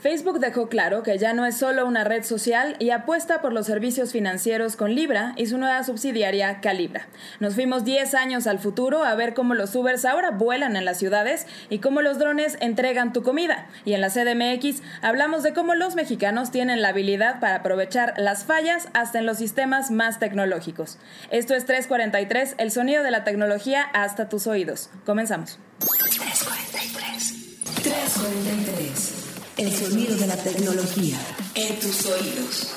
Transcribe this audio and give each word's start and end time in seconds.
Facebook 0.00 0.38
dejó 0.38 0.68
claro 0.68 1.02
que 1.02 1.18
ya 1.18 1.32
no 1.32 1.44
es 1.44 1.56
solo 1.56 1.84
una 1.84 2.04
red 2.04 2.22
social 2.22 2.76
y 2.78 2.90
apuesta 2.90 3.40
por 3.40 3.52
los 3.52 3.66
servicios 3.66 4.12
financieros 4.12 4.76
con 4.76 4.94
Libra 4.94 5.32
y 5.36 5.46
su 5.46 5.58
nueva 5.58 5.82
subsidiaria 5.82 6.60
Calibra. 6.60 7.08
Nos 7.40 7.54
fuimos 7.54 7.84
10 7.84 8.14
años 8.14 8.46
al 8.46 8.60
futuro 8.60 9.02
a 9.02 9.16
ver 9.16 9.34
cómo 9.34 9.54
los 9.54 9.74
Ubers 9.74 10.04
ahora 10.04 10.30
vuelan 10.30 10.76
en 10.76 10.84
las 10.84 10.98
ciudades 10.98 11.48
y 11.68 11.80
cómo 11.80 12.00
los 12.00 12.20
drones 12.20 12.56
entregan 12.60 13.12
tu 13.12 13.24
comida. 13.24 13.66
Y 13.84 13.94
en 13.94 14.00
la 14.00 14.10
CDMX 14.10 14.82
hablamos 15.02 15.42
de 15.42 15.52
cómo 15.52 15.74
los 15.74 15.96
mexicanos 15.96 16.52
tienen 16.52 16.80
la 16.80 16.90
habilidad 16.90 17.40
para 17.40 17.56
aprovechar 17.56 18.14
las 18.18 18.44
fallas 18.44 18.86
hasta 18.92 19.18
en 19.18 19.26
los 19.26 19.38
sistemas 19.38 19.90
más 19.90 20.20
tecnológicos. 20.20 20.98
Esto 21.32 21.56
es 21.56 21.66
343, 21.66 22.54
el 22.58 22.70
sonido 22.70 23.02
de 23.02 23.10
la 23.10 23.24
tecnología 23.24 23.82
hasta 23.82 24.28
tus 24.28 24.46
oídos. 24.46 24.90
Comenzamos. 25.04 25.58
343. 25.80 27.82
343. 27.82 29.27
El 29.58 29.72
sonido 29.72 30.14
de 30.14 30.28
la 30.28 30.36
tecnología 30.36 31.18
en 31.56 31.80
tus 31.80 32.06
oídos. 32.06 32.72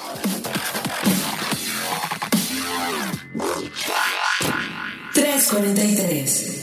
¡343! 5.13 6.61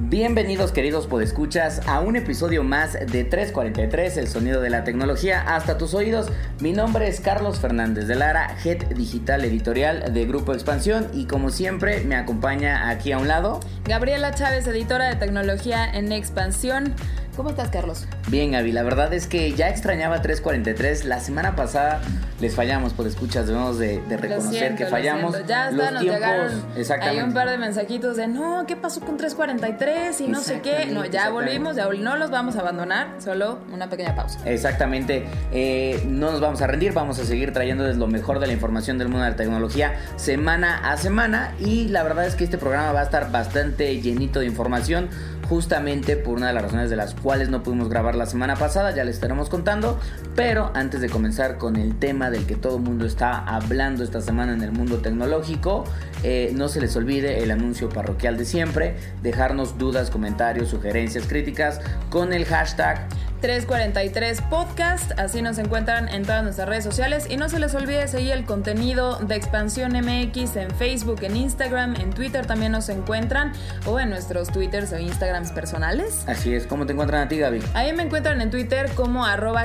Bienvenidos 0.00 0.72
queridos 0.72 1.06
podescuchas 1.06 1.80
a 1.88 2.00
un 2.00 2.16
episodio 2.16 2.62
más 2.62 2.92
de 2.92 3.24
343, 3.24 4.18
el 4.18 4.28
sonido 4.28 4.60
de 4.60 4.68
la 4.68 4.84
tecnología 4.84 5.40
hasta 5.40 5.78
tus 5.78 5.94
oídos. 5.94 6.26
Mi 6.60 6.72
nombre 6.72 7.08
es 7.08 7.20
Carlos 7.20 7.58
Fernández 7.58 8.08
de 8.08 8.16
Lara, 8.16 8.54
Head 8.62 8.88
Digital 8.96 9.46
Editorial 9.46 10.12
de 10.12 10.26
Grupo 10.26 10.52
Expansión 10.52 11.08
y 11.14 11.24
como 11.24 11.48
siempre 11.48 12.02
me 12.02 12.16
acompaña 12.16 12.90
aquí 12.90 13.12
a 13.12 13.18
un 13.18 13.28
lado 13.28 13.60
Gabriela 13.84 14.34
Chávez, 14.34 14.66
editora 14.66 15.08
de 15.08 15.16
tecnología 15.16 15.90
en 15.90 16.12
Expansión. 16.12 16.94
¿Cómo 17.36 17.48
estás, 17.48 17.70
Carlos? 17.70 18.06
Bien, 18.28 18.52
Gaby. 18.52 18.72
La 18.72 18.82
verdad 18.82 19.14
es 19.14 19.26
que 19.26 19.52
ya 19.52 19.70
extrañaba 19.70 20.20
343. 20.20 21.06
La 21.06 21.18
semana 21.18 21.56
pasada 21.56 22.02
les 22.40 22.54
fallamos 22.54 22.92
por 22.92 23.06
escuchas. 23.06 23.46
Debemos 23.46 23.78
de, 23.78 24.02
reconocer 24.06 24.76
que 24.76 24.84
fallamos. 24.84 25.34
Ya 25.46 25.70
está, 25.70 25.90
nos 25.92 26.02
llegaron 26.02 26.50
hay 27.00 27.20
un 27.20 27.32
par 27.32 27.48
de 27.48 27.56
mensajitos 27.56 28.18
de 28.18 28.26
no, 28.26 28.66
¿qué 28.66 28.76
pasó 28.76 29.00
con 29.00 29.16
343? 29.16 30.20
Y 30.20 30.28
no 30.28 30.40
sé 30.40 30.60
qué. 30.60 30.86
No, 30.86 31.06
ya 31.06 31.30
volvimos, 31.30 31.76
ya 31.76 31.88
no 31.88 32.16
los 32.16 32.30
vamos 32.30 32.56
a 32.56 32.60
abandonar. 32.60 33.14
Solo 33.18 33.60
una 33.72 33.88
pequeña 33.88 34.14
pausa. 34.14 34.38
Exactamente. 34.44 35.24
Eh, 35.52 36.04
no 36.06 36.32
nos 36.32 36.40
vamos 36.40 36.60
a 36.60 36.66
rendir. 36.66 36.92
Vamos 36.92 37.18
a 37.18 37.24
seguir 37.24 37.54
trayéndoles 37.54 37.96
lo 37.96 38.08
mejor 38.08 38.40
de 38.40 38.46
la 38.46 38.52
información 38.52 38.98
del 38.98 39.08
mundo 39.08 39.24
de 39.24 39.30
la 39.30 39.36
tecnología 39.36 39.94
semana 40.16 40.90
a 40.90 40.98
semana. 40.98 41.54
Y 41.58 41.88
la 41.88 42.02
verdad 42.02 42.26
es 42.26 42.34
que 42.34 42.44
este 42.44 42.58
programa 42.58 42.92
va 42.92 43.00
a 43.00 43.04
estar 43.04 43.30
bastante 43.32 43.98
llenito 44.02 44.40
de 44.40 44.46
información 44.46 45.08
justamente 45.48 46.16
por 46.16 46.36
una 46.36 46.48
de 46.48 46.52
las 46.54 46.62
razones 46.62 46.90
de 46.90 46.96
las 46.96 47.14
cuales 47.14 47.48
no 47.48 47.62
pudimos 47.62 47.88
grabar 47.88 48.14
la 48.14 48.26
semana 48.26 48.56
pasada, 48.56 48.94
ya 48.94 49.04
les 49.04 49.16
estaremos 49.16 49.48
contando, 49.48 49.98
pero 50.34 50.70
antes 50.74 51.00
de 51.00 51.08
comenzar 51.08 51.58
con 51.58 51.76
el 51.76 51.98
tema 51.98 52.30
del 52.30 52.46
que 52.46 52.56
todo 52.56 52.76
el 52.76 52.82
mundo 52.82 53.06
está 53.06 53.38
hablando 53.38 54.04
esta 54.04 54.20
semana 54.20 54.52
en 54.52 54.62
el 54.62 54.72
mundo 54.72 54.98
tecnológico, 54.98 55.84
eh, 56.22 56.52
no 56.54 56.68
se 56.68 56.80
les 56.80 56.94
olvide 56.96 57.42
el 57.42 57.50
anuncio 57.50 57.88
parroquial 57.88 58.36
de 58.36 58.44
siempre, 58.44 58.96
dejarnos 59.22 59.78
dudas, 59.78 60.10
comentarios, 60.10 60.68
sugerencias, 60.68 61.26
críticas 61.26 61.80
con 62.10 62.32
el 62.32 62.44
hashtag 62.44 63.08
343 63.42 64.40
Podcast. 64.42 65.18
Así 65.18 65.42
nos 65.42 65.58
encuentran 65.58 66.08
en 66.08 66.22
todas 66.22 66.44
nuestras 66.44 66.68
redes 66.68 66.84
sociales. 66.84 67.26
Y 67.28 67.36
no 67.36 67.48
se 67.48 67.58
les 67.58 67.74
olvide 67.74 68.06
seguir 68.06 68.32
el 68.34 68.44
contenido 68.44 69.18
de 69.18 69.34
Expansión 69.34 69.94
MX 69.94 70.54
en 70.54 70.70
Facebook, 70.70 71.18
en 71.22 71.36
Instagram, 71.36 71.96
en 71.96 72.10
Twitter 72.10 72.46
también 72.46 72.70
nos 72.70 72.88
encuentran. 72.88 73.52
O 73.84 73.98
en 73.98 74.10
nuestros 74.10 74.52
Twitters 74.52 74.92
o 74.92 74.98
Instagrams 74.98 75.50
personales. 75.50 76.22
Así 76.28 76.54
es. 76.54 76.68
¿Cómo 76.68 76.86
te 76.86 76.92
encuentran 76.92 77.22
a 77.22 77.28
ti, 77.28 77.38
Gaby? 77.38 77.60
Ahí 77.74 77.92
me 77.92 78.04
encuentran 78.04 78.40
en 78.40 78.50
Twitter 78.50 78.88
como 78.94 79.26
arroba. 79.26 79.64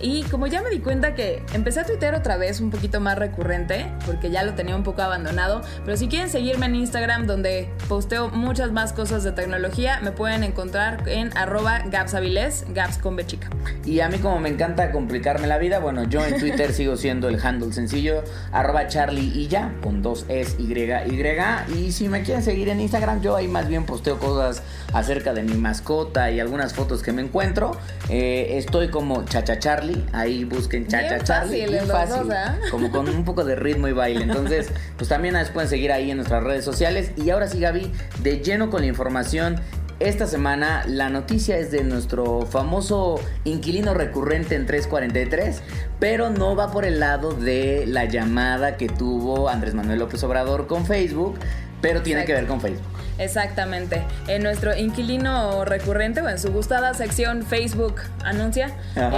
Y 0.00 0.22
como 0.30 0.46
ya 0.46 0.62
me 0.62 0.70
di 0.70 0.78
cuenta 0.78 1.14
que 1.14 1.42
empecé 1.52 1.80
a 1.80 1.84
Twitter 1.84 2.14
otra 2.14 2.38
vez 2.38 2.60
un 2.60 2.70
poquito 2.70 3.00
más 3.00 3.18
recurrente, 3.18 3.92
porque 4.06 4.30
ya 4.30 4.44
lo 4.44 4.54
tenía 4.54 4.74
un 4.74 4.82
poco 4.82 5.02
abandonado. 5.02 5.60
Pero 5.84 5.98
si 5.98 6.08
quieren 6.08 6.30
seguirme 6.30 6.66
en 6.66 6.76
Instagram, 6.76 7.26
donde 7.26 7.68
posteo 7.86 8.30
muchas 8.30 8.72
más 8.72 8.94
cosas 8.94 9.24
de 9.24 9.32
tecnología, 9.32 10.00
me 10.00 10.10
pueden 10.10 10.42
encontrar 10.42 11.06
en 11.06 11.36
arroba 11.36 11.82
gaps 11.90 12.13
Avilés, 12.14 12.64
Gaps 12.72 12.98
con 12.98 13.16
B 13.16 13.26
chica. 13.26 13.48
Y 13.84 14.00
a 14.00 14.08
mí 14.08 14.18
como 14.18 14.40
me 14.40 14.48
encanta 14.48 14.90
complicarme 14.92 15.46
la 15.46 15.58
vida, 15.58 15.78
bueno, 15.78 16.04
yo 16.04 16.24
en 16.24 16.38
Twitter 16.38 16.72
sigo 16.74 16.96
siendo 16.96 17.28
el 17.28 17.44
handle 17.44 17.72
sencillo, 17.72 18.22
arroba 18.52 18.86
charlie 18.88 19.32
y 19.34 19.48
ya, 19.48 19.74
con 19.82 20.02
dos 20.02 20.24
S, 20.28 20.56
Y, 20.58 20.72
Y. 20.72 21.74
Y 21.76 21.92
si 21.92 22.08
me 22.08 22.22
quieren 22.22 22.42
seguir 22.42 22.68
en 22.68 22.80
Instagram, 22.80 23.20
yo 23.20 23.36
ahí 23.36 23.48
más 23.48 23.68
bien 23.68 23.84
posteo 23.84 24.18
cosas 24.18 24.62
acerca 24.92 25.34
de 25.34 25.42
mi 25.42 25.54
mascota 25.54 26.30
y 26.30 26.40
algunas 26.40 26.74
fotos 26.74 27.02
que 27.02 27.12
me 27.12 27.22
encuentro. 27.22 27.76
Eh, 28.08 28.58
estoy 28.58 28.88
como 28.88 29.24
Chacha 29.24 29.58
Charlie, 29.58 30.04
ahí 30.12 30.44
busquen 30.44 30.86
Chacha 30.86 31.20
Charlie. 31.20 31.66
Fácil, 31.66 31.88
fácil, 31.88 32.32
¿eh? 32.32 32.68
como 32.70 32.90
con 32.90 33.08
un 33.08 33.24
poco 33.24 33.44
de 33.44 33.56
ritmo 33.56 33.88
y 33.88 33.92
baile. 33.92 34.22
Entonces, 34.22 34.68
pues 34.96 35.08
también 35.08 35.34
nos 35.34 35.50
pueden 35.50 35.68
seguir 35.68 35.92
ahí 35.92 36.10
en 36.10 36.18
nuestras 36.18 36.42
redes 36.42 36.64
sociales. 36.64 37.12
Y 37.16 37.30
ahora 37.30 37.48
sí, 37.48 37.60
Gaby, 37.60 37.90
de 38.22 38.38
lleno 38.38 38.70
con 38.70 38.82
la 38.82 38.86
información 38.86 39.60
esta 40.00 40.26
semana 40.26 40.84
la 40.86 41.08
noticia 41.08 41.56
es 41.56 41.70
de 41.70 41.84
nuestro 41.84 42.42
famoso 42.42 43.20
inquilino 43.44 43.94
recurrente 43.94 44.54
en 44.54 44.66
343, 44.66 45.62
pero 46.00 46.30
no 46.30 46.56
va 46.56 46.70
por 46.70 46.84
el 46.84 47.00
lado 47.00 47.32
de 47.32 47.84
la 47.86 48.04
llamada 48.04 48.76
que 48.76 48.88
tuvo 48.88 49.48
Andrés 49.48 49.74
Manuel 49.74 50.00
López 50.00 50.22
Obrador 50.24 50.66
con 50.66 50.86
Facebook, 50.86 51.38
pero 51.80 52.02
tiene 52.02 52.24
que 52.24 52.32
ver 52.32 52.46
con 52.46 52.60
Facebook. 52.60 52.94
Exactamente. 53.18 54.02
En 54.26 54.42
nuestro 54.42 54.76
inquilino 54.76 55.64
recurrente 55.64 56.20
o 56.20 56.28
en 56.28 56.38
su 56.38 56.50
gustada 56.50 56.94
sección 56.94 57.44
Facebook 57.44 58.00
anuncia. 58.24 58.74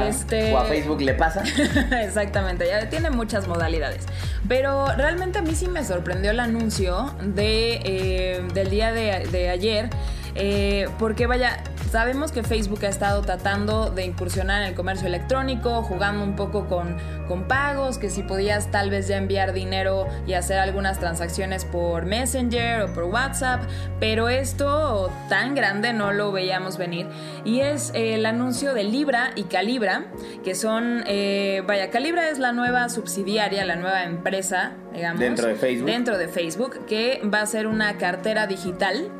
Este... 0.06 0.52
O 0.52 0.58
a 0.58 0.64
Facebook 0.66 1.00
le 1.00 1.14
pasa. 1.14 1.42
Exactamente, 2.02 2.66
ya 2.68 2.88
tiene 2.90 3.10
muchas 3.10 3.48
modalidades. 3.48 4.04
Pero 4.48 4.86
realmente 4.96 5.38
a 5.38 5.42
mí 5.42 5.54
sí 5.54 5.68
me 5.68 5.84
sorprendió 5.84 6.32
el 6.32 6.40
anuncio 6.40 7.14
de, 7.22 7.80
eh, 7.84 8.42
del 8.52 8.68
día 8.68 8.92
de, 8.92 9.26
de 9.30 9.48
ayer 9.48 9.88
eh, 10.36 10.88
porque 10.98 11.26
vaya, 11.26 11.62
sabemos 11.90 12.32
que 12.32 12.42
Facebook 12.42 12.84
ha 12.84 12.88
estado 12.88 13.22
tratando 13.22 13.90
de 13.90 14.04
incursionar 14.04 14.62
en 14.62 14.68
el 14.68 14.74
comercio 14.74 15.06
electrónico, 15.06 15.82
jugando 15.82 16.22
un 16.22 16.36
poco 16.36 16.66
con, 16.66 16.96
con 17.26 17.44
pagos, 17.44 17.98
que 17.98 18.10
si 18.10 18.22
podías 18.22 18.70
tal 18.70 18.90
vez 18.90 19.08
ya 19.08 19.16
enviar 19.16 19.52
dinero 19.52 20.06
y 20.26 20.34
hacer 20.34 20.58
algunas 20.58 21.00
transacciones 21.00 21.64
por 21.64 22.04
Messenger 22.04 22.82
o 22.82 22.92
por 22.92 23.04
WhatsApp, 23.04 23.62
pero 24.00 24.28
esto 24.28 25.10
tan 25.28 25.54
grande 25.54 25.92
no 25.92 26.12
lo 26.12 26.32
veíamos 26.32 26.76
venir. 26.76 27.06
Y 27.44 27.60
es 27.60 27.90
el 27.94 28.26
anuncio 28.26 28.74
de 28.74 28.84
Libra 28.84 29.30
y 29.36 29.44
Calibra, 29.44 30.06
que 30.44 30.54
son, 30.54 31.02
eh, 31.06 31.62
vaya, 31.66 31.90
Calibra 31.90 32.28
es 32.28 32.38
la 32.38 32.52
nueva 32.52 32.88
subsidiaria, 32.88 33.64
la 33.64 33.76
nueva 33.76 34.04
empresa, 34.04 34.72
digamos, 34.92 35.20
dentro 35.20 35.46
de 35.46 35.54
Facebook, 35.54 35.90
dentro 35.90 36.18
de 36.18 36.28
Facebook 36.28 36.86
que 36.86 37.22
va 37.32 37.40
a 37.40 37.46
ser 37.46 37.66
una 37.66 37.96
cartera 37.98 38.46
digital 38.46 39.10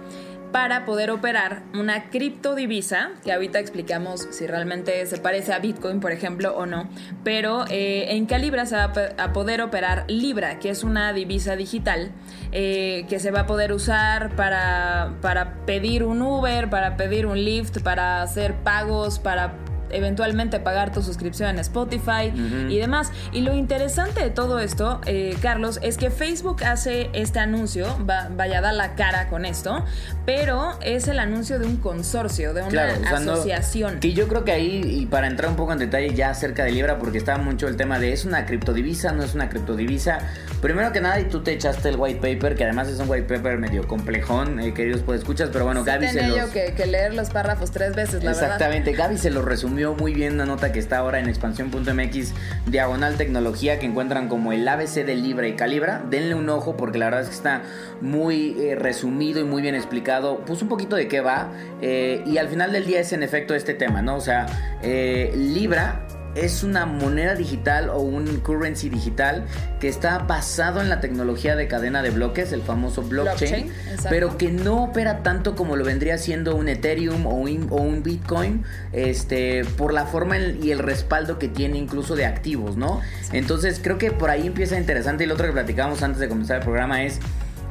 para 0.53 0.85
poder 0.85 1.11
operar 1.11 1.63
una 1.75 2.11
criptodivisa, 2.11 3.11
que 3.25 3.33
ahorita 3.33 3.59
explicamos 3.59 4.27
si 4.31 4.47
realmente 4.47 5.05
se 5.07 5.19
parece 5.19 5.53
a 5.53 5.59
Bitcoin, 5.59 6.01
por 6.01 6.13
ejemplo, 6.13 6.57
o 6.57 6.67
no, 6.67 6.89
pero 7.25 7.65
eh, 7.69 8.17
en 8.17 8.27
Calibra 8.27 8.67
se 8.67 8.77
va 8.77 8.93
a 9.19 9.33
poder 9.33 9.61
operar 9.61 10.05
Libra, 10.09 10.59
que 10.59 10.71
es 10.71 10.85
una 10.85 11.13
divisa 11.13 11.57
digital 11.57 12.13
eh, 12.53 13.07
que 13.09 13.19
se 13.19 13.31
va 13.31 13.41
a 13.41 13.47
poder 13.47 13.73
usar 13.73 14.35
para, 14.37 15.15
para 15.21 15.67
pedir 15.67 16.05
un 16.05 16.23
Uber, 16.23 16.71
para 16.71 16.97
pedir 16.97 17.27
un 17.27 17.39
Lyft, 17.39 17.83
para 17.83 18.23
hacer 18.23 18.55
pagos, 18.55 19.19
para 19.19 19.66
eventualmente 19.91 20.61
pagar 20.61 20.93
tu 20.93 21.03
suscripción 21.03 21.51
en 21.51 21.59
Spotify 21.59 22.33
y 22.69 22.79
demás. 22.79 23.11
Y 23.33 23.41
lo 23.43 23.55
interesante 23.55 24.23
de 24.23 24.31
todo 24.31 24.59
esto, 24.59 25.01
eh, 25.07 25.37
Carlos, 25.41 25.79
es 25.83 25.97
que 25.97 26.11
Facebook 26.11 26.65
hace 26.65 27.11
este 27.13 27.39
anuncio, 27.39 27.87
vaya 28.05 28.59
a 28.59 28.61
dar 28.61 28.75
la 28.75 28.95
cara 28.95 29.29
con 29.29 29.45
esto, 29.45 29.85
pero 30.25 30.79
es 30.83 31.09
el 31.09 31.19
anuncio 31.19 31.59
de 31.59 31.67
un 31.67 31.77
consorcio, 31.77 32.55
de 32.55 32.63
una 32.63 32.95
asociación. 33.11 34.01
que 34.01 34.13
yo 34.13 34.29
creo 34.29 34.45
que 34.45 34.53
ahí, 34.53 34.83
y 34.85 35.07
para 35.07 35.27
entrar 35.27 35.51
un 35.51 35.57
poco 35.57 35.73
en 35.73 35.79
detalle 35.79 36.15
ya 36.15 36.31
acerca 36.31 36.65
de 36.65 36.73
Libra, 36.73 36.99
porque 36.99 37.19
estaba 37.19 37.39
mucho 37.39 37.69
el 37.69 37.77
tema 37.77 37.99
de 37.99 38.13
es 38.13 38.25
una 38.25 38.47
criptodivisa, 38.47 39.13
no 39.13 39.23
es 39.23 39.35
una 39.35 39.49
criptodivisa. 39.49 40.19
Primero 40.61 40.93
que 40.93 41.01
nada, 41.01 41.21
y 41.21 41.25
tú 41.25 41.43
te 41.43 41.53
echaste 41.53 41.89
el 41.89 41.97
white 41.97 42.21
paper, 42.21 42.57
que 42.57 42.65
además 42.65 42.89
es 42.89 42.99
un 42.99 43.09
white 43.09 43.27
paper 43.27 43.59
medio 43.59 43.87
complejón, 43.87 44.61
eh, 44.61 44.75
queridos 44.75 45.03
pues 45.03 45.21
escuchas, 45.21 45.51
pero 45.53 45.65
bueno, 45.65 45.85
Gaby 45.85 46.09
se 46.09 46.27
los... 46.27 46.51
que, 46.51 46.75
que 46.75 46.87
leer 46.87 47.15
los 47.15 47.31
párrafos 47.31 47.71
tres 47.71 47.95
veces, 47.95 48.25
la 48.25 48.31
Exactamente, 48.31 48.93
Gaby 48.93 49.19
se 49.19 49.31
lo 49.31 49.43
resumió 49.43 49.76
muy 49.77 50.15
bien 50.15 50.35
una 50.35 50.47
nota 50.47 50.73
que 50.73 50.79
está 50.79 50.99
ahora 50.99 51.19
en 51.19 51.29
expansión.mx 51.29 52.33
diagonal 52.67 53.17
tecnología 53.17 53.79
que 53.79 53.85
encuentran 53.85 54.29
como 54.29 54.53
el 54.53 54.67
ABC 54.67 55.05
de 55.05 55.15
Libra 55.15 55.49
y 55.49 55.53
Calibra. 55.53 56.03
Denle 56.09 56.35
un 56.35 56.49
ojo 56.49 56.79
porque 56.79 56.99
la 56.99 57.07
verdad 57.07 57.21
es 57.23 57.29
que 57.29 57.35
está 57.35 57.63
muy 58.01 58.57
eh, 58.59 58.75
resumido 58.75 59.39
y 59.41 59.45
muy 59.45 59.61
bien 59.61 59.75
explicado. 59.75 60.39
Pues 60.47 60.63
un 60.63 60.69
poquito 60.69 60.97
de 60.97 61.09
qué 61.09 61.21
va. 61.21 61.53
Eh, 61.83 62.23
y 62.27 62.39
al 62.39 62.49
final 62.49 62.73
del 62.73 62.87
día 62.87 63.01
es 63.01 63.13
en 63.13 63.23
efecto 63.23 63.55
este 63.55 63.75
tema, 63.75 64.01
¿no? 64.01 64.17
O 64.17 64.21
sea, 64.21 64.47
eh, 64.83 65.33
Libra 65.37 66.07
es 66.37 66.63
una 66.63 66.87
moneda 66.87 67.35
digital 67.35 67.89
o 67.89 67.99
un 68.01 68.41
currency 68.41 68.89
digital 68.89 69.45
que 69.81 69.89
está 69.89 70.19
basado 70.19 70.81
en 70.81 70.89
la 70.89 71.01
tecnología 71.01 71.57
de 71.57 71.67
cadena 71.67 72.03
de 72.03 72.11
bloques, 72.11 72.53
el 72.53 72.63
famoso 72.63 73.03
blockchain, 73.03 73.73
pero 74.11 74.37
que 74.37 74.51
no 74.51 74.85
opera 74.85 75.23
tanto 75.23 75.57
como 75.57 75.77
lo 75.77 75.85
vendría 75.85 76.19
siendo 76.19 76.55
un 76.55 76.69
Ethereum 76.69 77.27
o 77.27 77.35
un, 77.35 77.69
o 77.71 77.77
un 77.77 78.03
Bitcoin, 78.03 78.65
este, 78.93 79.65
por 79.77 79.93
la 79.93 80.07
forma 80.07 80.39
y 80.39 80.71
el 80.71 80.79
respaldo 80.79 81.39
que 81.39 81.49
tiene 81.49 81.79
incluso 81.79 82.15
de 82.17 82.27
activos, 82.27 82.77
¿no? 82.77 83.01
Entonces 83.33 83.81
creo 83.83 83.99
que 83.99 84.11
por 84.13 84.31
ahí 84.31 84.47
empieza 84.47 84.79
interesante 84.79 85.25
y 85.25 85.27
lo 85.27 85.35
otro 85.35 85.47
que 85.47 85.53
platicábamos 85.53 86.03
antes 86.03 86.21
de 86.21 86.29
comenzar 86.29 86.59
el 86.59 86.63
programa 86.63 87.03
es 87.03 87.19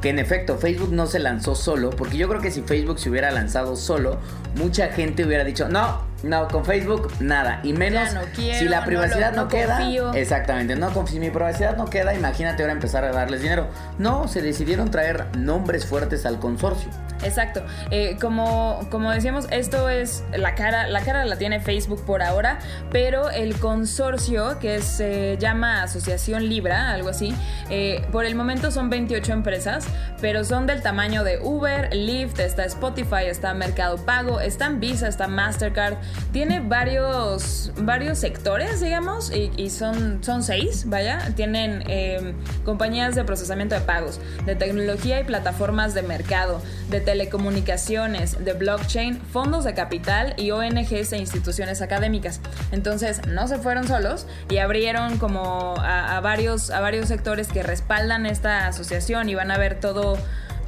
que 0.00 0.10
en 0.10 0.18
efecto 0.18 0.58
Facebook 0.58 0.92
no 0.92 1.06
se 1.06 1.18
lanzó 1.18 1.54
solo, 1.54 1.90
porque 1.90 2.16
yo 2.16 2.28
creo 2.28 2.40
que 2.40 2.50
si 2.50 2.62
Facebook 2.62 2.98
se 2.98 3.10
hubiera 3.10 3.30
lanzado 3.30 3.76
solo, 3.76 4.18
mucha 4.56 4.88
gente 4.88 5.24
hubiera 5.24 5.44
dicho, 5.44 5.68
no, 5.68 6.05
no, 6.26 6.48
con 6.48 6.64
Facebook 6.64 7.12
nada, 7.20 7.60
y 7.62 7.72
menos 7.72 8.10
si 8.34 8.64
la 8.64 8.84
privacidad 8.84 9.34
no, 9.34 9.48
queda. 9.48 9.80
Exactamente, 10.14 10.76
no, 10.76 11.06
si 11.06 11.20
mi 11.20 11.30
privacidad 11.30 11.76
no 11.76 11.86
queda, 11.86 12.14
imagínate 12.14 12.62
ahora 12.62 12.72
empezar 12.72 13.04
a 13.04 13.12
darles 13.12 13.42
dinero. 13.42 13.68
No, 13.98 14.28
se 14.28 14.42
decidieron 14.42 14.90
traer 14.90 15.26
nombres 15.36 15.86
fuertes 15.86 16.26
al 16.26 16.38
consorcio. 16.38 16.90
Exacto. 17.22 17.62
Eh, 17.90 18.16
como, 18.20 18.86
como 18.90 19.10
decíamos, 19.10 19.46
esto 19.50 19.88
es 19.88 20.24
la 20.36 20.54
cara, 20.54 20.86
la 20.88 21.00
cara 21.00 21.24
la 21.24 21.36
tiene 21.36 21.60
Facebook 21.60 22.04
por 22.04 22.22
ahora, 22.22 22.58
pero 22.90 23.30
el 23.30 23.58
consorcio 23.58 24.58
que 24.58 24.80
se 24.82 25.36
llama 25.38 25.82
Asociación 25.82 26.48
Libra, 26.48 26.90
algo 26.90 27.08
así, 27.08 27.34
eh, 27.70 28.04
por 28.12 28.24
el 28.24 28.34
momento 28.34 28.70
son 28.70 28.90
28 28.90 29.32
empresas, 29.32 29.86
pero 30.20 30.44
son 30.44 30.66
del 30.66 30.82
tamaño 30.82 31.24
de 31.24 31.38
Uber, 31.42 31.94
Lyft, 31.94 32.38
está 32.40 32.64
Spotify, 32.64 33.26
está 33.26 33.54
Mercado 33.54 33.96
Pago, 33.96 34.40
está 34.40 34.68
Visa, 34.68 35.08
está 35.08 35.28
Mastercard, 35.28 35.96
tiene 36.32 36.60
varios, 36.60 37.72
varios 37.78 38.18
sectores, 38.18 38.80
digamos, 38.80 39.32
y, 39.32 39.70
son, 39.70 40.22
son 40.22 40.42
seis, 40.42 40.84
vaya, 40.88 41.32
tienen 41.34 41.82
eh, 41.86 42.34
compañías 42.64 43.14
de 43.14 43.24
procesamiento 43.24 43.74
de 43.74 43.80
pagos, 43.80 44.20
de 44.44 44.54
tecnología 44.54 45.20
y 45.20 45.24
plataformas 45.24 45.94
de 45.94 46.02
mercado, 46.02 46.60
de 46.90 47.00
telecomunicaciones, 47.06 48.44
de 48.44 48.52
blockchain, 48.52 49.18
fondos 49.18 49.64
de 49.64 49.72
capital 49.72 50.34
y 50.36 50.50
ONGs 50.50 51.12
e 51.12 51.18
instituciones 51.18 51.80
académicas. 51.80 52.40
Entonces 52.72 53.26
no 53.28 53.48
se 53.48 53.58
fueron 53.58 53.86
solos 53.86 54.26
y 54.50 54.58
abrieron 54.58 55.16
como 55.16 55.76
a, 55.78 56.20
varios, 56.20 56.70
a 56.70 56.80
varios 56.80 57.08
sectores 57.08 57.48
que 57.48 57.62
respaldan 57.62 58.26
esta 58.26 58.66
asociación 58.66 59.28
y 59.28 59.36
van 59.36 59.52
a 59.52 59.56
ver 59.56 59.78
todo, 59.78 60.18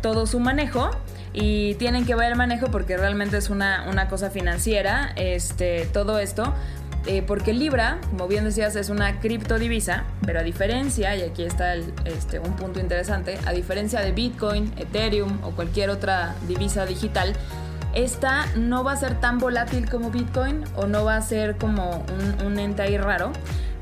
todo 0.01 0.27
su 0.27 0.39
manejo 0.39 0.91
y 1.33 1.75
tienen 1.75 2.07
que 2.07 2.15
ver 2.15 2.33
el 2.33 2.39
manejo 2.39 2.69
porque 2.69 2.97
realmente 2.97 3.37
es 3.37 3.51
una, 3.51 3.85
una 3.89 4.09
cosa 4.09 4.31
financiera, 4.31 5.13
este, 5.17 5.87
todo 5.93 6.21
esto. 6.21 6.55
Eh, 7.09 7.23
porque 7.23 7.55
Libra, 7.55 7.99
como 8.11 8.29
bien 8.29 8.45
decías, 8.45 8.77
es 8.77 8.91
una 8.91 9.19
criptodivisa, 9.19 10.05
pero 10.27 10.41
a 10.41 10.43
diferencia, 10.43 11.17
y 11.17 11.23
aquí 11.23 11.43
está 11.43 11.75
este, 11.75 12.39
un 12.39 12.55
punto 12.55 12.81
interesante, 12.81 13.39
a 13.47 13.53
diferencia 13.53 14.03
de 14.03 14.13
Bitcoin, 14.13 14.75
Ethereum 14.77 15.39
o 15.43 15.53
cualquier 15.53 15.89
otra 15.89 16.35
divisa 16.47 16.85
digital, 16.85 17.33
esta 17.95 18.45
no 18.57 18.85
va 18.85 18.93
a 18.93 18.97
ser 18.97 19.19
tan 19.21 19.39
volátil 19.39 19.89
como 19.89 20.11
Bitcoin 20.11 20.65
o 20.77 20.87
no 20.87 21.07
va 21.07 21.17
a 21.17 21.23
ser 21.23 21.57
como 21.57 22.05
un, 22.41 22.47
un 22.47 22.59
ente 22.59 22.83
ahí 22.83 22.99
raro, 22.99 23.33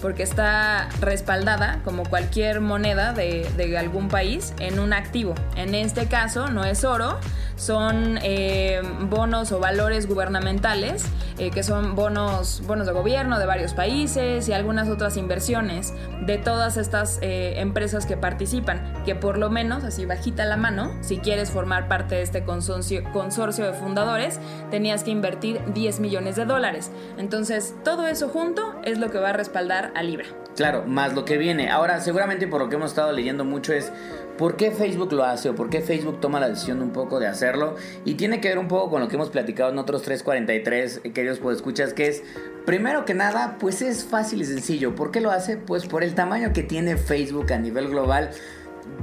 porque 0.07 0.23
está 0.23 0.89
respaldada, 1.01 1.81
como 1.83 2.05
cualquier 2.05 2.61
moneda 2.61 3.13
de, 3.13 3.77
algún 3.77 4.07
país, 4.07 4.55
en 4.61 4.79
un 4.79 4.93
activo. 4.93 5.35
En 5.57 5.75
este 5.75 6.07
caso 6.07 6.47
no 6.47 6.63
es 6.63 6.85
oro, 6.85 7.19
son 7.57 8.21
eh, 8.23 8.83
bonos 9.09 9.51
o 9.51 9.59
valores 9.59 10.07
gubernamentales, 10.07 11.07
eh, 11.39 11.51
que 11.51 11.63
son 11.63 11.97
bonos, 11.97 12.63
bonos 12.67 12.87
de 12.87 12.93
gobierno 12.93 13.39
de 13.39 13.47
varios 13.47 13.75
países 13.75 14.49
y 14.49 14.53
algunas 14.53 14.89
otras 14.89 15.17
inversiones 15.17 15.93
de 16.25 16.39
todas 16.39 16.77
estas 16.77 17.19
eh, 17.23 17.55
empresas 17.61 18.07
que 18.07 18.17
participan, 18.17 19.03
que 19.05 19.15
por 19.15 19.39
lo 19.39 19.51
menos, 19.51 19.85
así 19.85 20.07
bajita 20.07 20.45
la 20.45 20.57
mano, 20.57 20.93
si 21.01 21.19
quieres 21.19 21.51
formar 21.51 21.89
parte 21.89 22.15
de 22.15 22.23
este 22.23 22.45
consorcio, 22.45 23.03
consorcio 23.13 23.67
de 23.67 23.73
fundadores, 23.73 24.39
tenías 24.71 25.03
que 25.03 25.11
invertir 25.11 25.61
10 25.73 26.01
millones 26.01 26.37
de 26.37 26.45
dólares. 26.45 26.93
Entonces, 27.19 27.75
todo 27.85 28.07
eso 28.07 28.29
junto 28.29 28.77
es 28.85 28.99
lo 28.99 29.11
que 29.11 29.19
va 29.19 29.31
a 29.31 29.33
respaldar 29.33 29.93
Libra. 30.03 30.27
Claro, 30.57 30.85
más 30.87 31.15
lo 31.15 31.27
que 31.27 31.37
viene. 31.37 31.71
Ahora, 31.71 32.01
seguramente 32.01 32.49
por 32.49 32.63
lo 32.63 32.71
que 32.71 32.77
hemos 32.77 32.91
estado 32.91 33.13
leyendo 33.13 33.45
mucho 33.45 33.75
es 33.75 33.93
por 34.39 34.57
qué 34.57 34.71
Facebook 34.71 35.13
lo 35.13 35.25
hace 35.25 35.51
o 35.51 35.55
por 35.55 35.69
qué 35.69 35.83
Facebook 35.83 36.19
toma 36.21 36.41
la 36.41 36.49
decisión 36.49 36.81
un 36.81 36.93
poco 36.93 37.21
de 37.21 37.27
hacerlo. 37.27 37.77
Y 38.07 38.15
tiene 38.15 38.41
que 38.41 38.49
ver 38.49 38.59
un 38.59 38.67
poco 38.67 38.91
con 38.91 39.03
lo 39.03 39.09
que 39.09 39.17
hemos 39.17 39.29
platicado 39.29 39.71
en 39.71 39.79
otros 39.79 40.03
343, 40.03 41.03
queridos 41.13 41.39
pues 41.41 41.57
escuchas, 41.57 41.93
que 41.93 42.09
es, 42.09 42.23
primero 42.65 43.05
que 43.05 43.13
nada, 43.13 43.59
pues 43.61 43.83
es 43.83 44.05
fácil 44.05 44.41
y 44.41 44.45
sencillo. 44.47 44.95
¿Por 44.95 45.11
qué 45.11 45.21
lo 45.21 45.31
hace? 45.31 45.59
Pues 45.59 45.87
por 45.87 46.03
el 46.03 46.15
tamaño 46.15 46.55
que 46.55 46.63
tiene 46.63 46.97
Facebook 46.97 47.53
a 47.53 47.59
nivel 47.59 47.89
global. 47.89 48.31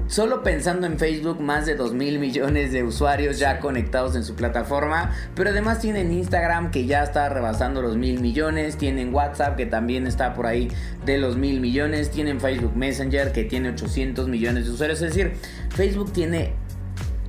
Solo 0.07 0.43
pensando 0.43 0.85
en 0.85 0.99
Facebook, 0.99 1.39
más 1.39 1.65
de 1.65 1.75
2 1.75 1.93
mil 1.93 2.19
millones 2.19 2.71
de 2.71 2.83
usuarios 2.83 3.39
ya 3.39 3.59
conectados 3.59 4.15
en 4.15 4.23
su 4.23 4.35
plataforma. 4.35 5.11
Pero 5.33 5.49
además 5.49 5.79
tienen 5.79 6.11
Instagram 6.11 6.71
que 6.71 6.85
ya 6.85 7.03
está 7.03 7.29
rebasando 7.29 7.81
los 7.81 7.95
mil 7.95 8.19
millones. 8.19 8.77
Tienen 8.77 9.13
WhatsApp 9.13 9.55
que 9.55 9.65
también 9.65 10.05
está 10.05 10.33
por 10.33 10.45
ahí 10.45 10.69
de 11.05 11.17
los 11.17 11.37
mil 11.37 11.61
millones. 11.61 12.11
Tienen 12.11 12.39
Facebook 12.41 12.75
Messenger 12.75 13.31
que 13.31 13.45
tiene 13.45 13.69
800 13.69 14.27
millones 14.27 14.65
de 14.65 14.71
usuarios. 14.71 15.01
Es 15.01 15.15
decir, 15.15 15.33
Facebook 15.69 16.11
tiene 16.11 16.53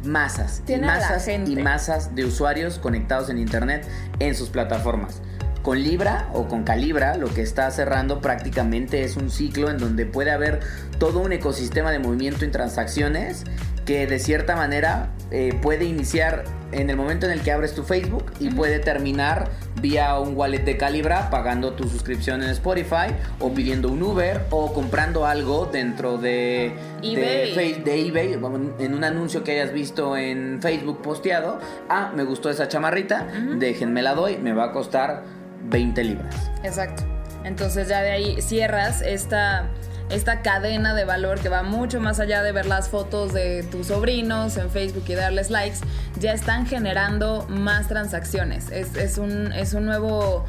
masas, 0.04 0.62
masas 0.82 1.28
y 1.28 1.56
masas 1.56 2.14
de 2.14 2.24
usuarios 2.24 2.78
conectados 2.78 3.30
en 3.30 3.38
Internet 3.38 3.86
en 4.18 4.34
sus 4.34 4.48
plataformas. 4.48 5.22
Con 5.64 5.82
Libra 5.82 6.28
o 6.34 6.46
con 6.46 6.62
Calibra 6.62 7.16
lo 7.16 7.32
que 7.32 7.40
está 7.40 7.70
cerrando 7.70 8.20
prácticamente 8.20 9.02
es 9.02 9.16
un 9.16 9.30
ciclo 9.30 9.70
en 9.70 9.78
donde 9.78 10.04
puede 10.04 10.30
haber 10.30 10.60
todo 10.98 11.20
un 11.20 11.32
ecosistema 11.32 11.90
de 11.90 11.98
movimiento 11.98 12.44
y 12.44 12.50
transacciones 12.50 13.44
que 13.86 14.06
de 14.06 14.18
cierta 14.18 14.56
manera 14.56 15.08
eh, 15.30 15.58
puede 15.62 15.86
iniciar 15.86 16.44
en 16.72 16.90
el 16.90 16.96
momento 16.96 17.24
en 17.24 17.32
el 17.32 17.40
que 17.40 17.50
abres 17.50 17.74
tu 17.74 17.82
Facebook 17.82 18.32
y 18.40 18.50
puede 18.50 18.78
terminar 18.78 19.50
vía 19.80 20.18
un 20.18 20.36
wallet 20.36 20.64
de 20.64 20.76
Calibra 20.76 21.30
pagando 21.30 21.72
tu 21.72 21.88
suscripción 21.88 22.42
en 22.42 22.50
Spotify 22.50 23.14
o 23.40 23.54
pidiendo 23.54 23.88
un 23.88 24.02
Uber 24.02 24.42
o 24.50 24.72
comprando 24.74 25.24
algo 25.24 25.66
dentro 25.66 26.18
de 26.18 26.74
eBay, 27.02 27.82
de, 27.82 28.06
eBay 28.06 28.38
en 28.80 28.94
un 28.94 29.04
anuncio 29.04 29.44
que 29.44 29.52
hayas 29.52 29.72
visto 29.72 30.16
en 30.16 30.60
Facebook 30.60 31.00
posteado. 31.00 31.58
Ah, 31.88 32.12
me 32.14 32.24
gustó 32.24 32.50
esa 32.50 32.68
chamarrita, 32.68 33.28
déjenme 33.58 34.02
la 34.02 34.14
doy, 34.14 34.36
me 34.36 34.52
va 34.52 34.64
a 34.64 34.72
costar 34.72 35.22
20 35.64 36.04
libras. 36.04 36.50
Exacto. 36.62 37.04
Entonces 37.44 37.88
ya 37.88 38.00
de 38.00 38.10
ahí 38.10 38.42
cierras 38.42 39.02
esta, 39.02 39.68
esta 40.08 40.40
cadena 40.42 40.94
de 40.94 41.04
valor 41.04 41.40
que 41.40 41.48
va 41.48 41.62
mucho 41.62 42.00
más 42.00 42.20
allá 42.20 42.42
de 42.42 42.52
ver 42.52 42.66
las 42.66 42.88
fotos 42.88 43.34
de 43.34 43.62
tus 43.64 43.88
sobrinos 43.88 44.56
en 44.56 44.70
Facebook 44.70 45.04
y 45.08 45.14
darles 45.14 45.50
likes. 45.50 45.78
Ya 46.18 46.32
están 46.32 46.66
generando 46.66 47.46
más 47.48 47.88
transacciones. 47.88 48.70
Es, 48.70 48.96
es, 48.96 49.18
un, 49.18 49.52
es 49.52 49.74
un 49.74 49.84
nuevo 49.84 50.46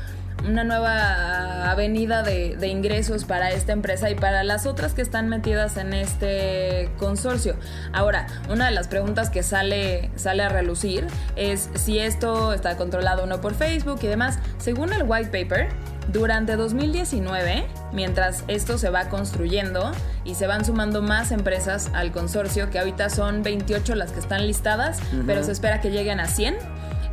una 0.47 0.63
nueva 0.63 1.71
avenida 1.71 2.23
de, 2.23 2.55
de, 2.55 2.67
ingresos 2.67 3.25
para 3.25 3.51
esta 3.51 3.73
empresa 3.73 4.09
y 4.09 4.15
para 4.15 4.43
las 4.43 4.65
otras 4.65 4.93
que 4.93 5.01
están 5.01 5.27
metidas 5.27 5.77
en 5.77 5.93
este 5.93 6.89
consorcio. 6.97 7.55
Ahora, 7.93 8.27
una 8.49 8.65
de 8.65 8.71
las 8.71 8.87
preguntas 8.87 9.29
que 9.29 9.43
sale, 9.43 10.11
sale 10.15 10.43
a 10.43 10.49
relucir 10.49 11.07
es 11.35 11.69
si 11.75 11.99
esto 11.99 12.53
está 12.53 12.77
controlado 12.77 13.23
o 13.23 13.25
no 13.25 13.41
por 13.41 13.55
Facebook 13.55 13.99
y 14.03 14.07
demás. 14.07 14.39
Según 14.57 14.93
el 14.93 15.03
white 15.03 15.29
paper, 15.29 15.69
durante 16.11 16.55
2019, 16.55 17.65
mientras 17.91 18.43
esto 18.47 18.77
se 18.77 18.89
va 18.89 19.09
construyendo 19.09 19.91
y 20.23 20.35
se 20.35 20.47
van 20.47 20.63
sumando 20.63 21.01
más 21.01 21.31
empresas 21.31 21.89
al 21.93 22.11
consorcio, 22.11 22.69
que 22.69 22.79
ahorita 22.79 23.09
son 23.09 23.43
28 23.43 23.95
las 23.95 24.11
que 24.11 24.19
están 24.19 24.45
listadas, 24.45 24.99
pero 25.25 25.43
se 25.43 25.51
espera 25.51 25.81
que 25.81 25.89
lleguen 25.89 26.19
a 26.19 26.27
100 26.27 26.55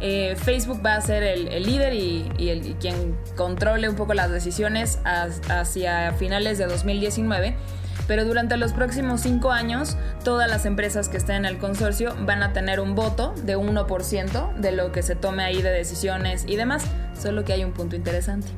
eh, 0.03 0.37
Facebook 0.37 0.85
va 0.85 0.97
a 0.97 1.01
ser 1.01 1.23
el, 1.23 1.63
líder 1.63 1.95
y, 1.95 2.29
el, 2.39 2.75
quien 2.81 3.17
controle 3.37 3.89
un 3.89 3.97
poco 3.97 4.15
las 4.15 4.31
decisiones 4.31 4.99
hacia 5.05 6.13
finales 6.13 6.59
de 6.59 6.67
2019 6.67 7.57
pero 8.07 8.25
durante 8.25 8.57
los 8.57 8.73
próximos 8.73 9.21
cinco 9.21 9.53
años 9.53 9.97
todas 10.25 10.51
las 10.51 10.67
empresas 10.67 11.09
que 11.09 11.17
estén 11.17 11.37
en 11.37 11.45
el 11.45 11.59
consorcio 11.59 12.15
van 12.27 12.43
a 12.43 12.53
tener 12.53 12.81
un 12.81 12.95
voto 12.95 13.35
de 13.45 13.57
1% 13.57 14.55
de 14.55 14.73
lo 14.73 14.93
que 14.93 15.03
se 15.03 15.15
tome 15.15 15.45
ahí 15.45 15.63
de 15.63 15.71
decisiones 15.71 16.45
y 16.47 16.57
demás, 16.57 16.85
solo 17.21 17.45
que 17.45 17.53
hay 17.53 17.65
un 17.65 17.73
punto 17.73 17.97
interesante. 17.97 18.49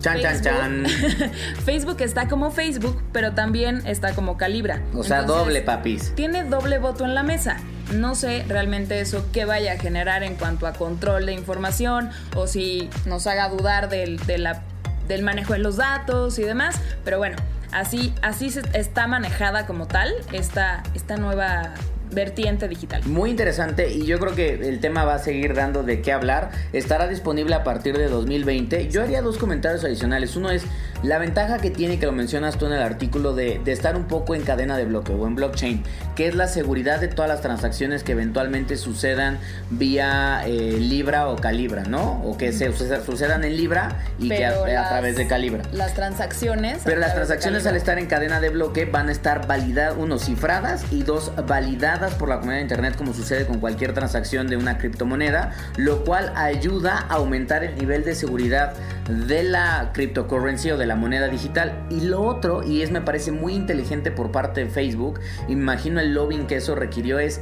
Chan, 0.00 0.20
chan, 0.20 0.42
chan. 0.42 0.86
Facebook 1.64 2.00
está 2.00 2.28
como 2.28 2.50
Facebook, 2.50 3.02
pero 3.12 3.32
también 3.34 3.82
está 3.86 4.14
como 4.14 4.36
Calibra. 4.36 4.82
O 4.94 5.02
sea, 5.02 5.22
doble 5.22 5.60
papis. 5.60 6.12
Tiene 6.14 6.44
doble 6.44 6.78
voto 6.78 7.04
en 7.04 7.14
la 7.14 7.22
mesa. 7.22 7.56
No 7.92 8.14
sé 8.14 8.44
realmente 8.48 9.00
eso 9.00 9.26
qué 9.32 9.44
vaya 9.44 9.72
a 9.72 9.78
generar 9.78 10.22
en 10.22 10.34
cuanto 10.34 10.66
a 10.66 10.72
control 10.72 11.26
de 11.26 11.32
información 11.32 12.10
o 12.36 12.46
si 12.46 12.90
nos 13.06 13.26
haga 13.26 13.48
dudar 13.48 13.88
del, 13.88 14.18
del 14.26 15.22
manejo 15.22 15.54
de 15.54 15.58
los 15.60 15.76
datos 15.76 16.38
y 16.38 16.42
demás, 16.42 16.80
pero 17.04 17.18
bueno, 17.18 17.36
así, 17.72 18.14
así 18.22 18.52
está 18.74 19.06
manejada 19.06 19.66
como 19.66 19.86
tal 19.86 20.12
esta, 20.32 20.82
esta 20.94 21.16
nueva 21.16 21.74
vertiente 22.10 22.68
digital. 22.68 23.02
Muy 23.06 23.30
interesante 23.30 23.92
y 23.92 24.04
yo 24.04 24.18
creo 24.18 24.34
que 24.34 24.68
el 24.68 24.80
tema 24.80 25.04
va 25.04 25.14
a 25.14 25.18
seguir 25.18 25.54
dando 25.54 25.82
de 25.82 26.00
qué 26.02 26.12
hablar. 26.12 26.50
Estará 26.72 27.08
disponible 27.08 27.54
a 27.54 27.64
partir 27.64 27.96
de 27.96 28.08
2020. 28.08 28.88
Yo 28.88 29.02
haría 29.02 29.22
dos 29.22 29.38
comentarios 29.38 29.84
adicionales. 29.84 30.36
Uno 30.36 30.50
es 30.50 30.64
la 31.02 31.18
ventaja 31.18 31.58
que 31.58 31.70
tiene, 31.70 31.98
que 31.98 32.06
lo 32.06 32.12
mencionas 32.12 32.58
tú 32.58 32.66
en 32.66 32.72
el 32.72 32.82
artículo, 32.82 33.34
de, 33.34 33.60
estar 33.66 33.96
un 33.96 34.04
poco 34.04 34.34
en 34.34 34.42
cadena 34.42 34.76
de 34.76 34.84
bloque 34.84 35.12
o 35.12 35.26
en 35.26 35.34
blockchain, 35.34 35.84
que 36.16 36.26
es 36.26 36.34
la 36.34 36.48
seguridad 36.48 37.00
de 37.00 37.08
todas 37.08 37.28
las 37.28 37.40
transacciones 37.40 38.02
que 38.02 38.12
eventualmente 38.12 38.76
sucedan 38.76 39.38
vía 39.70 40.42
eh, 40.46 40.76
Libra 40.80 41.28
o 41.28 41.36
Calibra, 41.36 41.84
¿no? 41.84 42.22
O 42.24 42.36
que 42.36 42.52
se 42.52 42.72
sucedan 42.72 43.44
en 43.44 43.56
Libra 43.56 43.96
y 44.18 44.28
que 44.28 44.44
a, 44.44 44.88
través 44.88 45.16
de 45.16 45.26
Calibra. 45.26 45.62
Las 45.72 45.94
transacciones. 45.94 46.80
Pero 46.84 47.00
las 47.00 47.14
transacciones 47.14 47.66
al 47.66 47.76
estar 47.76 47.98
en 47.98 48.06
cadena 48.06 48.40
de 48.40 48.48
bloque 48.50 48.84
van 48.84 49.08
a 49.08 49.12
estar 49.12 49.46
validadas, 49.46 49.94
uno, 49.98 50.18
cifradas 50.18 50.84
y 50.90 51.02
dos, 51.02 51.32
validadas 51.46 51.97
por 52.06 52.28
la 52.28 52.36
comunidad 52.36 52.58
de 52.58 52.62
Internet 52.62 52.96
como 52.96 53.12
sucede 53.12 53.46
con 53.46 53.58
cualquier 53.58 53.92
transacción 53.92 54.46
de 54.46 54.56
una 54.56 54.78
criptomoneda, 54.78 55.52
lo 55.76 56.04
cual 56.04 56.32
ayuda 56.36 57.06
a 57.08 57.14
aumentar 57.14 57.64
el 57.64 57.76
nivel 57.76 58.04
de 58.04 58.14
seguridad 58.14 58.74
de 59.08 59.42
la 59.42 59.90
cryptocurrency 59.92 60.70
o 60.70 60.78
de 60.78 60.86
la 60.86 60.94
moneda 60.94 61.28
digital. 61.28 61.86
Y 61.90 62.02
lo 62.02 62.22
otro, 62.22 62.62
y 62.62 62.82
es 62.82 62.90
me 62.90 63.00
parece 63.00 63.32
muy 63.32 63.54
inteligente 63.54 64.10
por 64.10 64.30
parte 64.30 64.64
de 64.64 64.70
Facebook, 64.70 65.20
imagino 65.48 66.00
el 66.00 66.14
lobbying 66.14 66.46
que 66.46 66.56
eso 66.56 66.74
requirió 66.74 67.18
es 67.18 67.40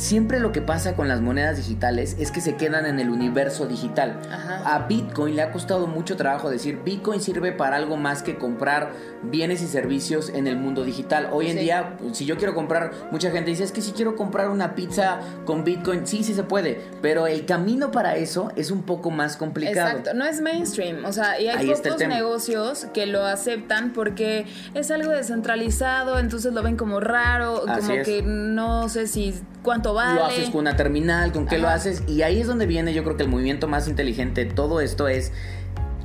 Siempre 0.00 0.40
lo 0.40 0.50
que 0.50 0.62
pasa 0.62 0.96
con 0.96 1.08
las 1.08 1.20
monedas 1.20 1.58
digitales 1.58 2.16
es 2.18 2.30
que 2.30 2.40
se 2.40 2.56
quedan 2.56 2.86
en 2.86 3.00
el 3.00 3.10
universo 3.10 3.66
digital. 3.66 4.18
A 4.64 4.86
Bitcoin 4.88 5.36
le 5.36 5.42
ha 5.42 5.52
costado 5.52 5.86
mucho 5.86 6.16
trabajo 6.16 6.48
decir 6.48 6.80
Bitcoin 6.82 7.20
sirve 7.20 7.52
para 7.52 7.76
algo 7.76 7.98
más 7.98 8.22
que 8.22 8.38
comprar 8.38 8.92
bienes 9.22 9.60
y 9.60 9.66
servicios 9.66 10.30
en 10.30 10.46
el 10.46 10.56
mundo 10.56 10.84
digital. 10.84 11.28
Hoy 11.32 11.50
en 11.50 11.58
día, 11.58 11.98
si 12.12 12.24
yo 12.24 12.38
quiero 12.38 12.54
comprar, 12.54 12.92
mucha 13.10 13.30
gente 13.30 13.50
dice 13.50 13.62
es 13.62 13.72
que 13.72 13.82
si 13.82 13.92
quiero 13.92 14.16
comprar 14.16 14.48
una 14.48 14.74
pizza 14.74 15.20
con 15.44 15.64
Bitcoin, 15.64 16.06
sí, 16.06 16.24
sí 16.24 16.32
se 16.32 16.44
puede, 16.44 16.80
pero 17.02 17.26
el 17.26 17.44
camino 17.44 17.90
para 17.90 18.16
eso 18.16 18.52
es 18.56 18.70
un 18.70 18.84
poco 18.84 19.10
más 19.10 19.36
complicado. 19.36 19.90
Exacto, 19.90 20.14
no 20.14 20.24
es 20.24 20.40
mainstream, 20.40 21.04
o 21.04 21.12
sea, 21.12 21.38
y 21.38 21.48
hay 21.48 21.74
pocos 21.74 22.00
negocios 22.08 22.86
que 22.94 23.04
lo 23.04 23.26
aceptan 23.26 23.92
porque 23.92 24.46
es 24.72 24.90
algo 24.90 25.10
descentralizado, 25.10 26.18
entonces 26.18 26.54
lo 26.54 26.62
ven 26.62 26.78
como 26.78 27.00
raro, 27.00 27.64
como 27.66 28.02
que 28.02 28.22
no 28.22 28.88
sé 28.88 29.06
si 29.06 29.34
cuánto 29.62 29.94
vale. 29.94 30.20
Lo 30.20 30.26
haces 30.26 30.50
con 30.50 30.60
una 30.60 30.76
terminal, 30.76 31.32
con 31.32 31.46
qué 31.46 31.58
lo 31.58 31.68
haces. 31.68 32.02
Y 32.06 32.22
ahí 32.22 32.40
es 32.40 32.46
donde 32.46 32.66
viene, 32.66 32.92
yo 32.92 33.04
creo 33.04 33.16
que 33.16 33.22
el 33.22 33.28
movimiento 33.28 33.68
más 33.68 33.88
inteligente 33.88 34.44
de 34.44 34.50
todo 34.52 34.80
esto 34.80 35.08
es 35.08 35.32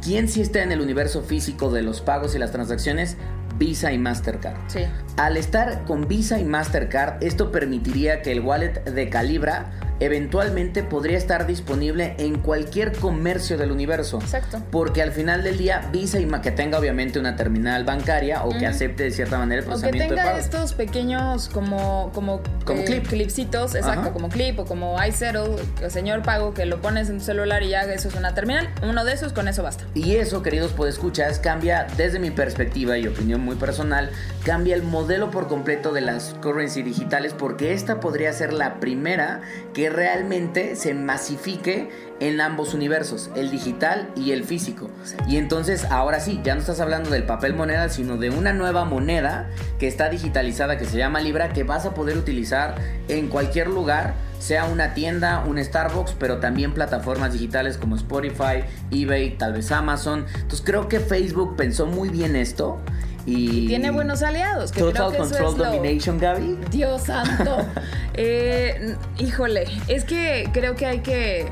quién 0.01 0.27
sí 0.27 0.41
está 0.41 0.63
en 0.63 0.71
el 0.71 0.81
universo 0.81 1.21
físico 1.21 1.71
de 1.71 1.81
los 1.81 2.01
pagos 2.01 2.35
y 2.35 2.39
las 2.39 2.51
transacciones. 2.51 3.17
Visa 3.57 3.93
y 3.93 3.97
Mastercard. 3.97 4.57
Sí. 4.67 4.81
Al 5.15 5.37
estar 5.37 5.85
con 5.85 6.09
Visa 6.09 6.39
y 6.39 6.43
Mastercard, 6.43 7.23
esto 7.23 7.51
permitiría 7.51 8.21
que 8.21 8.33
el 8.33 8.41
wallet 8.41 8.83
de 8.83 9.09
Calibra 9.09 9.71
eventualmente 9.99 10.83
podría 10.83 11.17
estar 11.17 11.47
disponible 11.47 12.15
en 12.17 12.39
cualquier 12.39 12.91
comercio 12.93 13.57
del 13.57 13.71
universo. 13.71 14.19
Exacto. 14.19 14.61
Porque 14.71 15.01
al 15.01 15.11
final 15.11 15.43
del 15.43 15.57
día, 15.57 15.89
Visa 15.91 16.19
y 16.19 16.25
que 16.41 16.51
tenga 16.51 16.77
obviamente 16.77 17.17
una 17.17 17.35
terminal 17.35 17.85
bancaria 17.85 18.43
o 18.43 18.49
que 18.49 18.67
acepte 18.67 19.03
de 19.03 19.11
cierta 19.11 19.37
manera 19.37 19.61
el 19.61 19.65
procesamiento 19.65 20.13
O 20.13 20.17
que 20.17 20.21
tenga 20.21 20.37
estos 20.37 20.73
pequeños 20.73 21.49
como 21.49 22.11
como, 22.13 22.41
como 22.65 22.81
eh, 22.81 22.85
clip. 22.85 23.07
clipsitos, 23.07 23.75
exacto, 23.75 24.11
como 24.11 24.29
clip 24.29 24.59
o 24.59 24.65
como 24.65 25.01
iSettle, 25.03 25.55
señor 25.89 26.23
pago 26.23 26.53
que 26.53 26.65
lo 26.65 26.81
pones 26.81 27.09
en 27.09 27.19
tu 27.19 27.25
celular 27.25 27.63
y 27.63 27.69
ya 27.69 27.83
eso 27.83 28.09
es 28.09 28.15
una 28.15 28.33
terminal. 28.33 28.69
Uno 28.83 29.05
de 29.05 29.13
esos 29.13 29.33
con 29.33 29.47
eso 29.47 29.63
basta. 29.63 29.85
Y 29.93 30.15
eso, 30.15 30.43
queridos 30.43 30.71
podescuchas, 30.71 31.39
cambia 31.39 31.87
desde 31.95 32.19
mi 32.19 32.31
perspectiva 32.31 32.97
y 32.97 33.07
opinión 33.07 33.41
muy 33.41 33.55
personal, 33.55 34.09
cambia 34.43 34.75
el 34.75 34.83
modelo 34.83 35.31
por 35.31 35.47
completo 35.47 35.93
de 35.93 36.01
las 36.01 36.35
currency 36.41 36.83
digitales 36.83 37.33
porque 37.33 37.73
esta 37.73 37.99
podría 37.99 38.33
ser 38.33 38.53
la 38.53 38.79
primera 38.79 39.41
que 39.73 39.84
realmente 39.89 40.75
se 40.75 40.93
masifique 40.93 41.89
en 42.19 42.39
ambos 42.39 42.73
universos, 42.73 43.29
el 43.35 43.51
digital 43.51 44.09
y 44.15 44.31
el 44.31 44.43
físico. 44.43 44.89
Y 45.27 45.37
entonces 45.37 45.85
ahora 45.85 46.19
sí, 46.19 46.39
ya 46.43 46.55
no 46.55 46.61
estás 46.61 46.79
hablando 46.79 47.09
del 47.09 47.23
papel 47.23 47.53
moneda, 47.53 47.89
sino 47.89 48.17
de 48.17 48.29
una 48.29 48.53
nueva 48.53 48.85
moneda 48.85 49.49
que 49.79 49.87
está 49.87 50.09
digitalizada, 50.09 50.77
que 50.77 50.85
se 50.85 50.97
llama 50.97 51.19
Libra, 51.19 51.51
que 51.51 51.63
vas 51.63 51.85
a 51.85 51.93
poder 51.93 52.17
utilizar 52.17 52.75
en 53.09 53.27
cualquier 53.27 53.67
lugar, 53.67 54.13
sea 54.39 54.65
una 54.65 54.93
tienda, 54.93 55.43
un 55.45 55.61
Starbucks, 55.61 56.15
pero 56.17 56.37
también 56.37 56.73
plataformas 56.73 57.33
digitales 57.33 57.77
como 57.77 57.95
Spotify, 57.95 58.63
eBay, 58.91 59.37
tal 59.37 59.53
vez 59.53 59.71
Amazon. 59.71 60.25
Entonces 60.33 60.61
creo 60.63 60.87
que 60.87 60.99
Facebook 60.99 61.55
pensó 61.55 61.85
muy 61.85 62.09
bien 62.09 62.35
esto 62.35 62.79
y, 63.25 63.67
tiene 63.67 63.91
buenos 63.91 64.21
aliados. 64.21 64.71
Que 64.71 64.79
Total 64.79 65.15
Control 65.15 65.57
Domination, 65.57 66.19
Gaby. 66.19 66.57
Dios 66.71 67.03
santo. 67.03 67.57
Eh, 68.17 68.95
híjole, 69.19 69.65
es 69.89 70.05
que 70.05 70.47
creo 70.53 70.77
que 70.77 70.85
hay 70.85 70.99
que 70.99 71.49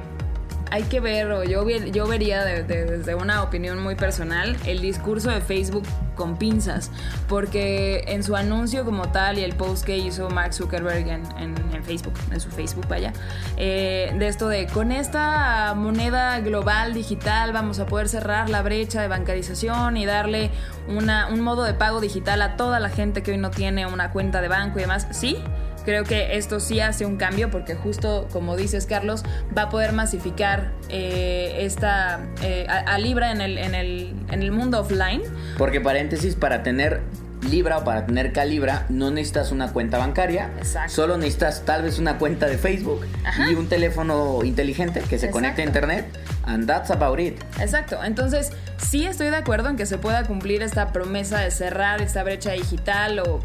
hay 0.73 0.81
que 0.85 0.99
ver, 0.99 1.31
o 1.31 1.43
yo, 1.43 1.69
yo 1.69 2.07
vería 2.07 2.43
desde 2.43 3.13
una 3.13 3.43
opinión 3.43 3.79
muy 3.79 3.93
personal, 3.93 4.57
el 4.65 4.81
discurso 4.81 5.29
de 5.29 5.39
Facebook 5.39 5.83
con 6.15 6.35
pinzas, 6.35 6.89
porque 7.29 8.05
en 8.07 8.23
su 8.23 8.35
anuncio 8.35 8.83
como 8.83 9.11
tal 9.11 9.37
y 9.37 9.43
el 9.43 9.53
post 9.53 9.85
que 9.85 9.99
hizo 9.99 10.31
Mark 10.31 10.51
Zuckerberg 10.55 11.07
en, 11.07 11.83
Facebook, 11.83 12.15
en 12.31 12.39
su 12.39 12.49
Facebook, 12.49 12.87
vaya, 12.87 13.13
eh, 13.55 14.15
de 14.17 14.27
esto 14.27 14.47
de 14.47 14.65
con 14.65 14.91
esta 14.91 15.75
moneda 15.75 16.39
global 16.39 16.95
digital 16.95 17.53
vamos 17.53 17.77
a 17.77 17.85
poder 17.85 18.09
cerrar 18.09 18.49
la 18.49 18.63
brecha 18.63 18.99
de 18.99 19.07
bancarización 19.07 19.95
y 19.95 20.07
darle 20.07 20.49
una, 20.87 21.27
un 21.27 21.41
modo 21.41 21.65
de 21.65 21.75
pago 21.75 22.01
digital 22.01 22.41
a 22.41 22.55
toda 22.55 22.79
la 22.79 22.89
gente 22.89 23.21
que 23.21 23.33
hoy 23.33 23.37
no 23.37 23.51
tiene 23.51 23.85
una 23.85 24.09
cuenta 24.09 24.41
de 24.41 24.47
banco 24.47 24.79
y 24.79 24.81
demás, 24.81 25.07
sí 25.11 25.37
Creo 25.85 26.03
que 26.03 26.37
esto 26.37 26.59
sí 26.59 26.79
hace 26.79 27.05
un 27.05 27.17
cambio 27.17 27.49
porque 27.51 27.75
justo 27.75 28.27
como 28.31 28.55
dices 28.55 28.85
Carlos, 28.85 29.23
va 29.57 29.63
a 29.63 29.69
poder 29.69 29.93
masificar 29.93 30.71
eh, 30.89 31.57
esta 31.59 32.19
eh, 32.41 32.65
a, 32.67 32.97
Libra 32.97 33.31
en 33.31 33.41
el, 33.41 33.57
en, 33.57 33.75
el, 33.75 34.13
en 34.31 34.43
el 34.43 34.51
mundo 34.51 34.79
offline. 34.79 35.21
Porque 35.57 35.81
paréntesis, 35.81 36.35
para 36.35 36.63
tener 36.63 37.01
Libra 37.49 37.79
o 37.79 37.83
para 37.83 38.05
tener 38.05 38.31
Calibra 38.31 38.85
no 38.89 39.11
necesitas 39.11 39.51
una 39.51 39.71
cuenta 39.73 39.97
bancaria, 39.97 40.49
Exacto. 40.57 40.93
solo 40.93 41.17
necesitas 41.17 41.63
tal 41.65 41.83
vez 41.83 41.99
una 41.99 42.17
cuenta 42.17 42.47
de 42.47 42.57
Facebook 42.57 43.05
y 43.49 43.53
un 43.55 43.67
teléfono 43.67 44.39
inteligente 44.43 45.01
que 45.01 45.19
se 45.19 45.29
conecte 45.29 45.61
a 45.61 45.65
internet 45.65 46.05
and 46.45 46.67
that's 46.67 46.89
about 46.89 47.19
it. 47.19 47.41
Exacto, 47.59 48.01
entonces 48.03 48.51
sí 48.77 49.05
estoy 49.05 49.29
de 49.29 49.35
acuerdo 49.35 49.69
en 49.69 49.75
que 49.75 49.85
se 49.85 49.97
pueda 49.97 50.23
cumplir 50.23 50.61
esta 50.61 50.93
promesa 50.93 51.39
de 51.39 51.51
cerrar 51.51 52.01
esta 52.01 52.23
brecha 52.23 52.51
digital 52.51 53.19
o 53.19 53.41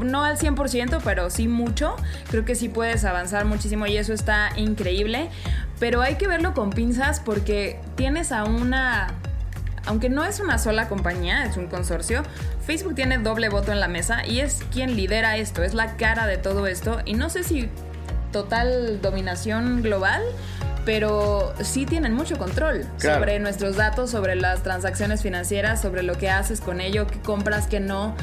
no 0.00 0.24
al 0.24 0.38
100%, 0.38 1.00
pero 1.04 1.30
sí 1.30 1.48
mucho. 1.48 1.96
Creo 2.30 2.44
que 2.44 2.54
sí 2.54 2.68
puedes 2.68 3.04
avanzar 3.04 3.44
muchísimo 3.44 3.86
y 3.86 3.96
eso 3.96 4.12
está 4.12 4.50
increíble. 4.56 5.30
Pero 5.78 6.00
hay 6.02 6.16
que 6.16 6.28
verlo 6.28 6.54
con 6.54 6.70
pinzas 6.70 7.20
porque 7.20 7.80
tienes 7.96 8.32
a 8.32 8.44
una... 8.44 9.14
Aunque 9.86 10.08
no 10.08 10.24
es 10.24 10.38
una 10.38 10.58
sola 10.58 10.88
compañía, 10.88 11.44
es 11.44 11.56
un 11.56 11.66
consorcio, 11.66 12.22
Facebook 12.64 12.94
tiene 12.94 13.18
doble 13.18 13.48
voto 13.48 13.72
en 13.72 13.80
la 13.80 13.88
mesa 13.88 14.24
y 14.24 14.38
es 14.38 14.62
quien 14.70 14.94
lidera 14.94 15.36
esto, 15.38 15.64
es 15.64 15.74
la 15.74 15.96
cara 15.96 16.28
de 16.28 16.36
todo 16.36 16.68
esto. 16.68 17.00
Y 17.04 17.14
no 17.14 17.30
sé 17.30 17.42
si 17.42 17.68
total 18.30 19.00
dominación 19.02 19.82
global, 19.82 20.22
pero 20.84 21.52
sí 21.62 21.86
tienen 21.86 22.14
mucho 22.14 22.38
control 22.38 22.86
sobre 22.98 23.38
nuestros 23.38 23.76
datos, 23.76 24.10
sobre 24.10 24.34
las 24.36 24.62
transacciones 24.62 25.22
financieras, 25.22 25.80
sobre 25.80 26.02
lo 26.02 26.16
que 26.16 26.30
haces 26.30 26.60
con 26.60 26.80
ello, 26.80 27.06
qué 27.06 27.20
compras, 27.20 27.66
qué 27.66 27.80
no 27.80 28.14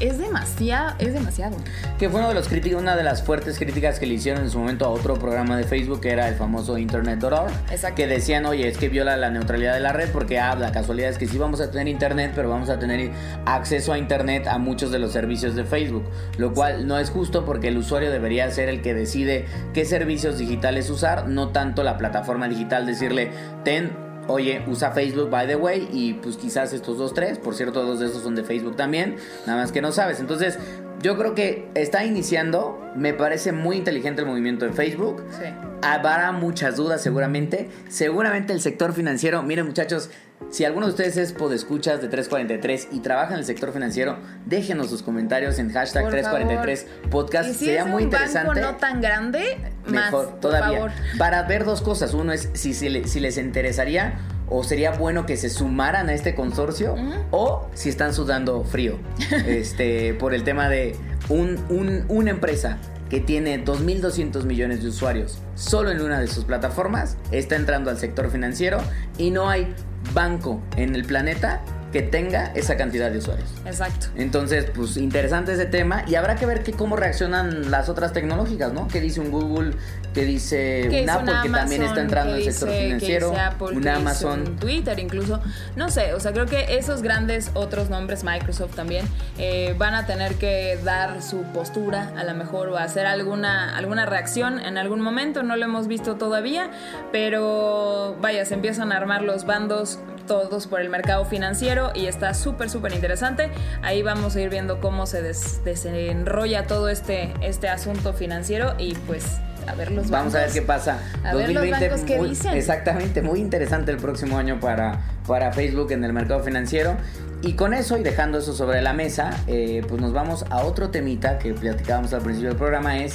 es 0.00 0.18
demasiado, 0.18 0.94
es 0.98 1.14
demasiado. 1.14 1.56
Que 1.98 2.08
fue 2.08 2.20
uno 2.20 2.28
de 2.28 2.34
los 2.34 2.48
críticos, 2.48 2.80
una 2.80 2.96
de 2.96 3.02
las 3.02 3.22
fuertes 3.22 3.58
críticas 3.58 3.98
que 3.98 4.06
le 4.06 4.14
hicieron 4.14 4.42
en 4.42 4.50
su 4.50 4.58
momento 4.58 4.84
a 4.84 4.88
otro 4.88 5.14
programa 5.14 5.56
de 5.56 5.64
Facebook 5.64 6.00
que 6.00 6.10
era 6.10 6.28
el 6.28 6.34
famoso 6.34 6.78
Internet.org. 6.78 7.52
Que 7.94 8.06
decían, 8.06 8.46
oye, 8.46 8.68
es 8.68 8.78
que 8.78 8.88
viola 8.88 9.16
la 9.16 9.30
neutralidad 9.30 9.74
de 9.74 9.80
la 9.80 9.92
red 9.92 10.10
porque 10.10 10.38
ah, 10.38 10.54
la 10.56 10.72
casualidad 10.72 11.10
es 11.10 11.18
que 11.18 11.26
sí 11.26 11.38
vamos 11.38 11.60
a 11.60 11.70
tener 11.70 11.88
Internet, 11.88 12.32
pero 12.34 12.48
vamos 12.48 12.68
a 12.68 12.78
tener 12.78 13.10
acceso 13.46 13.92
a 13.92 13.98
Internet 13.98 14.46
a 14.46 14.58
muchos 14.58 14.90
de 14.90 14.98
los 14.98 15.12
servicios 15.12 15.54
de 15.54 15.64
Facebook. 15.64 16.04
Lo 16.38 16.52
cual 16.52 16.86
no 16.86 16.98
es 16.98 17.10
justo 17.10 17.44
porque 17.44 17.68
el 17.68 17.78
usuario 17.78 18.10
debería 18.10 18.50
ser 18.50 18.68
el 18.68 18.82
que 18.82 18.94
decide 18.94 19.46
qué 19.72 19.84
servicios 19.84 20.38
digitales 20.38 20.90
usar, 20.90 21.28
no 21.28 21.48
tanto 21.48 21.82
la 21.82 21.98
plataforma 21.98 22.48
digital 22.48 22.86
decirle, 22.86 23.30
ten 23.64 24.03
oye, 24.28 24.64
usa 24.68 24.90
Facebook, 24.92 25.30
by 25.30 25.46
the 25.46 25.56
way, 25.56 25.88
y 25.92 26.14
pues 26.14 26.36
quizás 26.36 26.72
estos 26.72 26.98
dos, 26.98 27.14
tres, 27.14 27.38
por 27.38 27.54
cierto, 27.54 27.84
dos 27.84 28.00
de 28.00 28.06
estos 28.06 28.22
son 28.22 28.34
de 28.34 28.44
Facebook 28.44 28.76
también, 28.76 29.16
nada 29.46 29.60
más 29.60 29.72
que 29.72 29.80
no 29.80 29.92
sabes. 29.92 30.20
Entonces, 30.20 30.58
yo 31.02 31.18
creo 31.18 31.34
que 31.34 31.68
está 31.74 32.04
iniciando, 32.04 32.80
me 32.96 33.12
parece 33.12 33.52
muy 33.52 33.76
inteligente 33.76 34.22
el 34.22 34.26
movimiento 34.28 34.64
de 34.64 34.72
Facebook. 34.72 35.22
Sí. 35.30 35.44
Habrá 35.82 36.32
muchas 36.32 36.76
dudas 36.76 37.02
seguramente. 37.02 37.68
Seguramente 37.88 38.54
el 38.54 38.60
sector 38.60 38.94
financiero, 38.94 39.42
miren 39.42 39.66
muchachos, 39.66 40.08
si 40.54 40.64
alguno 40.64 40.86
de 40.86 40.92
ustedes 40.92 41.16
es 41.16 41.32
podescuchas 41.32 42.00
de 42.00 42.06
343 42.06 42.88
y 42.92 43.00
trabaja 43.00 43.32
en 43.32 43.40
el 43.40 43.44
sector 43.44 43.72
financiero, 43.72 44.18
déjenos 44.46 44.88
sus 44.88 45.02
comentarios 45.02 45.58
en 45.58 45.72
hashtag 45.72 46.08
343 46.08 46.86
podcast. 47.10 47.50
si 47.50 47.64
Sería 47.64 47.84
muy 47.84 48.04
interesante. 48.04 48.60
no 48.60 48.76
tan 48.76 49.00
grande, 49.00 49.58
mejor 49.88 50.38
todavía. 50.38 50.94
Para 51.18 51.42
ver 51.42 51.64
dos 51.64 51.82
cosas. 51.82 52.14
Uno 52.14 52.32
es 52.32 52.50
si, 52.52 52.72
si, 52.72 52.88
les 52.88 53.36
interesaría 53.36 54.20
o 54.48 54.62
sería 54.62 54.92
bueno 54.92 55.26
que 55.26 55.36
se 55.36 55.50
sumaran 55.50 56.08
a 56.08 56.14
este 56.14 56.36
consorcio 56.36 56.94
o 57.32 57.68
si 57.74 57.88
están 57.88 58.14
sudando 58.14 58.62
frío 58.62 59.00
este 59.46 60.14
por 60.14 60.34
el 60.34 60.44
tema 60.44 60.68
de 60.68 60.94
un, 61.30 62.04
una 62.08 62.30
empresa 62.30 62.78
que 63.14 63.20
tiene 63.20 63.64
2.200 63.64 64.42
millones 64.42 64.82
de 64.82 64.88
usuarios 64.88 65.38
solo 65.54 65.92
en 65.92 66.00
una 66.00 66.18
de 66.18 66.26
sus 66.26 66.44
plataformas, 66.44 67.16
está 67.30 67.54
entrando 67.54 67.88
al 67.90 67.96
sector 67.96 68.28
financiero 68.28 68.78
y 69.18 69.30
no 69.30 69.48
hay 69.48 69.72
banco 70.12 70.60
en 70.76 70.96
el 70.96 71.04
planeta 71.04 71.62
que 71.94 72.02
tenga 72.02 72.50
esa 72.56 72.76
cantidad 72.76 73.08
de 73.08 73.18
usuarios. 73.18 73.48
Exacto. 73.64 74.08
Entonces, 74.16 74.66
pues 74.74 74.96
interesante 74.96 75.52
ese 75.52 75.64
tema 75.64 76.02
y 76.08 76.16
habrá 76.16 76.34
que 76.34 76.44
ver 76.44 76.64
que 76.64 76.72
cómo 76.72 76.96
reaccionan 76.96 77.70
las 77.70 77.88
otras 77.88 78.12
tecnológicas, 78.12 78.72
¿no? 78.72 78.88
¿Qué 78.88 79.00
dice 79.00 79.20
un 79.20 79.30
Google? 79.30 79.76
¿Qué 80.12 80.24
dice 80.24 80.88
Que 80.90 81.04
un 81.04 81.10
Apple 81.10 81.32
que 81.44 81.50
también 81.50 81.82
está 81.84 82.00
entrando 82.00 82.34
que 82.34 82.42
en 82.42 82.48
el 82.48 82.52
sector 82.52 82.68
que 82.68 82.82
financiero? 82.82 83.32
Apple, 83.38 83.76
un 83.76 83.80
que 83.80 83.90
Amazon. 83.90 84.40
un 84.40 84.56
Twitter 84.56 84.98
incluso. 84.98 85.40
No 85.76 85.88
sé, 85.88 86.14
o 86.14 86.18
sea, 86.18 86.32
creo 86.32 86.46
que 86.46 86.76
esos 86.78 87.00
grandes 87.00 87.52
otros 87.54 87.90
nombres, 87.90 88.24
Microsoft 88.24 88.74
también, 88.74 89.06
eh, 89.38 89.76
van 89.78 89.94
a 89.94 90.04
tener 90.04 90.34
que 90.34 90.76
dar 90.82 91.22
su 91.22 91.44
postura 91.52 92.12
a 92.16 92.24
lo 92.24 92.34
mejor 92.34 92.70
o 92.70 92.76
hacer 92.76 93.06
alguna, 93.06 93.76
alguna 93.76 94.04
reacción 94.04 94.58
en 94.58 94.78
algún 94.78 95.00
momento. 95.00 95.44
No 95.44 95.54
lo 95.54 95.64
hemos 95.64 95.86
visto 95.86 96.16
todavía, 96.16 96.72
pero 97.12 98.16
vaya, 98.20 98.44
se 98.46 98.54
empiezan 98.54 98.90
a 98.90 98.96
armar 98.96 99.22
los 99.22 99.46
bandos 99.46 100.00
todos 100.26 100.66
por 100.66 100.80
el 100.80 100.88
mercado 100.88 101.24
financiero 101.24 101.90
y 101.94 102.06
está 102.06 102.34
súper, 102.34 102.70
súper 102.70 102.92
interesante. 102.92 103.50
Ahí 103.82 104.02
vamos 104.02 104.36
a 104.36 104.40
ir 104.40 104.48
viendo 104.50 104.80
cómo 104.80 105.06
se 105.06 105.22
des- 105.22 105.62
desenrolla 105.64 106.66
todo 106.66 106.88
este, 106.88 107.32
este 107.42 107.68
asunto 107.68 108.12
financiero 108.12 108.74
y 108.78 108.94
pues 108.94 109.24
a 109.66 109.74
ver 109.74 109.92
los 109.92 110.10
Vamos 110.10 110.34
a 110.34 110.38
ver 110.38 110.46
bancos. 110.48 110.54
qué 110.54 110.62
pasa. 110.62 110.98
A 111.24 111.34
ver 111.34 111.50
los 111.52 111.70
bancos 111.70 112.00
qué 112.06 112.18
muy- 112.18 112.30
dicen. 112.30 112.54
Exactamente, 112.54 113.22
muy 113.22 113.40
interesante 113.40 113.90
el 113.90 113.96
próximo 113.98 114.38
año 114.38 114.60
para, 114.60 115.00
para 115.26 115.52
Facebook 115.52 115.92
en 115.92 116.04
el 116.04 116.12
mercado 116.12 116.42
financiero. 116.42 116.96
Y 117.42 117.54
con 117.54 117.74
eso 117.74 117.98
y 117.98 118.02
dejando 118.02 118.38
eso 118.38 118.54
sobre 118.54 118.80
la 118.80 118.94
mesa, 118.94 119.30
eh, 119.46 119.82
pues 119.88 120.00
nos 120.00 120.12
vamos 120.14 120.46
a 120.50 120.64
otro 120.64 120.88
temita 120.90 121.38
que 121.38 121.52
platicábamos 121.52 122.12
al 122.14 122.22
principio 122.22 122.48
del 122.50 122.58
programa 122.58 122.98
es 122.98 123.14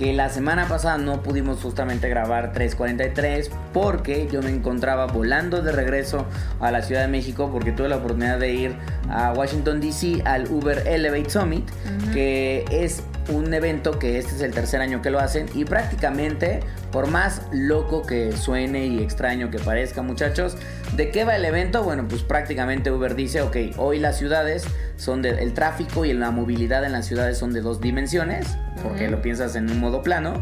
que 0.00 0.14
la 0.14 0.30
semana 0.30 0.66
pasada 0.66 0.96
no 0.96 1.22
pudimos 1.22 1.60
justamente 1.60 2.08
grabar 2.08 2.54
343 2.54 3.50
porque 3.74 4.26
yo 4.32 4.40
me 4.40 4.48
encontraba 4.48 5.04
volando 5.04 5.60
de 5.60 5.72
regreso 5.72 6.24
a 6.58 6.70
la 6.70 6.80
Ciudad 6.80 7.02
de 7.02 7.08
México 7.08 7.50
porque 7.52 7.70
tuve 7.70 7.90
la 7.90 7.96
oportunidad 7.96 8.38
de 8.38 8.50
ir 8.50 8.76
a 9.10 9.34
Washington 9.34 9.78
DC 9.82 10.22
al 10.24 10.50
Uber 10.50 10.84
Elevate 10.86 11.28
Summit, 11.28 11.68
que 12.14 12.64
es 12.70 13.02
un 13.28 13.52
evento 13.52 13.98
que 13.98 14.18
este 14.18 14.36
es 14.36 14.40
el 14.40 14.52
tercer 14.52 14.80
año 14.80 15.02
que 15.02 15.10
lo 15.10 15.20
hacen 15.20 15.46
y 15.54 15.66
prácticamente, 15.66 16.60
por 16.90 17.08
más 17.08 17.42
loco 17.52 18.00
que 18.00 18.32
suene 18.32 18.86
y 18.86 19.02
extraño 19.02 19.50
que 19.50 19.58
parezca 19.58 20.00
muchachos, 20.00 20.56
¿de 20.96 21.10
qué 21.10 21.24
va 21.24 21.36
el 21.36 21.44
evento? 21.44 21.82
Bueno, 21.82 22.06
pues 22.08 22.22
prácticamente 22.22 22.90
Uber 22.90 23.14
dice, 23.14 23.42
ok, 23.42 23.56
hoy 23.76 23.98
las 23.98 24.16
ciudades 24.16 24.64
son 24.96 25.20
de, 25.20 25.30
el 25.42 25.52
tráfico 25.52 26.06
y 26.06 26.14
la 26.14 26.30
movilidad 26.30 26.84
en 26.84 26.92
las 26.92 27.04
ciudades 27.04 27.36
son 27.36 27.52
de 27.52 27.60
dos 27.60 27.82
dimensiones, 27.82 28.56
porque 28.82 29.08
lo 29.08 29.20
piensas 29.22 29.56
en 29.56 29.70
un 29.70 29.78
modo 29.80 30.02
plano. 30.02 30.34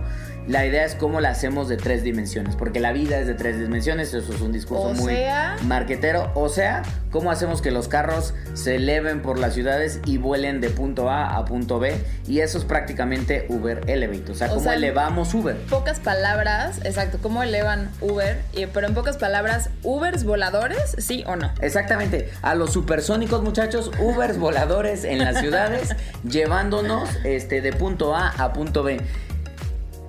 La 0.49 0.65
idea 0.65 0.85
es 0.87 0.95
cómo 0.95 1.21
la 1.21 1.29
hacemos 1.29 1.69
de 1.69 1.77
tres 1.77 2.03
dimensiones, 2.03 2.57
porque 2.57 2.81
la 2.81 2.93
vida 2.93 3.19
es 3.19 3.27
de 3.27 3.35
tres 3.35 3.59
dimensiones, 3.61 4.15
eso 4.15 4.33
es 4.33 4.41
un 4.41 4.51
discurso 4.51 4.85
O 4.85 4.95
muy 4.95 5.13
sea- 5.15 5.57
marquetero. 5.65 6.33
O 6.35 6.49
sea, 6.49 6.83
cómo 7.11 7.31
hacemos 7.31 7.61
que 7.61 7.71
los 7.71 7.87
carros 7.87 8.33
se 8.55 8.77
eleven 8.77 9.21
por 9.21 9.39
las 9.39 9.53
ciudades 9.53 10.01
y 10.07 10.17
vuelen 10.17 10.63
de 10.63 10.71
punto 10.71 11.11
A 11.11 11.37
a 11.37 11.45
punto 11.45 11.79
B. 11.79 11.95
Y 12.27 12.41
eso 12.41 12.57
es 12.57 12.65
prácticamente 12.65 13.45
Uber 13.51 13.83
Elevate. 13.89 14.33
O 14.33 14.35
sea, 14.35 14.47
O 14.47 14.51
cómo 14.53 14.63
sea, 14.63 14.73
elevamos 14.75 15.35
Uber. 15.35 15.55
pocas 15.69 16.01
palabras, 16.01 16.81
exacto, 16.83 17.19
cómo 17.23 17.43
elevan 17.43 17.91
Uber, 18.01 18.41
pero 18.73 18.87
en 18.87 18.95
pocas 18.95 19.19
palabras, 19.19 19.69
¿Ubers 19.83 20.25
voladores, 20.25 20.95
sí 20.97 21.25
o 21.27 21.37
no? 21.37 21.53
Exactamente, 21.61 22.31
a 22.41 22.55
los 22.55 22.73
supersónicos 22.73 23.43
muchachos, 23.43 23.91
Ubers 24.01 24.39
voladores 24.39 25.05
en 25.05 25.19
las 25.19 25.41
ciudades, 25.41 25.95
llevándonos 26.25 27.11
este, 27.25 27.61
de 27.61 27.73
punto 27.75 28.17
A 28.17 28.29
a 28.31 28.55
punto 28.55 28.83
B. 28.83 28.99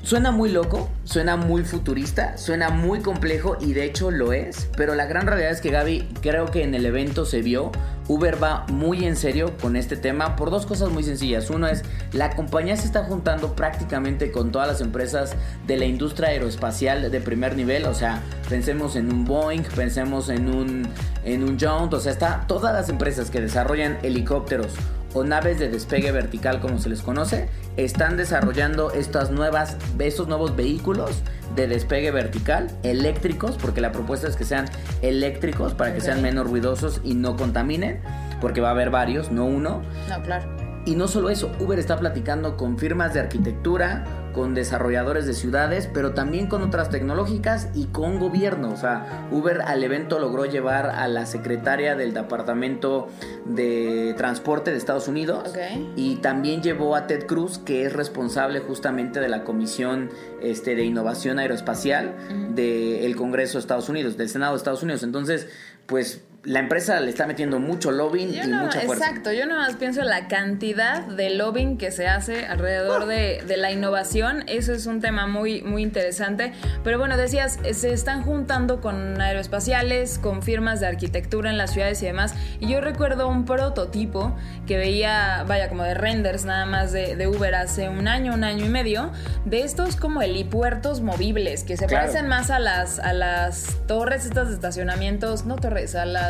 Suena 0.01 0.31
muy 0.31 0.49
loco, 0.49 0.89
suena 1.03 1.35
muy 1.35 1.63
futurista, 1.63 2.37
suena 2.37 2.69
muy 2.69 3.01
complejo 3.01 3.57
y 3.59 3.73
de 3.73 3.83
hecho 3.83 4.11
lo 4.11 4.31
es, 4.31 4.69
pero 4.77 4.95
la 4.95 5.05
gran 5.05 5.27
realidad 5.27 5.51
es 5.51 5.59
que 5.59 5.71
Gaby 5.71 6.07
creo 6.21 6.45
que 6.45 6.63
en 6.63 6.73
el 6.73 6.85
evento 6.85 7.25
se 7.25 7.41
vio, 7.41 7.71
Uber 8.07 8.41
va 8.41 8.65
muy 8.69 9.05
en 9.05 9.15
serio 9.15 9.55
con 9.61 9.75
este 9.75 9.97
tema 9.97 10.35
por 10.35 10.49
dos 10.49 10.65
cosas 10.65 10.89
muy 10.89 11.03
sencillas. 11.03 11.49
Uno 11.51 11.67
es, 11.67 11.83
la 12.11 12.35
compañía 12.35 12.75
se 12.75 12.87
está 12.87 13.03
juntando 13.03 13.55
prácticamente 13.55 14.31
con 14.31 14.51
todas 14.51 14.67
las 14.67 14.81
empresas 14.81 15.35
de 15.67 15.77
la 15.77 15.85
industria 15.85 16.29
aeroespacial 16.29 17.11
de 17.11 17.21
primer 17.21 17.55
nivel, 17.55 17.85
o 17.85 17.93
sea, 17.93 18.23
pensemos 18.47 18.95
en 18.95 19.13
un 19.13 19.25
Boeing, 19.25 19.63
pensemos 19.75 20.29
en 20.29 20.49
un, 20.49 20.87
en 21.25 21.43
un 21.43 21.59
Jones, 21.59 21.93
o 21.93 21.99
sea, 21.99 22.13
está 22.13 22.45
todas 22.47 22.73
las 22.73 22.89
empresas 22.89 23.29
que 23.29 23.41
desarrollan 23.41 23.99
helicópteros 24.01 24.73
o 25.13 25.23
naves 25.23 25.59
de 25.59 25.69
despegue 25.69 26.12
vertical 26.12 26.60
como 26.60 26.79
se 26.79 26.89
les 26.89 27.01
conoce, 27.01 27.49
están 27.77 28.17
desarrollando 28.17 28.91
estas 28.91 29.31
nuevas, 29.31 29.77
estos 29.99 30.27
nuevos 30.27 30.55
vehículos 30.55 31.23
de 31.55 31.67
despegue 31.67 32.12
vertical, 32.12 32.69
eléctricos, 32.84 33.57
porque 33.57 33.81
la 33.81 33.91
propuesta 33.91 34.27
es 34.27 34.36
que 34.36 34.45
sean 34.45 34.65
eléctricos 35.01 35.73
para 35.73 35.93
que 35.93 36.01
sean 36.01 36.21
menos 36.21 36.47
ruidosos 36.47 37.01
y 37.03 37.15
no 37.15 37.36
contaminen, 37.36 38.01
porque 38.41 38.62
va 38.62 38.69
a 38.69 38.71
haber 38.71 38.89
varios, 38.89 39.31
no 39.31 39.45
uno. 39.45 39.81
No, 40.10 40.21
claro. 40.23 40.47
Y 40.86 40.95
no 40.95 41.07
solo 41.07 41.29
eso, 41.29 41.51
Uber 41.60 41.77
está 41.77 41.97
platicando 41.97 42.55
con 42.57 42.77
firmas 42.77 43.13
de 43.13 43.19
arquitectura, 43.19 44.05
con 44.39 44.56
desarrolladores 44.56 45.25
de 45.25 45.34
ciudades, 45.34 45.89
pero 45.93 46.13
también 46.13 46.47
con 46.47 46.62
otras 46.62 46.89
tecnológicas 46.89 47.67
y 47.75 47.88
con 47.88 48.19
gobierno. 48.19 48.71
O 48.71 48.78
sea, 48.78 49.28
Uber 49.32 49.63
al 49.63 49.84
evento 49.84 50.17
logró 50.17 50.45
llevar 50.45 50.91
a 50.91 51.10
la 51.10 51.25
secretaria 51.25 51.97
del 51.97 52.13
Departamento 52.13 53.10
de 53.43 54.13
Transporte 54.15 54.71
de 54.71 54.78
Estados 54.78 55.10
Unidos 55.10 55.54
y 55.97 56.15
también 56.17 56.63
llevó 56.63 56.95
a 56.95 57.06
Ted 57.06 57.25
Cruz, 57.25 57.58
que 57.58 57.84
es 57.84 57.91
responsable 57.91 58.62
justamente 58.62 59.19
de 59.19 59.28
la 59.28 59.43
Comisión 59.43 60.10
este, 60.41 60.73
de 60.73 60.86
Innovación 60.86 61.38
Aeroespacial 61.38 62.15
del 62.56 63.13
Congreso 63.17 63.58
de 63.58 63.60
Estados 63.60 63.89
Unidos, 63.89 64.15
del 64.15 64.30
Senado 64.30 64.54
de 64.54 64.58
Estados 64.60 64.84
Unidos. 64.84 65.04
Entonces, 65.04 65.49
pues 65.86 66.23
la 66.43 66.60
empresa 66.60 66.99
le 67.02 67.10
está 67.10 67.28
metiendo 67.28 67.60
mucho 67.60 67.91
lobbying 67.91 68.32
Yo 68.32 68.43
y 68.43 68.47
no, 68.47 68.60
mucha 68.63 68.80
fuerza. 68.82 69.08
exacto, 69.08 69.34
yo 69.34 69.45
nada 69.45 69.67
más 69.67 69.75
pienso 69.75 69.99
en 69.99 70.08
la 70.08 70.30
cantidad 70.30 71.06
de 71.06 71.32
lobbying 71.32 71.78
que 71.78 71.91
se 71.91 72.08
hace 72.08 72.45
alrededor 72.45 73.08
de, 73.08 73.43
de 73.45 73.58
la 73.58 73.71
innovación. 73.71 74.43
Eso 74.47 74.71
es 74.73 74.86
un 74.86 75.02
tema 75.02 75.28
muy, 75.28 75.62
muy 75.63 75.84
interesante. 75.84 76.54
Pero 76.84 76.97
bueno, 76.97 77.17
decías, 77.17 77.60
se 77.73 77.91
están 77.91 78.23
juntando 78.23 78.80
con 78.80 79.19
aeroespaciales, 79.19 80.17
con 80.17 80.41
firmas 80.41 80.80
de 80.80 80.88
arquitectura 80.88 81.49
en 81.49 81.58
las 81.58 81.71
ciudades 81.73 82.02
y 82.04 82.06
demás. 82.06 82.34
Y 82.62 82.69
yo 82.69 82.80
recuerdo 82.80 83.28
un 83.28 83.43
prototipo 83.43 84.34
que 84.65 84.78
veía, 84.78 85.43
vaya, 85.45 85.67
como 85.67 85.84
de 85.84 85.93
renders 85.93 86.45
nada 86.45 86.65
más 86.65 86.93
de, 86.93 87.17
de 87.17 87.28
Uber 87.28 87.54
hace 87.56 87.89
un 87.89 88.08
año, 88.08 88.34
un 88.34 88.45
año 88.45 88.65
y 88.65 88.69
medio, 88.69 89.12
de 89.43 89.63
estos 89.63 89.97
como 89.97 90.21
helipuertos 90.21 91.02
movibles, 91.02 91.63
que 91.65 91.75
se 91.75 91.86
Claro. 91.86 92.06
parecen 92.06 92.30
más 92.30 92.49
a 92.49 92.60
las, 92.60 92.99
a 92.99 93.12
las 93.12 93.78
torres 93.88 94.25
estas 94.25 94.47
de 94.47 94.54
estacionamientos, 94.54 95.45
no 95.45 95.56
torres, 95.58 95.95
a 95.95 96.06
las 96.06 96.28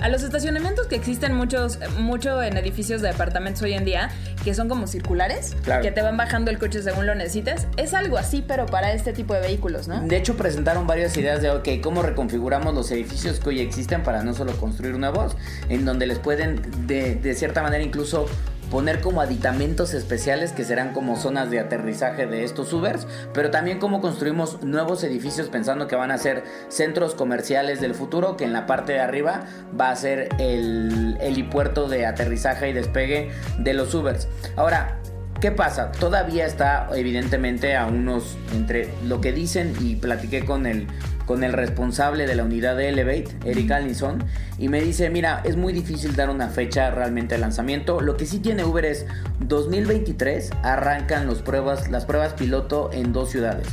a 0.00 0.08
los 0.08 0.22
estacionamientos 0.24 0.86
que 0.88 0.96
existen 0.96 1.34
muchos 1.34 1.78
mucho 1.98 2.42
en 2.42 2.56
edificios 2.56 3.00
de 3.00 3.08
departamentos 3.08 3.62
hoy 3.62 3.74
en 3.74 3.84
día 3.84 4.10
que 4.42 4.52
son 4.52 4.68
como 4.68 4.86
circulares 4.86 5.56
Claro. 5.62 5.82
que 5.82 5.92
te 5.92 6.02
van 6.02 6.16
bajando 6.16 6.50
el 6.50 6.58
coche 6.58 6.82
según 6.82 7.06
lo 7.06 7.14
necesites 7.14 7.66
es 7.76 7.94
algo 7.94 8.18
así 8.18 8.44
pero 8.46 8.66
para 8.66 8.92
este 8.92 9.12
tipo 9.12 9.34
de 9.34 9.40
vehículos 9.40 9.86
no 9.88 10.00
De 10.00 10.16
hecho, 10.16 10.36
presentaron 10.36 10.86
varias 10.86 11.16
ideas 11.16 11.40
de, 11.42 11.50
ok, 11.50 11.68
cómo 11.82 12.02
reconfiguramos 12.02 12.74
los 12.74 12.90
edificios 12.90 13.38
que 13.40 13.48
hoy 13.50 13.60
existen 13.60 14.02
para 14.02 14.22
no 14.24 14.34
solo 14.34 14.52
construir 14.56 14.98
nuevos, 14.98 15.36
en 15.68 15.84
donde 15.84 16.06
les 16.06 16.18
pueden, 16.18 16.60
de, 16.86 17.14
de 17.14 17.34
cierta 17.34 17.62
manera, 17.62 17.82
incluso 17.82 18.26
poner 18.74 19.00
como 19.00 19.20
aditamentos 19.20 19.94
especiales 19.94 20.50
que 20.50 20.64
serán 20.64 20.92
como 20.92 21.14
zonas 21.14 21.48
de 21.48 21.60
aterrizaje 21.60 22.26
de 22.26 22.42
estos 22.42 22.72
Ubers, 22.72 23.06
pero 23.32 23.52
también 23.52 23.78
cómo 23.78 24.00
construimos 24.00 24.64
nuevos 24.64 25.04
edificios 25.04 25.46
pensando 25.46 25.86
que 25.86 25.94
van 25.94 26.10
a 26.10 26.18
ser 26.18 26.42
centros 26.70 27.14
comerciales 27.14 27.80
del 27.80 27.94
futuro, 27.94 28.36
que 28.36 28.42
en 28.42 28.52
la 28.52 28.66
parte 28.66 28.94
de 28.94 28.98
arriba 28.98 29.44
va 29.80 29.90
a 29.90 29.94
ser 29.94 30.28
el 30.40 31.16
helipuerto 31.20 31.86
de 31.86 32.04
aterrizaje 32.04 32.68
y 32.68 32.72
despegue 32.72 33.30
de 33.58 33.74
los 33.74 33.94
Ubers. 33.94 34.26
Ahora, 34.56 34.98
¿Qué 35.44 35.52
pasa? 35.52 35.92
Todavía 35.92 36.46
está 36.46 36.88
evidentemente 36.94 37.76
a 37.76 37.84
unos 37.84 38.38
entre 38.54 38.88
lo 39.04 39.20
que 39.20 39.30
dicen 39.30 39.74
y 39.78 39.96
platiqué 39.96 40.42
con 40.46 40.64
el 40.64 40.86
con 41.26 41.44
el 41.44 41.52
responsable 41.52 42.26
de 42.26 42.34
la 42.34 42.44
unidad 42.44 42.78
de 42.78 42.88
Elevate, 42.88 43.36
Eric 43.44 43.70
Allinson, 43.72 44.24
y 44.56 44.70
me 44.70 44.80
dice, 44.80 45.10
mira, 45.10 45.42
es 45.44 45.56
muy 45.56 45.74
difícil 45.74 46.16
dar 46.16 46.30
una 46.30 46.48
fecha 46.48 46.90
realmente 46.90 47.34
de 47.34 47.42
lanzamiento. 47.42 48.00
Lo 48.00 48.16
que 48.16 48.24
sí 48.24 48.38
tiene 48.38 48.64
Uber 48.64 48.86
es 48.86 49.04
2023 49.40 50.50
arrancan 50.62 51.26
los 51.26 51.42
pruebas, 51.42 51.90
las 51.90 52.06
pruebas 52.06 52.32
piloto 52.32 52.88
en 52.94 53.12
dos 53.12 53.28
ciudades. 53.28 53.66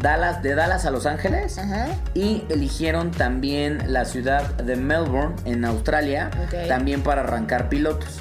Dallas, 0.00 0.42
de 0.42 0.56
Dallas 0.56 0.84
a 0.84 0.90
Los 0.90 1.06
Ángeles 1.06 1.58
Ajá. 1.58 1.86
y 2.14 2.42
eligieron 2.48 3.12
también 3.12 3.84
la 3.86 4.04
ciudad 4.04 4.52
de 4.56 4.74
Melbourne 4.74 5.36
en 5.44 5.64
Australia 5.64 6.32
también 6.66 7.04
para 7.04 7.22
arrancar 7.22 7.68
pilotos 7.68 8.18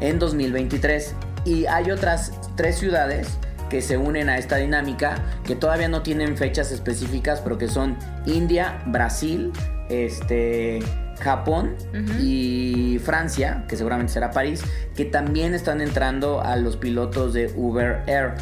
en 0.00 0.18
2023 0.18 1.14
y 1.50 1.66
hay 1.66 1.90
otras 1.90 2.32
tres 2.54 2.78
ciudades 2.78 3.28
que 3.68 3.82
se 3.82 3.96
unen 3.96 4.28
a 4.28 4.38
esta 4.38 4.56
dinámica 4.56 5.16
que 5.44 5.56
todavía 5.56 5.88
no 5.88 6.02
tienen 6.02 6.36
fechas 6.36 6.70
específicas 6.70 7.40
pero 7.40 7.58
que 7.58 7.66
son 7.68 7.96
India, 8.24 8.82
Brasil, 8.86 9.52
este 9.88 10.80
Japón 11.20 11.76
y 12.20 12.98
Francia, 13.04 13.64
que 13.68 13.76
seguramente 13.76 14.12
será 14.12 14.30
París, 14.30 14.62
que 14.94 15.04
también 15.04 15.54
están 15.54 15.80
entrando 15.80 16.40
a 16.40 16.56
los 16.56 16.76
pilotos 16.76 17.34
de 17.34 17.52
Uber 17.56 18.02
Air. 18.06 18.34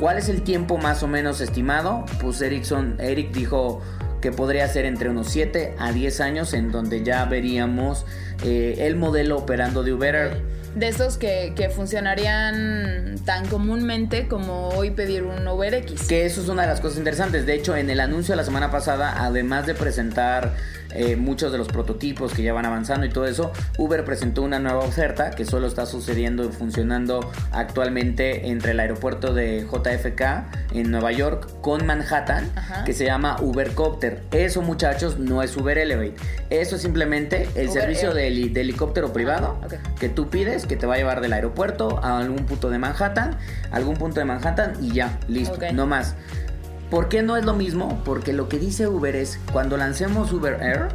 ¿Cuál 0.00 0.18
es 0.18 0.28
el 0.28 0.42
tiempo 0.42 0.76
más 0.76 1.02
o 1.02 1.08
menos 1.08 1.40
estimado? 1.40 2.04
Pues 2.20 2.42
Ericsson, 2.42 2.96
Eric 2.98 3.32
dijo 3.32 3.80
que 4.20 4.32
podría 4.32 4.68
ser 4.68 4.84
entre 4.84 5.08
unos 5.08 5.28
7 5.28 5.76
a 5.78 5.92
10 5.92 6.20
años 6.20 6.52
en 6.52 6.70
donde 6.72 7.02
ya 7.02 7.24
veríamos 7.24 8.04
eh, 8.44 8.74
el 8.80 8.96
modelo 8.96 9.38
operando 9.38 9.82
de 9.82 9.94
Uber 9.94 10.14
Air. 10.14 10.65
De 10.76 10.88
esos 10.88 11.16
que, 11.16 11.54
que 11.56 11.70
funcionarían 11.70 13.16
tan 13.24 13.46
comúnmente 13.48 14.28
como 14.28 14.68
hoy 14.68 14.90
pedir 14.90 15.22
un 15.22 15.48
Uber 15.48 15.72
X. 15.72 16.02
Que 16.06 16.26
eso 16.26 16.42
es 16.42 16.48
una 16.48 16.62
de 16.62 16.68
las 16.68 16.80
cosas 16.80 16.98
interesantes. 16.98 17.46
De 17.46 17.54
hecho, 17.54 17.74
en 17.76 17.88
el 17.88 17.98
anuncio 17.98 18.32
de 18.32 18.36
la 18.36 18.44
semana 18.44 18.70
pasada, 18.70 19.24
además 19.24 19.66
de 19.66 19.74
presentar 19.74 20.54
eh, 20.96 21.16
muchos 21.16 21.52
de 21.52 21.58
los 21.58 21.68
prototipos 21.68 22.32
que 22.32 22.42
ya 22.42 22.52
van 22.52 22.66
avanzando 22.66 23.06
y 23.06 23.08
todo 23.10 23.26
eso, 23.26 23.52
Uber 23.78 24.04
presentó 24.04 24.42
una 24.42 24.58
nueva 24.58 24.80
oferta 24.80 25.30
que 25.30 25.44
solo 25.44 25.66
está 25.66 25.86
sucediendo 25.86 26.44
y 26.44 26.48
funcionando 26.48 27.30
actualmente 27.52 28.48
entre 28.48 28.72
el 28.72 28.80
aeropuerto 28.80 29.34
de 29.34 29.66
JFK 29.70 30.74
en 30.74 30.90
Nueva 30.90 31.12
York 31.12 31.60
con 31.60 31.84
Manhattan, 31.86 32.50
Ajá. 32.54 32.84
que 32.84 32.92
se 32.92 33.04
llama 33.04 33.36
Ubercopter. 33.40 34.22
Eso, 34.30 34.62
muchachos, 34.62 35.18
no 35.18 35.42
es 35.42 35.56
Uber 35.56 35.76
Elevate. 35.78 36.14
Eso 36.50 36.76
es 36.76 36.82
simplemente 36.82 37.48
el 37.54 37.68
Uber 37.68 37.82
servicio 37.82 38.14
de, 38.14 38.28
heli- 38.28 38.48
de 38.52 38.60
helicóptero 38.62 39.12
privado 39.12 39.58
que 39.98 40.08
tú 40.08 40.28
pides, 40.30 40.66
que 40.66 40.76
te 40.76 40.86
va 40.86 40.94
a 40.94 40.96
llevar 40.96 41.20
del 41.20 41.32
aeropuerto 41.32 42.00
a 42.02 42.18
algún 42.18 42.46
punto 42.46 42.70
de 42.70 42.78
Manhattan, 42.78 43.36
algún 43.70 43.96
punto 43.96 44.20
de 44.20 44.26
Manhattan 44.26 44.72
y 44.80 44.92
ya, 44.92 45.18
listo, 45.28 45.58
no 45.72 45.86
más. 45.86 46.14
¿Por 46.90 47.08
qué 47.08 47.22
no 47.22 47.36
es 47.36 47.44
lo 47.44 47.54
mismo? 47.54 48.00
Porque 48.04 48.32
lo 48.32 48.48
que 48.48 48.58
dice 48.58 48.86
Uber 48.86 49.16
es, 49.16 49.38
cuando 49.52 49.76
lancemos 49.76 50.32
Uber 50.32 50.58
Air, 50.62 50.88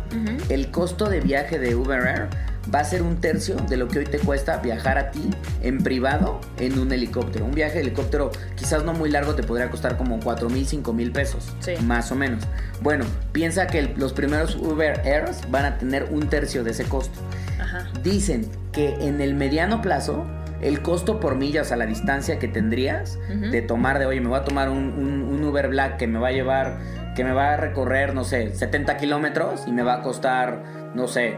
el 0.49 0.71
costo 0.71 1.09
de 1.09 1.19
viaje 1.19 1.59
de 1.59 1.75
Uber 1.75 2.01
Air 2.07 2.27
va 2.73 2.79
a 2.79 2.83
ser 2.83 3.01
un 3.01 3.17
tercio 3.19 3.55
de 3.67 3.75
lo 3.75 3.87
que 3.87 3.99
hoy 3.99 4.05
te 4.05 4.19
cuesta 4.19 4.57
viajar 4.57 4.97
a 4.97 5.11
ti 5.11 5.29
en 5.63 5.79
privado 5.83 6.39
en 6.59 6.79
un 6.79 6.91
helicóptero. 6.93 7.43
Un 7.45 7.51
viaje 7.51 7.75
de 7.75 7.81
helicóptero 7.81 8.31
quizás 8.55 8.85
no 8.85 8.93
muy 8.93 9.09
largo 9.09 9.35
te 9.35 9.43
podría 9.43 9.69
costar 9.69 9.97
como 9.97 10.19
4 10.21 10.49
mil, 10.49 10.65
5 10.65 10.93
mil 10.93 11.11
pesos, 11.11 11.51
Sí. 11.59 11.73
más 11.83 12.11
o 12.11 12.15
menos. 12.15 12.43
Bueno, 12.81 13.03
piensa 13.33 13.67
que 13.67 13.79
el- 13.79 13.93
los 13.97 14.13
primeros 14.13 14.55
Uber 14.55 15.01
Airs 15.05 15.41
van 15.49 15.65
a 15.65 15.77
tener 15.77 16.05
un 16.11 16.29
tercio 16.29 16.63
de 16.63 16.71
ese 16.71 16.85
costo. 16.85 17.19
Ajá. 17.59 17.87
Dicen 18.03 18.47
que 18.71 18.93
en 19.07 19.19
el 19.21 19.33
mediano 19.33 19.81
plazo, 19.81 20.25
el 20.61 20.81
costo 20.81 21.19
por 21.19 21.35
millas 21.35 21.71
a 21.71 21.75
la 21.75 21.85
distancia 21.85 22.37
que 22.39 22.47
tendrías 22.47 23.17
de 23.51 23.61
tomar 23.61 23.97
de, 23.99 24.05
oye, 24.05 24.21
me 24.21 24.27
voy 24.29 24.39
a 24.39 24.43
tomar 24.43 24.69
un, 24.69 24.77
un- 24.77 25.23
un 25.23 25.43
Uber 25.43 25.67
Black 25.69 25.97
que 25.97 26.07
me 26.07 26.19
va 26.19 26.27
a 26.27 26.31
llevar, 26.31 26.77
que 27.15 27.23
me 27.23 27.33
va 27.33 27.53
a 27.53 27.57
recorrer, 27.57 28.13
no 28.13 28.23
sé, 28.23 28.53
70 28.55 28.97
kilómetros 28.97 29.63
y 29.67 29.71
me 29.71 29.81
va 29.83 29.95
a 29.95 30.01
costar, 30.01 30.63
no 30.93 31.07
sé, 31.07 31.35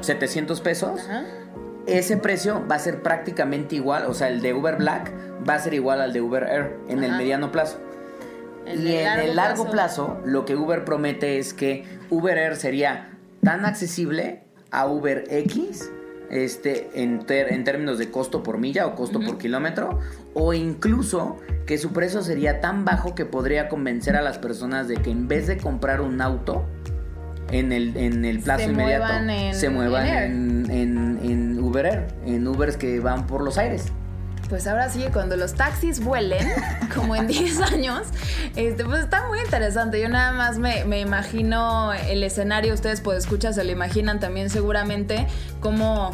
700 0.00 0.60
pesos. 0.60 1.08
Ese 1.86 2.16
precio 2.16 2.64
va 2.70 2.76
a 2.76 2.78
ser 2.80 3.00
prácticamente 3.02 3.76
igual, 3.76 4.06
o 4.06 4.14
sea, 4.14 4.28
el 4.28 4.42
de 4.42 4.52
Uber 4.54 4.76
Black 4.76 5.12
va 5.48 5.54
a 5.54 5.58
ser 5.60 5.74
igual 5.74 6.00
al 6.00 6.12
de 6.12 6.20
Uber 6.20 6.42
Air 6.42 6.76
en 6.88 7.04
el 7.04 7.12
mediano 7.18 7.52
plazo. 7.52 7.78
y 8.66 8.92
en 8.96 9.06
el 9.20 9.36
largo 9.36 9.62
plazo, 9.70 10.20
lo 10.24 10.44
que 10.44 10.56
Uber 10.56 10.84
promete 10.84 11.38
es 11.38 11.54
que 11.54 11.84
Uber 12.10 12.36
Air 12.36 12.56
sería 12.56 13.10
tan 13.44 13.64
accesible 13.64 14.42
a 14.72 14.88
Uber 14.88 15.22
X, 15.30 15.88
este, 16.30 16.90
en, 16.94 17.20
ter- 17.26 17.52
en 17.52 17.64
términos 17.64 17.98
de 17.98 18.10
costo 18.10 18.42
por 18.42 18.58
milla 18.58 18.86
o 18.86 18.94
costo 18.94 19.20
por 19.20 19.38
kilómetro, 19.38 19.98
o 20.34 20.52
incluso 20.54 21.36
que 21.66 21.78
su 21.78 21.92
precio 21.92 22.22
sería 22.22 22.60
tan 22.60 22.84
bajo 22.84 23.14
que 23.14 23.24
podría 23.24 23.68
convencer 23.68 24.16
a 24.16 24.22
las 24.22 24.38
personas 24.38 24.88
de 24.88 24.96
que 24.96 25.10
en 25.10 25.28
vez 25.28 25.46
de 25.46 25.56
comprar 25.58 26.00
un 26.00 26.20
auto 26.20 26.64
en 27.50 27.70
el, 27.72 27.96
en 27.96 28.24
el 28.24 28.40
plazo 28.40 28.64
Se 28.64 28.70
inmediato, 28.72 29.04
muevan 29.04 29.30
en- 29.30 29.54
se 29.54 29.68
muevan 29.70 30.06
en 30.06 30.12
Air. 30.14 30.24
en, 30.24 30.70
en- 30.70 31.20
en 31.22 31.60
Uber 31.60 31.86
Air, 31.86 32.06
en 32.26 32.46
Ubers 32.48 32.76
que 32.76 32.98
van 33.00 33.26
por 33.26 33.42
los 33.42 33.56
aires. 33.58 33.86
Pues 34.48 34.66
ahora 34.66 34.88
sí, 34.88 35.04
cuando 35.12 35.36
los 35.36 35.54
taxis 35.54 36.00
vuelen, 36.00 36.46
como 36.94 37.16
en 37.16 37.26
10 37.26 37.60
años, 37.62 38.02
este, 38.54 38.84
pues 38.84 39.02
está 39.02 39.26
muy 39.26 39.40
interesante. 39.40 40.00
Yo 40.00 40.08
nada 40.08 40.32
más 40.32 40.58
me, 40.58 40.84
me 40.84 41.00
imagino 41.00 41.92
el 41.92 42.22
escenario, 42.22 42.72
ustedes 42.74 43.00
pues 43.00 43.18
escuchar, 43.18 43.54
se 43.54 43.64
lo 43.64 43.72
imaginan 43.72 44.20
también 44.20 44.48
seguramente, 44.48 45.26
cómo, 45.60 46.12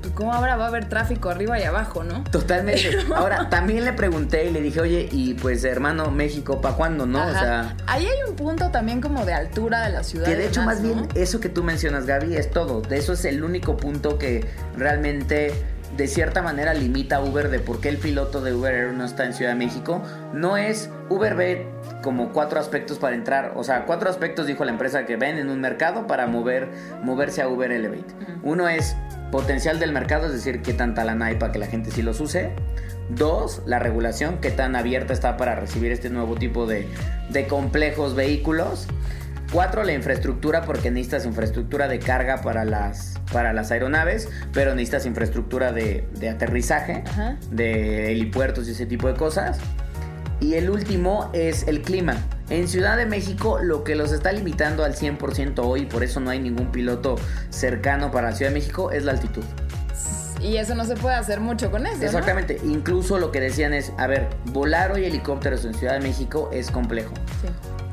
pues, 0.00 0.14
cómo 0.14 0.32
ahora 0.32 0.56
va 0.56 0.64
a 0.64 0.68
haber 0.68 0.88
tráfico 0.88 1.28
arriba 1.28 1.58
y 1.60 1.64
abajo, 1.64 2.02
¿no? 2.02 2.24
Totalmente. 2.24 2.96
Ahora, 3.14 3.50
también 3.50 3.84
le 3.84 3.92
pregunté 3.92 4.46
y 4.46 4.52
le 4.52 4.62
dije, 4.62 4.80
oye, 4.80 5.08
y 5.12 5.34
pues 5.34 5.62
hermano, 5.64 6.10
México, 6.10 6.62
¿para 6.62 6.76
cuándo, 6.76 7.04
no? 7.04 7.18
Ajá. 7.18 7.30
O 7.30 7.32
sea, 7.32 7.76
Ahí 7.86 8.06
hay 8.06 8.28
un 8.28 8.36
punto 8.36 8.70
también 8.70 9.02
como 9.02 9.26
de 9.26 9.34
altura 9.34 9.82
de 9.86 9.92
la 9.92 10.02
ciudad. 10.02 10.26
que 10.26 10.36
de 10.36 10.46
hecho 10.46 10.62
más 10.62 10.80
bien 10.80 11.08
eso 11.14 11.40
que 11.40 11.50
tú 11.50 11.62
mencionas, 11.62 12.06
Gaby, 12.06 12.36
es 12.36 12.50
todo. 12.50 12.80
De 12.80 12.96
eso 12.96 13.12
es 13.12 13.24
el 13.26 13.44
único 13.44 13.76
punto 13.76 14.18
que 14.18 14.46
realmente 14.76 15.52
de 15.96 16.06
cierta 16.08 16.42
manera 16.42 16.74
limita 16.74 17.16
a 17.16 17.20
Uber 17.20 17.48
de 17.48 17.58
por 17.58 17.80
qué 17.80 17.88
el 17.88 17.98
piloto 17.98 18.40
de 18.40 18.54
Uber 18.54 18.74
Air 18.74 18.92
no 18.92 19.04
está 19.04 19.24
en 19.24 19.32
Ciudad 19.32 19.52
de 19.52 19.56
México. 19.56 20.02
No 20.32 20.56
es 20.56 20.90
Uber 21.08 21.34
ve 21.34 21.66
como 22.02 22.32
cuatro 22.32 22.60
aspectos 22.60 22.98
para 22.98 23.16
entrar, 23.16 23.52
o 23.56 23.64
sea, 23.64 23.84
cuatro 23.84 24.10
aspectos 24.10 24.46
dijo 24.46 24.64
la 24.64 24.72
empresa 24.72 25.06
que 25.06 25.16
ven 25.16 25.38
en 25.38 25.50
un 25.50 25.60
mercado 25.60 26.06
para 26.06 26.26
mover 26.26 26.68
moverse 27.02 27.42
a 27.42 27.48
Uber 27.48 27.70
Elevate. 27.70 28.14
Uno 28.42 28.68
es 28.68 28.96
potencial 29.30 29.78
del 29.78 29.92
mercado, 29.92 30.26
es 30.26 30.32
decir, 30.32 30.62
qué 30.62 30.72
tanta 30.72 31.04
lana 31.04 31.26
hay 31.26 31.36
para 31.36 31.52
que 31.52 31.58
la 31.58 31.66
gente 31.66 31.90
sí 31.90 32.02
los 32.02 32.20
use. 32.20 32.50
Dos, 33.08 33.62
la 33.66 33.78
regulación, 33.78 34.38
qué 34.40 34.50
tan 34.50 34.76
abierta 34.76 35.12
está 35.12 35.36
para 35.36 35.54
recibir 35.54 35.92
este 35.92 36.10
nuevo 36.10 36.34
tipo 36.34 36.66
de, 36.66 36.88
de 37.30 37.46
complejos 37.46 38.14
vehículos. 38.14 38.88
Cuatro, 39.52 39.84
la 39.84 39.92
infraestructura, 39.92 40.62
porque 40.62 40.90
necesitas 40.90 41.24
infraestructura 41.24 41.86
de 41.86 42.00
carga 42.00 42.42
para 42.42 42.64
las, 42.64 43.15
para 43.32 43.52
las 43.52 43.70
aeronaves, 43.70 44.28
pero 44.52 44.74
necesitas 44.74 45.06
infraestructura 45.06 45.72
de, 45.72 46.08
de 46.18 46.28
aterrizaje, 46.30 47.04
Ajá. 47.06 47.36
de 47.50 48.12
helipuertos 48.12 48.68
y 48.68 48.72
ese 48.72 48.86
tipo 48.86 49.08
de 49.08 49.14
cosas. 49.14 49.58
Y 50.40 50.54
el 50.54 50.68
último 50.68 51.30
es 51.32 51.66
el 51.66 51.82
clima. 51.82 52.16
En 52.50 52.68
Ciudad 52.68 52.96
de 52.96 53.06
México 53.06 53.58
lo 53.60 53.84
que 53.84 53.94
los 53.96 54.12
está 54.12 54.32
limitando 54.32 54.84
al 54.84 54.94
100% 54.94 55.60
hoy, 55.64 55.86
por 55.86 56.04
eso 56.04 56.20
no 56.20 56.30
hay 56.30 56.38
ningún 56.38 56.70
piloto 56.70 57.16
cercano 57.50 58.10
para 58.10 58.32
Ciudad 58.32 58.50
de 58.50 58.58
México, 58.58 58.90
es 58.92 59.04
la 59.04 59.12
altitud. 59.12 59.42
Y 60.40 60.58
eso 60.58 60.74
no 60.74 60.84
se 60.84 60.94
puede 60.94 61.16
hacer 61.16 61.40
mucho 61.40 61.70
con 61.70 61.86
eso. 61.86 61.96
¿no? 61.98 62.04
Exactamente, 62.04 62.60
incluso 62.64 63.18
lo 63.18 63.32
que 63.32 63.40
decían 63.40 63.72
es, 63.72 63.92
a 63.98 64.06
ver, 64.06 64.28
volar 64.44 64.92
hoy 64.92 65.04
helicópteros 65.06 65.64
en 65.64 65.74
Ciudad 65.74 65.94
de 65.94 66.00
México 66.00 66.50
es 66.52 66.70
complejo. 66.70 67.14
Sí. 67.40 67.48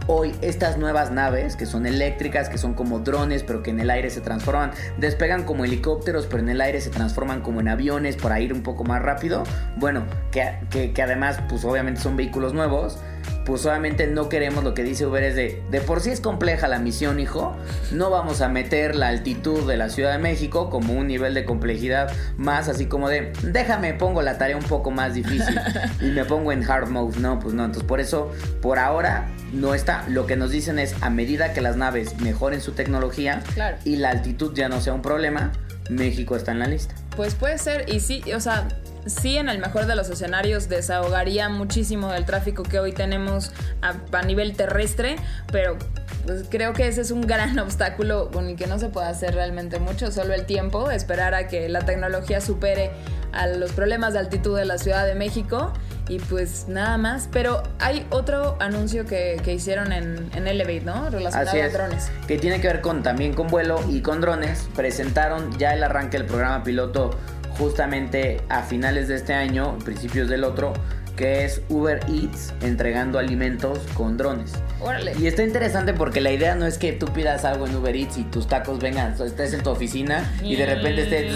Hoy 0.08 0.36
estas 0.42 0.78
nuevas 0.78 1.12
naves, 1.12 1.56
que 1.56 1.66
son 1.66 1.86
eléctricas, 1.86 2.50
que 2.50 2.58
son 2.58 2.74
como 2.74 3.00
drones, 3.00 3.44
pero 3.44 3.63
que 3.63 3.70
en 3.72 3.80
el 3.80 3.89
aire 3.89 4.10
se 4.10 4.20
transforman, 4.20 4.72
despegan 4.98 5.44
como 5.46 5.63
helicópteros, 5.63 6.26
pero 6.28 6.44
en 6.44 6.50
el 6.50 6.60
aire 6.60 6.82
se 6.82 6.89
transforman 6.89 7.42
como 7.42 7.62
en 7.62 7.70
aviones 7.70 8.18
para 8.18 8.39
ir 8.42 8.52
un 8.54 8.63
poco 8.63 8.84
más 8.84 9.02
rápido. 9.02 9.44
Bueno, 9.78 10.04
que, 10.32 10.92
que- 10.94 11.02
además, 11.02 11.39
pues 11.48 11.63
obviamente 11.63 12.02
son 12.02 12.18
vehículos 12.18 12.54
nuevos. 12.54 13.00
Pues 13.46 13.66
obviamente 13.66 14.08
no 14.08 14.30
queremos 14.30 14.64
lo 14.64 14.74
que 14.74 14.84
dice 14.84 15.06
Uber 15.06 15.22
es 15.24 15.36
de, 15.36 15.62
de 15.70 15.82
por 15.82 16.00
sí 16.00 16.12
es 16.12 16.22
compleja 16.22 16.68
la 16.68 16.80
misión, 16.80 17.20
hijo. 17.20 17.56
No 17.92 18.10
vamos 18.10 18.40
a 18.42 18.48
meter 18.48 18.96
la 18.96 19.10
altitud 19.10 19.68
de 19.68 19.76
la 19.76 19.90
Ciudad 19.90 20.14
de 20.14 20.18
México 20.18 20.70
como 20.70 20.94
un 20.94 21.08
nivel 21.08 21.34
de 21.34 21.44
complejidad 21.44 22.12
más 22.38 22.70
así 22.70 22.86
como 22.86 23.10
de, 23.10 23.34
déjame, 23.44 23.94
pongo 23.94 24.22
la 24.22 24.38
tarea 24.38 24.56
un 24.56 24.64
poco 24.64 24.92
más 24.92 25.14
difícil 25.14 25.60
y 26.02 26.06
me 26.12 26.24
pongo 26.26 26.52
en 26.52 26.64
hard 26.70 26.88
mode. 26.90 27.20
No, 27.20 27.40
pues 27.40 27.54
no. 27.54 27.66
Entonces 27.66 27.88
por 27.88 28.00
eso, 28.00 28.32
por 28.62 28.80
ahora, 28.80 29.28
no 29.52 29.74
está. 29.74 30.06
Lo 30.08 30.26
que 30.26 30.36
nos 30.38 30.50
dicen 30.52 30.80
es, 30.80 30.96
a 31.02 31.10
medida 31.10 31.54
que 31.54 31.62
las 31.62 31.76
naves 31.76 32.20
mejoren 32.22 32.62
su 32.62 32.72
tecnología 32.72 33.44
Claro. 33.54 33.78
y 33.84 33.98
la 33.98 34.10
altitud 34.12 34.54
ya 34.56 34.70
no 34.70 34.80
sea 34.80 34.94
un 34.94 35.02
problema, 35.02 35.52
México 35.90 36.36
está 36.36 36.52
en 36.54 36.60
la 36.60 36.68
lista. 36.68 36.96
Pues 37.16 37.36
puede 37.36 37.58
ser, 37.58 37.86
y 37.90 38.00
sí, 38.00 38.24
o 38.34 38.40
sea, 38.40 38.68
sí 39.06 39.38
en 39.38 39.50
el 39.50 39.60
mejor 39.60 39.86
de 39.86 39.96
los 39.96 40.10
escenarios 40.10 40.70
desahogaría 40.70 41.50
muchísimo 41.50 42.12
del 42.12 42.26
tráfico 42.26 42.63
que 42.63 42.80
hoy 42.80 42.92
tenemos 42.94 43.52
a, 43.82 43.96
a 44.18 44.22
nivel 44.24 44.56
terrestre, 44.56 45.18
pero 45.52 45.78
pues 46.26 46.46
creo 46.50 46.74
que 46.74 46.88
ese 46.88 47.02
es 47.02 47.12
un 47.12 47.22
gran 47.22 47.58
obstáculo 47.60 48.30
con 48.32 48.48
el 48.48 48.56
que 48.56 48.68
no 48.68 48.80
se 48.80 48.89
puede 48.89 49.08
hacer 49.08 49.36
realmente 49.36 49.80
mucho, 49.80 50.12
solo 50.12 50.34
el 50.34 50.46
tiempo, 50.46 50.92
esperar 50.92 51.34
a 51.34 51.48
que 51.48 51.70
la 51.70 51.82
tecnología 51.82 52.42
supere 52.42 52.92
a 53.32 53.48
los 53.48 53.72
problemas 53.72 54.13
de 54.13 54.20
altitud 54.20 54.58
de 54.58 54.66
la 54.66 54.78
Ciudad 54.78 55.06
de 55.06 55.16
México 55.16 55.74
y 56.08 56.20
pues 56.20 56.68
nada 56.68 56.98
más, 56.98 57.30
pero 57.32 57.63
hay 57.80 58.06
otro 58.10 58.58
anuncio 58.60 59.06
que, 59.06 59.39
que 59.44 59.54
hicieron 59.54 59.92
en, 59.94 60.30
en 60.36 60.48
Elevate, 60.48 60.82
¿no? 60.82 61.10
Relacionado 61.10 61.50
Así 61.50 61.60
a 61.60 61.66
es. 61.68 61.74
drones. 61.74 62.12
Que 62.28 62.38
tiene 62.38 62.60
que 62.60 62.68
ver 62.68 62.82
con 62.82 63.04
también 63.04 63.34
con 63.34 63.48
vuelo 63.48 63.80
y 63.89 64.02
con 64.02 64.20
drones. 64.20 64.68
Presentaron 64.76 65.58
ya 65.58 65.74
el 65.74 65.84
arranque 65.84 66.18
del 66.18 66.28
programa 66.28 66.63
piloto 66.63 67.12
justamente 67.58 68.42
a 68.50 68.62
finales 68.63 69.08
de 69.08 69.16
este 69.16 69.34
año, 69.34 69.78
principios 69.80 70.30
del 70.30 70.44
otro, 70.44 70.74
que 71.15 71.45
es 71.45 71.62
Uber 71.69 71.99
Eats 72.08 72.54
entregando 72.62 73.19
alimentos 73.19 73.80
con 73.93 74.17
drones. 74.17 74.54
Órale. 74.80 75.13
Y 75.19 75.28
está 75.28 75.43
interesante 75.43 75.93
porque 75.93 76.21
la 76.21 76.32
idea 76.32 76.56
no 76.56 76.65
es 76.65 76.78
que 76.78 76.91
tú 76.93 77.08
pidas 77.08 77.45
algo 77.45 77.67
en 77.67 77.76
Uber 77.76 77.95
Eats 77.95 78.17
y 78.17 78.23
tus 78.23 78.47
tacos 78.47 78.80
vengan, 78.80 79.13
estés 79.13 79.54
en 79.54 79.63
tu 79.63 79.69
oficina 79.69 80.32
y 80.41 80.56
de 80.56 80.65
repente 80.65 81.04
esté 81.04 81.30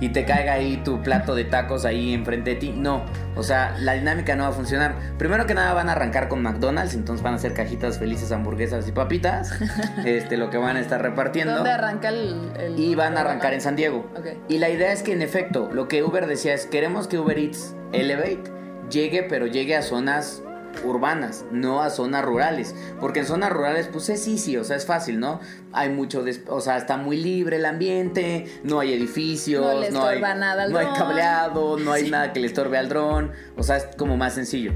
y 0.00 0.08
te 0.10 0.24
caiga 0.24 0.54
ahí 0.54 0.78
tu 0.84 1.02
plato 1.02 1.34
de 1.34 1.44
tacos 1.44 1.84
ahí 1.84 2.14
enfrente 2.14 2.50
de 2.50 2.56
ti. 2.56 2.72
No, 2.74 3.04
o 3.36 3.42
sea, 3.42 3.76
la 3.78 3.94
dinámica 3.94 4.36
no 4.36 4.44
va 4.44 4.50
a 4.50 4.52
funcionar. 4.52 4.94
Primero 5.18 5.46
que 5.46 5.54
nada 5.54 5.72
van 5.74 5.88
a 5.88 5.92
arrancar 5.92 6.28
con 6.28 6.42
McDonald's, 6.42 6.94
entonces 6.94 7.22
van 7.22 7.34
a 7.34 7.38
ser 7.38 7.54
cajitas 7.54 7.98
felices, 7.98 8.32
hamburguesas 8.32 8.88
y 8.88 8.92
papitas, 8.92 9.52
este 10.04 10.36
lo 10.36 10.50
que 10.50 10.58
van 10.58 10.76
a 10.76 10.80
estar 10.80 11.00
repartiendo. 11.00 11.54
¿Dónde 11.54 11.72
arranca 11.72 12.08
el, 12.08 12.52
el 12.58 12.78
Y 12.78 12.94
van 12.94 13.16
a 13.16 13.20
arrancar 13.20 13.52
en 13.54 13.60
San 13.60 13.76
Diego. 13.76 14.10
Ok. 14.16 14.26
Y 14.48 14.58
la 14.58 14.68
idea 14.68 14.92
es 14.92 15.02
que 15.02 15.12
en 15.12 15.22
efecto, 15.22 15.68
lo 15.72 15.88
que 15.88 16.02
Uber 16.02 16.26
decía 16.26 16.54
es, 16.54 16.66
queremos 16.66 17.06
que 17.06 17.18
Uber 17.18 17.38
Eats 17.38 17.74
Elevate 17.92 18.50
llegue, 18.90 19.22
pero 19.22 19.46
llegue 19.46 19.76
a 19.76 19.82
zonas 19.82 20.42
urbanas, 20.84 21.44
no 21.50 21.82
a 21.82 21.90
zonas 21.90 22.24
rurales, 22.24 22.74
porque 23.00 23.20
en 23.20 23.26
zonas 23.26 23.50
rurales 23.50 23.88
pues 23.88 24.08
es 24.08 24.22
sí, 24.22 24.56
o 24.56 24.64
sea, 24.64 24.76
es 24.76 24.86
fácil, 24.86 25.18
¿no? 25.20 25.40
Hay 25.72 25.90
mucho, 25.90 26.24
o 26.48 26.60
sea, 26.60 26.76
está 26.76 26.96
muy 26.96 27.16
libre 27.16 27.56
el 27.56 27.66
ambiente, 27.66 28.46
no 28.62 28.80
hay 28.80 28.94
edificios, 28.94 29.64
no, 29.64 29.80
le 29.80 29.90
no 29.90 30.06
hay 30.06 30.20
nada 30.20 30.62
al 30.62 30.72
no 30.72 30.78
hay 30.78 30.86
cableado, 30.86 31.78
no 31.78 31.92
hay 31.92 32.10
nada 32.10 32.32
que 32.32 32.40
le 32.40 32.46
estorbe 32.46 32.78
al 32.78 32.88
dron, 32.88 33.32
o 33.56 33.62
sea, 33.62 33.76
es 33.78 33.88
como 33.96 34.16
más 34.16 34.34
sencillo. 34.34 34.72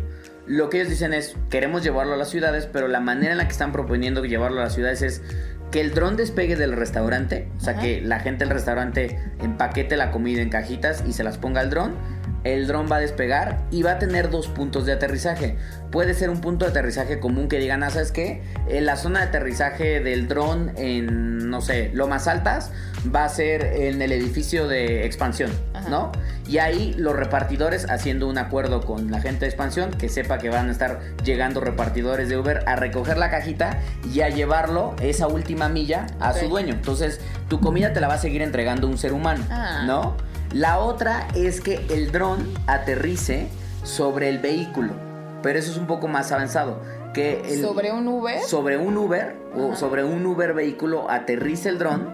Lo 0.46 0.68
que 0.68 0.78
ellos 0.78 0.90
dicen 0.90 1.14
es, 1.14 1.36
queremos 1.48 1.82
llevarlo 1.82 2.14
a 2.14 2.16
las 2.18 2.28
ciudades, 2.28 2.68
pero 2.70 2.86
la 2.86 3.00
manera 3.00 3.32
en 3.32 3.38
la 3.38 3.46
que 3.46 3.52
están 3.52 3.72
proponiendo 3.72 4.22
llevarlo 4.24 4.60
a 4.60 4.64
las 4.64 4.74
ciudades 4.74 5.00
es 5.00 5.22
que 5.70 5.80
el 5.80 5.94
dron 5.94 6.16
despegue 6.16 6.54
del 6.54 6.72
restaurante, 6.72 7.48
o 7.56 7.60
sea, 7.60 7.72
Ajá. 7.72 7.82
que 7.82 8.00
la 8.02 8.20
gente 8.20 8.44
del 8.44 8.52
restaurante 8.52 9.18
empaquete 9.40 9.96
la 9.96 10.10
comida 10.10 10.42
en 10.42 10.50
cajitas 10.50 11.02
y 11.06 11.14
se 11.14 11.24
las 11.24 11.38
ponga 11.38 11.60
al 11.62 11.70
dron. 11.70 11.94
El 12.44 12.66
dron 12.66 12.86
va 12.90 12.96
a 12.96 13.00
despegar 13.00 13.58
y 13.70 13.82
va 13.82 13.92
a 13.92 13.98
tener 13.98 14.30
dos 14.30 14.48
puntos 14.48 14.84
de 14.86 14.92
aterrizaje. 14.92 15.56
Puede 15.90 16.14
ser 16.14 16.28
un 16.30 16.40
punto 16.40 16.64
de 16.66 16.70
aterrizaje 16.72 17.18
común 17.18 17.48
que 17.48 17.58
digan, 17.58 17.82
ah, 17.82 17.90
¿sabes 17.90 18.12
qué? 18.12 18.42
En 18.68 18.84
la 18.86 18.96
zona 18.96 19.20
de 19.20 19.26
aterrizaje 19.26 20.00
del 20.00 20.28
dron 20.28 20.72
en, 20.76 21.48
no 21.50 21.60
sé, 21.62 21.90
lomas 21.94 22.26
altas, 22.28 22.70
va 23.14 23.24
a 23.24 23.28
ser 23.28 23.64
en 23.64 24.02
el 24.02 24.12
edificio 24.12 24.66
de 24.68 25.04
expansión, 25.06 25.50
Ajá. 25.72 25.88
¿no? 25.88 26.12
Y 26.48 26.58
ahí 26.58 26.94
los 26.98 27.14
repartidores 27.16 27.86
haciendo 27.88 28.28
un 28.28 28.36
acuerdo 28.38 28.82
con 28.82 29.10
la 29.10 29.20
gente 29.20 29.40
de 29.40 29.46
expansión, 29.46 29.90
que 29.92 30.08
sepa 30.08 30.38
que 30.38 30.50
van 30.50 30.68
a 30.68 30.72
estar 30.72 31.00
llegando 31.24 31.60
repartidores 31.60 32.28
de 32.28 32.36
Uber 32.36 32.62
a 32.66 32.76
recoger 32.76 33.16
la 33.16 33.30
cajita 33.30 33.78
y 34.12 34.20
a 34.20 34.28
llevarlo 34.28 34.94
esa 35.00 35.26
última 35.28 35.68
milla 35.68 36.06
a 36.20 36.34
su 36.34 36.48
dueño. 36.48 36.74
Entonces, 36.74 37.20
tu 37.48 37.60
comida 37.60 37.92
te 37.92 38.00
la 38.00 38.08
va 38.08 38.14
a 38.14 38.18
seguir 38.18 38.42
entregando 38.42 38.86
un 38.86 38.98
ser 38.98 39.12
humano, 39.14 39.44
Ah. 39.50 39.84
¿no? 39.86 40.16
La 40.54 40.78
otra 40.78 41.26
es 41.34 41.60
que 41.60 41.84
el 41.90 42.12
dron 42.12 42.48
aterrice 42.66 43.48
sobre 43.82 44.28
el 44.28 44.38
vehículo, 44.38 44.92
pero 45.42 45.58
eso 45.58 45.70
es 45.72 45.76
un 45.76 45.86
poco 45.86 46.06
más 46.08 46.30
avanzado. 46.32 46.80
Que 47.12 47.42
el- 47.48 47.60
¿Sobre 47.60 47.92
un 47.92 48.06
Uber? 48.08 48.40
sobre 48.42 48.78
un 48.78 48.96
Uber 48.96 49.36
o 49.56 49.74
sobre 49.76 50.02
un 50.04 50.24
Uber 50.24 50.54
vehículo 50.54 51.10
aterrice 51.10 51.68
el 51.68 51.78
dron 51.78 52.08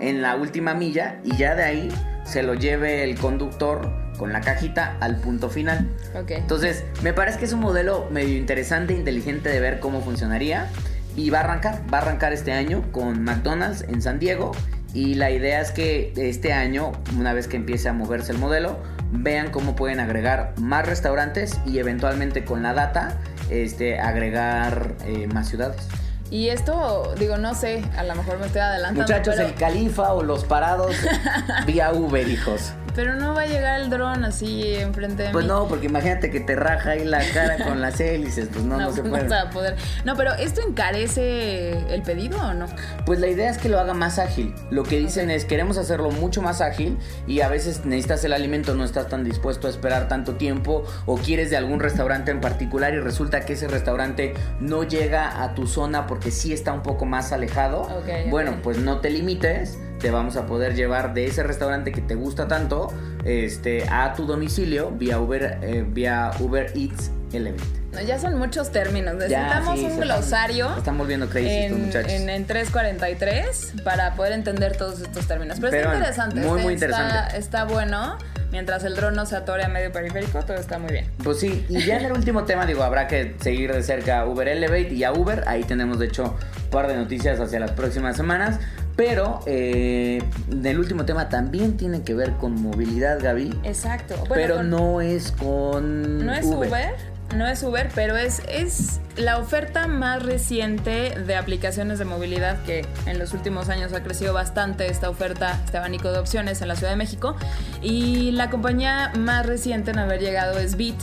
en 0.00 0.20
la 0.22 0.36
última 0.36 0.74
milla 0.74 1.20
y 1.24 1.36
ya 1.36 1.54
de 1.54 1.62
ahí 1.64 1.88
se 2.24 2.42
lo 2.42 2.54
lleve 2.54 3.04
el 3.04 3.18
conductor 3.18 3.90
con 4.18 4.32
la 4.32 4.40
cajita 4.42 4.96
al 5.00 5.16
punto 5.16 5.48
final. 5.48 5.88
Ok. 6.14 6.32
Entonces, 6.32 6.84
me 7.02 7.12
parece 7.12 7.38
que 7.38 7.44
es 7.46 7.52
un 7.52 7.60
modelo 7.60 8.06
medio 8.10 8.36
interesante, 8.36 8.92
inteligente 8.94 9.48
de 9.48 9.60
ver 9.60 9.80
cómo 9.80 10.00
funcionaría 10.02 10.68
y 11.16 11.30
va 11.30 11.40
a 11.40 11.44
arrancar, 11.44 11.82
va 11.92 11.98
a 11.98 12.02
arrancar 12.02 12.32
este 12.32 12.52
año 12.52 12.82
con 12.92 13.22
McDonald's 13.24 13.82
en 13.88 14.00
San 14.02 14.18
Diego 14.18 14.52
y 14.94 15.14
la 15.14 15.30
idea 15.30 15.60
es 15.60 15.70
que 15.70 16.12
este 16.16 16.52
año, 16.52 16.92
una 17.18 17.32
vez 17.32 17.48
que 17.48 17.56
empiece 17.56 17.88
a 17.88 17.92
moverse 17.92 18.32
el 18.32 18.38
modelo, 18.38 18.78
vean 19.10 19.50
cómo 19.50 19.74
pueden 19.76 20.00
agregar 20.00 20.54
más 20.58 20.86
restaurantes 20.86 21.58
y 21.66 21.78
eventualmente 21.78 22.44
con 22.44 22.62
la 22.62 22.74
data 22.74 23.18
este, 23.50 23.98
agregar 23.98 24.94
eh, 25.04 25.26
más 25.28 25.48
ciudades. 25.48 25.88
Y 26.30 26.48
esto, 26.48 27.14
digo, 27.18 27.36
no 27.36 27.54
sé, 27.54 27.82
a 27.96 28.04
lo 28.04 28.14
mejor 28.14 28.38
me 28.38 28.46
estoy 28.46 28.62
adelantando. 28.62 29.02
Muchachos, 29.02 29.34
pero, 29.36 29.48
el 29.48 29.54
califa 29.54 30.14
o 30.14 30.22
los 30.22 30.44
parados 30.44 30.96
vía 31.66 31.92
Uber, 31.92 32.26
hijos. 32.26 32.72
Pero 32.94 33.14
no 33.16 33.34
va 33.34 33.42
a 33.42 33.46
llegar 33.46 33.80
el 33.80 33.90
dron 33.90 34.24
así 34.24 34.74
enfrente 34.74 35.24
de 35.24 35.30
Pues 35.30 35.44
mí. 35.44 35.48
no, 35.48 35.66
porque 35.68 35.86
imagínate 35.86 36.30
que 36.30 36.40
te 36.40 36.54
raja 36.56 36.90
ahí 36.90 37.04
la 37.04 37.20
cara 37.32 37.64
con 37.64 37.80
las 37.80 38.00
hélices, 38.00 38.48
pues 38.52 38.64
no, 38.64 38.76
no, 38.80 38.92
se 38.92 39.00
pues 39.02 39.10
puede. 39.10 39.28
va 39.28 39.42
a 39.42 39.50
poder. 39.50 39.76
No, 40.04 40.16
pero 40.16 40.32
¿esto 40.34 40.60
encarece 40.66 41.72
el 41.94 42.02
pedido 42.02 42.38
o 42.40 42.54
no? 42.54 42.66
Pues 43.06 43.18
la 43.20 43.28
idea 43.28 43.50
es 43.50 43.58
que 43.58 43.68
lo 43.68 43.78
haga 43.80 43.94
más 43.94 44.18
ágil. 44.18 44.54
Lo 44.70 44.82
que 44.82 44.98
dicen 44.98 45.30
es 45.30 45.44
queremos 45.44 45.78
hacerlo 45.78 46.10
mucho 46.10 46.42
más 46.42 46.60
ágil 46.60 46.98
y 47.26 47.40
a 47.40 47.48
veces 47.48 47.84
necesitas 47.84 48.24
el 48.24 48.32
alimento, 48.32 48.74
no 48.74 48.84
estás 48.84 49.08
tan 49.08 49.24
dispuesto 49.24 49.66
a 49.66 49.70
esperar 49.70 50.08
tanto 50.08 50.34
tiempo 50.34 50.84
o 51.06 51.16
quieres 51.16 51.50
de 51.50 51.56
algún 51.56 51.80
restaurante 51.80 52.30
en 52.30 52.40
particular 52.40 52.94
y 52.94 53.00
resulta 53.00 53.40
que 53.40 53.54
ese 53.54 53.68
restaurante 53.68 54.34
no 54.60 54.84
llega 54.84 55.42
a 55.42 55.54
tu 55.54 55.66
zona 55.66 56.06
porque 56.06 56.30
sí 56.30 56.52
está 56.52 56.72
un 56.72 56.82
poco 56.82 57.04
más 57.06 57.32
alejado. 57.32 57.82
Ok, 57.82 58.30
bueno, 58.30 58.56
pues 58.62 58.78
no 58.78 59.00
te 59.00 59.10
limites, 59.10 59.78
te 60.02 60.10
vamos 60.10 60.36
a 60.36 60.44
poder 60.46 60.74
llevar 60.74 61.14
de 61.14 61.26
ese 61.26 61.42
restaurante 61.44 61.92
que 61.92 62.00
te 62.02 62.14
gusta 62.16 62.48
tanto 62.48 62.92
este, 63.24 63.88
a 63.88 64.12
tu 64.14 64.26
domicilio 64.26 64.90
vía 64.90 65.20
Uber, 65.20 65.58
eh, 65.62 65.84
vía 65.86 66.32
Uber 66.40 66.72
Eats 66.74 67.10
Elevate. 67.32 67.62
No, 67.92 68.00
ya 68.00 68.18
son 68.18 68.36
muchos 68.38 68.72
términos. 68.72 69.14
Ya, 69.28 69.44
Necesitamos 69.44 69.78
sí, 69.78 69.84
un 69.84 69.90
están- 69.92 70.04
glosario. 70.08 70.76
están 70.76 70.98
volviendo 70.98 71.28
crazy 71.28 71.48
estos 71.48 71.78
en, 71.78 71.86
muchachos. 71.86 72.12
en, 72.12 72.28
en 72.30 72.46
343 72.46 73.74
para 73.84 74.14
poder 74.14 74.32
entender 74.32 74.76
todos 74.76 75.00
estos 75.00 75.26
términos. 75.26 75.58
Pero, 75.60 75.70
Pero 75.70 75.82
está 75.84 75.96
interesante. 75.98 76.36
muy, 76.40 76.48
está, 76.48 76.62
muy 76.62 76.72
interesante. 76.74 77.38
Está, 77.38 77.64
bueno. 77.64 78.18
Mientras 78.50 78.84
el 78.84 78.94
dron 78.96 79.14
no 79.14 79.24
se 79.24 79.34
atore 79.34 79.64
a 79.64 79.68
medio 79.68 79.90
periférico, 79.92 80.38
todo 80.44 80.58
está 80.58 80.78
muy 80.78 80.92
bien. 80.92 81.06
Pues 81.24 81.40
sí, 81.40 81.64
y 81.70 81.86
ya 81.86 81.96
en 81.98 82.04
el 82.04 82.12
último 82.12 82.44
tema, 82.44 82.66
digo, 82.66 82.82
habrá 82.82 83.08
que 83.08 83.34
seguir 83.40 83.72
de 83.72 83.82
cerca 83.82 84.20
a 84.20 84.26
Uber 84.26 84.46
Elevate 84.46 84.92
y 84.92 85.04
a 85.04 85.12
Uber. 85.12 85.44
Ahí 85.46 85.64
tenemos, 85.64 85.98
de 85.98 86.06
hecho, 86.06 86.36
un 86.64 86.70
par 86.70 86.86
de 86.86 86.96
noticias 86.96 87.40
hacia 87.40 87.60
las 87.60 87.70
próximas 87.70 88.14
semanas. 88.16 88.58
Pero 88.96 89.40
eh, 89.46 90.22
el 90.64 90.78
último 90.78 91.04
tema 91.04 91.28
también 91.28 91.76
tiene 91.76 92.02
que 92.02 92.14
ver 92.14 92.32
con 92.32 92.60
movilidad, 92.60 93.18
Gaby. 93.20 93.58
Exacto. 93.64 94.14
Bueno, 94.16 94.34
pero 94.34 94.56
con- 94.56 94.70
no 94.70 95.00
es 95.00 95.32
con. 95.32 96.26
No 96.26 96.34
es 96.34 96.44
Uber. 96.44 96.94
no 97.34 97.46
es 97.46 97.62
Uber, 97.62 97.88
pero 97.94 98.16
es, 98.16 98.42
es 98.48 99.00
la 99.16 99.38
oferta 99.38 99.86
más 99.88 100.22
reciente 100.22 101.14
de 101.26 101.36
aplicaciones 101.36 101.98
de 101.98 102.04
movilidad 102.04 102.62
que 102.64 102.84
en 103.06 103.18
los 103.18 103.32
últimos 103.32 103.70
años 103.70 103.92
ha 103.94 104.02
crecido 104.02 104.34
bastante 104.34 104.86
esta 104.88 105.08
oferta, 105.08 105.58
este 105.64 105.78
abanico 105.78 106.12
de 106.12 106.18
opciones 106.18 106.60
en 106.60 106.68
la 106.68 106.76
Ciudad 106.76 106.90
de 106.92 106.96
México. 106.96 107.34
Y 107.80 108.32
la 108.32 108.50
compañía 108.50 109.10
más 109.16 109.46
reciente 109.46 109.90
en 109.92 109.98
haber 110.00 110.20
llegado 110.20 110.58
es 110.58 110.76
Bit. 110.76 110.96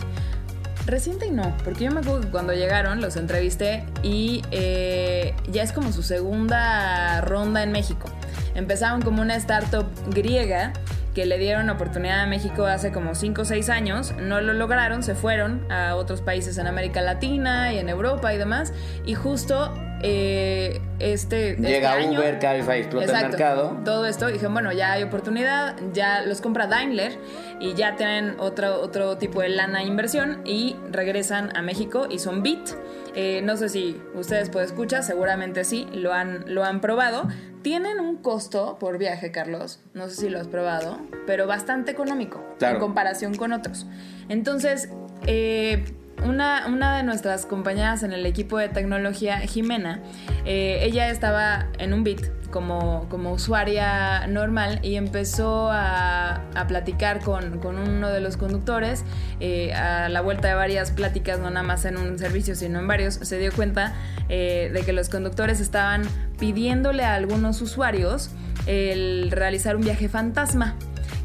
Reciente 0.90 1.28
y 1.28 1.32
no, 1.32 1.56
porque 1.64 1.84
yo 1.84 1.92
me 1.92 2.00
acuerdo 2.00 2.22
que 2.22 2.30
cuando 2.30 2.52
llegaron 2.52 3.00
los 3.00 3.16
entrevisté 3.16 3.86
y 4.02 4.42
eh, 4.50 5.36
ya 5.48 5.62
es 5.62 5.72
como 5.72 5.92
su 5.92 6.02
segunda 6.02 7.22
ronda 7.22 7.62
en 7.62 7.72
México. 7.72 8.10
Empezaron 8.56 9.04
como 9.04 9.22
una 9.22 9.36
startup 9.36 9.86
griega 10.10 10.74
que 11.14 11.28
le 11.28 11.38
dieron 11.38 11.70
oportunidad 11.70 12.22
a 12.22 12.26
México 12.26 12.66
hace 12.66 12.92
como 12.92 13.14
5 13.14 13.44
o 13.44 13.46
6 13.46 13.70
años, 13.70 14.16
no 14.20 14.42
lo 14.42 14.54
lograron, 14.54 15.04
se 15.04 15.14
fueron 15.14 15.72
a 15.72 15.96
otros 15.96 16.22
países 16.22 16.58
en 16.58 16.66
América 16.66 17.02
Latina 17.02 17.72
y 17.72 17.78
en 17.78 17.88
Europa 17.88 18.34
y 18.34 18.38
demás, 18.38 18.74
y 19.06 19.14
justo 19.14 19.72
eh, 20.02 20.82
este, 21.00 21.52
este 21.52 21.62
Llega 21.68 21.94
año- 21.94 22.20
Uber, 22.20 22.40
Cabify, 22.40 22.80
explota 22.80 23.06
el 23.06 23.10
Exacto. 23.12 23.38
mercado. 23.38 23.78
Todo 23.86 24.06
esto, 24.06 24.28
dije, 24.28 24.48
bueno, 24.48 24.72
ya 24.74 24.92
hay 24.94 25.04
oportunidad, 25.04 25.76
ya 25.94 26.22
los 26.22 26.42
compra 26.42 26.68
Daimler 26.68 27.18
y 27.60 27.74
ya 27.74 27.96
tienen 27.96 28.36
otro, 28.40 28.82
otro 28.82 29.18
tipo 29.18 29.42
de 29.42 29.50
lana 29.50 29.84
inversión 29.84 30.42
y 30.46 30.76
regresan 30.92 31.56
a 31.56 31.62
México 31.62 32.08
y 32.10 32.20
son 32.20 32.44
Bit. 32.44 32.70
Eh, 33.16 33.42
no 33.44 33.58
sé 33.58 33.70
si 33.70 34.00
ustedes 34.14 34.50
pueden 34.50 34.68
escuchar, 34.70 35.04
seguramente 35.04 35.64
sí, 35.64 35.88
lo 35.94 36.14
han, 36.14 36.44
lo 36.54 36.64
han 36.64 36.80
probado. 36.82 37.28
Tienen 37.64 38.00
un 38.00 38.18
costo 38.18 38.78
por 38.80 38.98
viaje, 38.98 39.32
Carlos, 39.32 39.80
no 39.94 40.08
sé 40.08 40.16
si 40.16 40.30
lo 40.30 40.40
has 40.40 40.48
probado, 40.48 41.00
pero 41.28 41.46
bastante 41.48 41.92
económico 41.92 42.42
Claro. 42.58 42.76
en 42.76 42.80
comparación 42.82 43.36
con 43.36 43.52
otros. 43.52 43.86
Entonces, 44.30 44.90
eh, 45.28 45.84
una, 46.26 46.68
una 46.68 46.98
de 46.98 47.04
nuestras 47.04 47.46
compañeras 47.46 48.04
en 48.04 48.14
el 48.14 48.26
equipo 48.26 48.58
de 48.58 48.70
tecnología, 48.70 49.40
Jimena, 49.40 50.02
eh, 50.46 50.80
ella 50.82 51.10
estaba 51.10 51.68
en 51.78 51.94
un 51.94 52.04
bit 52.04 52.22
como, 52.50 53.08
como 53.10 53.32
usuaria 53.32 54.26
normal 54.28 54.80
y 54.82 54.96
empezó 54.96 55.70
a, 55.72 56.42
a 56.56 56.68
platicar 56.68 57.22
con, 57.22 57.60
con 57.60 57.78
uno 57.78 58.10
de 58.10 58.22
los 58.22 58.38
conductores 58.38 59.04
eh, 59.40 59.74
a 59.74 60.10
la 60.10 60.22
vuelta 60.22 60.48
de 60.48 60.56
varias 60.56 60.92
pláticas, 60.92 61.40
no 61.40 61.50
nada 61.50 61.66
más 61.66 61.86
en 61.86 61.98
un 61.98 62.18
servicio, 62.18 62.56
sino 62.56 62.80
en 62.80 62.88
varios, 62.88 63.16
se 63.16 63.38
dio 63.38 63.52
cuenta 63.52 63.94
eh, 64.30 64.72
de 64.74 64.82
que 64.82 64.94
los 64.94 65.10
conductores 65.10 65.60
estaban 65.60 66.04
pidiéndole 66.40 67.04
a 67.04 67.16
algunos 67.16 67.62
usuarios 67.62 68.32
el 68.66 69.32
realizar 69.32 69.76
un 69.76 69.84
viaje 69.84 70.10
fantasma. 70.10 70.76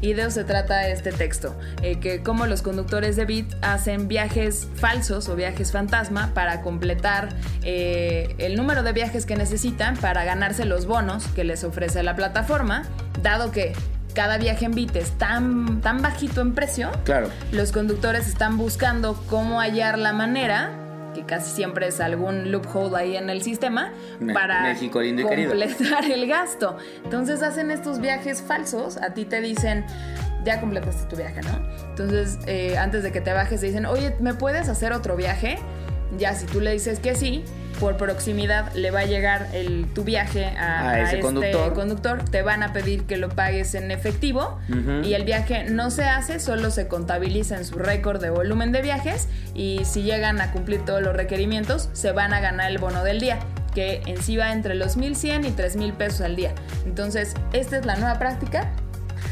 Y 0.01 0.13
de 0.13 0.23
eso 0.23 0.31
se 0.31 0.43
trata 0.43 0.87
este 0.89 1.11
texto, 1.11 1.55
eh, 1.81 1.99
que 1.99 2.21
como 2.21 2.45
los 2.47 2.61
conductores 2.61 3.15
de 3.15 3.25
Bit 3.25 3.53
hacen 3.61 4.07
viajes 4.07 4.67
falsos 4.75 5.29
o 5.29 5.35
viajes 5.35 5.71
fantasma 5.71 6.31
para 6.33 6.61
completar 6.61 7.29
eh, 7.63 8.35
el 8.37 8.55
número 8.55 8.83
de 8.83 8.91
viajes 8.93 9.25
que 9.25 9.35
necesitan 9.35 9.95
para 9.97 10.23
ganarse 10.25 10.65
los 10.65 10.85
bonos 10.85 11.25
que 11.29 11.43
les 11.43 11.63
ofrece 11.63 12.03
la 12.03 12.15
plataforma, 12.15 12.83
dado 13.21 13.51
que 13.51 13.73
cada 14.13 14.37
viaje 14.37 14.65
en 14.65 14.71
Bit 14.71 14.95
es 14.95 15.11
tan, 15.17 15.81
tan 15.81 16.01
bajito 16.01 16.41
en 16.41 16.53
precio, 16.53 16.89
Claro. 17.03 17.29
los 17.51 17.71
conductores 17.71 18.27
están 18.27 18.57
buscando 18.57 19.21
cómo 19.29 19.59
hallar 19.59 19.97
la 19.99 20.13
manera, 20.13 20.69
que 21.15 21.23
casi 21.25 21.49
siempre 21.49 21.87
es 21.87 21.99
algún 21.99 22.51
loophole 22.51 22.95
ahí 22.97 23.15
en 23.17 23.29
el 23.29 23.41
sistema, 23.41 23.91
Me- 24.19 24.33
para 24.33 24.61
México 24.63 25.01
lindo 25.01 25.21
y 25.23 25.25
querido. 25.25 25.49
completar 25.51 26.05
el 26.11 26.27
gasto. 26.27 26.77
Entonces 27.03 27.41
hacen 27.41 27.71
estos 27.71 27.99
viajes 28.01 28.41
falsos, 28.41 28.97
a 28.97 29.13
ti 29.13 29.25
te 29.25 29.41
dicen, 29.41 29.85
ya 30.43 30.59
completaste 30.59 31.07
tu 31.09 31.15
viaje, 31.15 31.41
¿no? 31.41 31.59
Entonces, 31.89 32.37
eh, 32.45 32.77
antes 32.77 33.01
de 33.03 33.11
que 33.11 33.21
te 33.21 33.33
bajes, 33.33 33.61
te 33.61 33.67
dicen, 33.67 33.85
oye, 33.85 34.15
¿me 34.19 34.33
puedes 34.35 34.69
hacer 34.69 34.91
otro 34.93 35.15
viaje? 35.15 35.57
Ya, 36.17 36.33
si 36.35 36.45
tú 36.45 36.61
le 36.61 36.71
dices 36.71 36.99
que 36.99 37.15
sí, 37.15 37.43
por 37.79 37.97
proximidad 37.97 38.71
le 38.73 38.89
va 38.91 39.01
a 39.01 39.05
llegar 39.05 39.47
el, 39.53 39.85
tu 39.93 40.03
viaje 40.05 40.45
a, 40.45 40.89
A 40.91 41.01
ese 41.01 41.03
este 41.15 41.19
conductor. 41.19 41.73
conductor, 41.73 42.23
te 42.23 42.41
van 42.41 42.63
a 42.63 42.71
pedir 42.71 43.03
que 43.03 43.17
lo 43.17 43.29
pagues 43.29 43.75
en 43.75 43.91
efectivo 43.91 44.59
y 45.03 45.13
el 45.13 45.25
viaje 45.25 45.65
no 45.69 45.91
se 45.91 46.05
hace, 46.05 46.39
solo 46.39 46.71
se 46.71 46.87
contabiliza 46.87 47.57
en 47.57 47.65
su 47.65 47.77
récord 47.77 48.21
de 48.21 48.29
volumen 48.29 48.71
de 48.71 48.81
viajes 48.81 49.27
y 49.53 49.81
si 49.83 50.03
llegan 50.03 50.39
a 50.39 50.51
cumplir 50.51 50.85
todos 50.85 51.01
los 51.01 51.15
requerimientos, 51.15 51.89
se 51.93 52.11
van 52.13 52.33
a 52.33 52.39
ganar 52.39 52.71
el 52.71 52.77
bono 52.77 53.03
del 53.03 53.19
día 53.19 53.39
que 53.73 54.01
en 54.05 54.21
sí 54.23 54.37
va 54.37 54.53
entre 54.53 54.73
los 54.75 54.97
1.100 54.97 55.45
y 55.45 55.51
3.000 55.51 55.93
pesos 55.97 56.21
al 56.21 56.37
día. 56.37 56.53
Entonces, 56.85 57.33
esta 57.51 57.75
es 57.77 57.85
la 57.85 57.97
nueva 57.97 58.17
práctica 58.17 58.71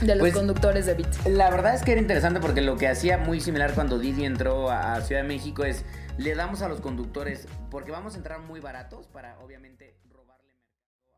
de 0.01 0.15
los 0.15 0.19
Pues, 0.19 0.33
conductores 0.33 0.85
de 0.85 0.95
Bit. 0.95 1.07
La 1.27 1.49
verdad 1.49 1.75
es 1.75 1.81
que 1.83 1.93
era 1.93 2.01
interesante 2.01 2.41
porque 2.41 2.59
lo 2.59 2.75
que 2.75 2.89
hacía 2.89 3.17
muy 3.17 3.39
similar 3.39 3.71
cuando 3.73 3.97
Didi 3.99 4.25
entró 4.25 4.69
a 4.69 4.95
a 4.95 5.01
Ciudad 5.01 5.21
de 5.21 5.27
México 5.29 5.63
es 5.63 5.85
le 6.17 6.35
damos 6.35 6.61
a 6.61 6.69
los 6.69 6.79
conductores 6.81 7.47
porque 7.71 7.91
vamos 7.91 8.15
a 8.15 8.17
entrar 8.17 8.39
muy 8.39 8.59
baratos 8.59 9.07
para 9.07 9.39
obviamente 9.39 9.95
robarle 10.11 10.53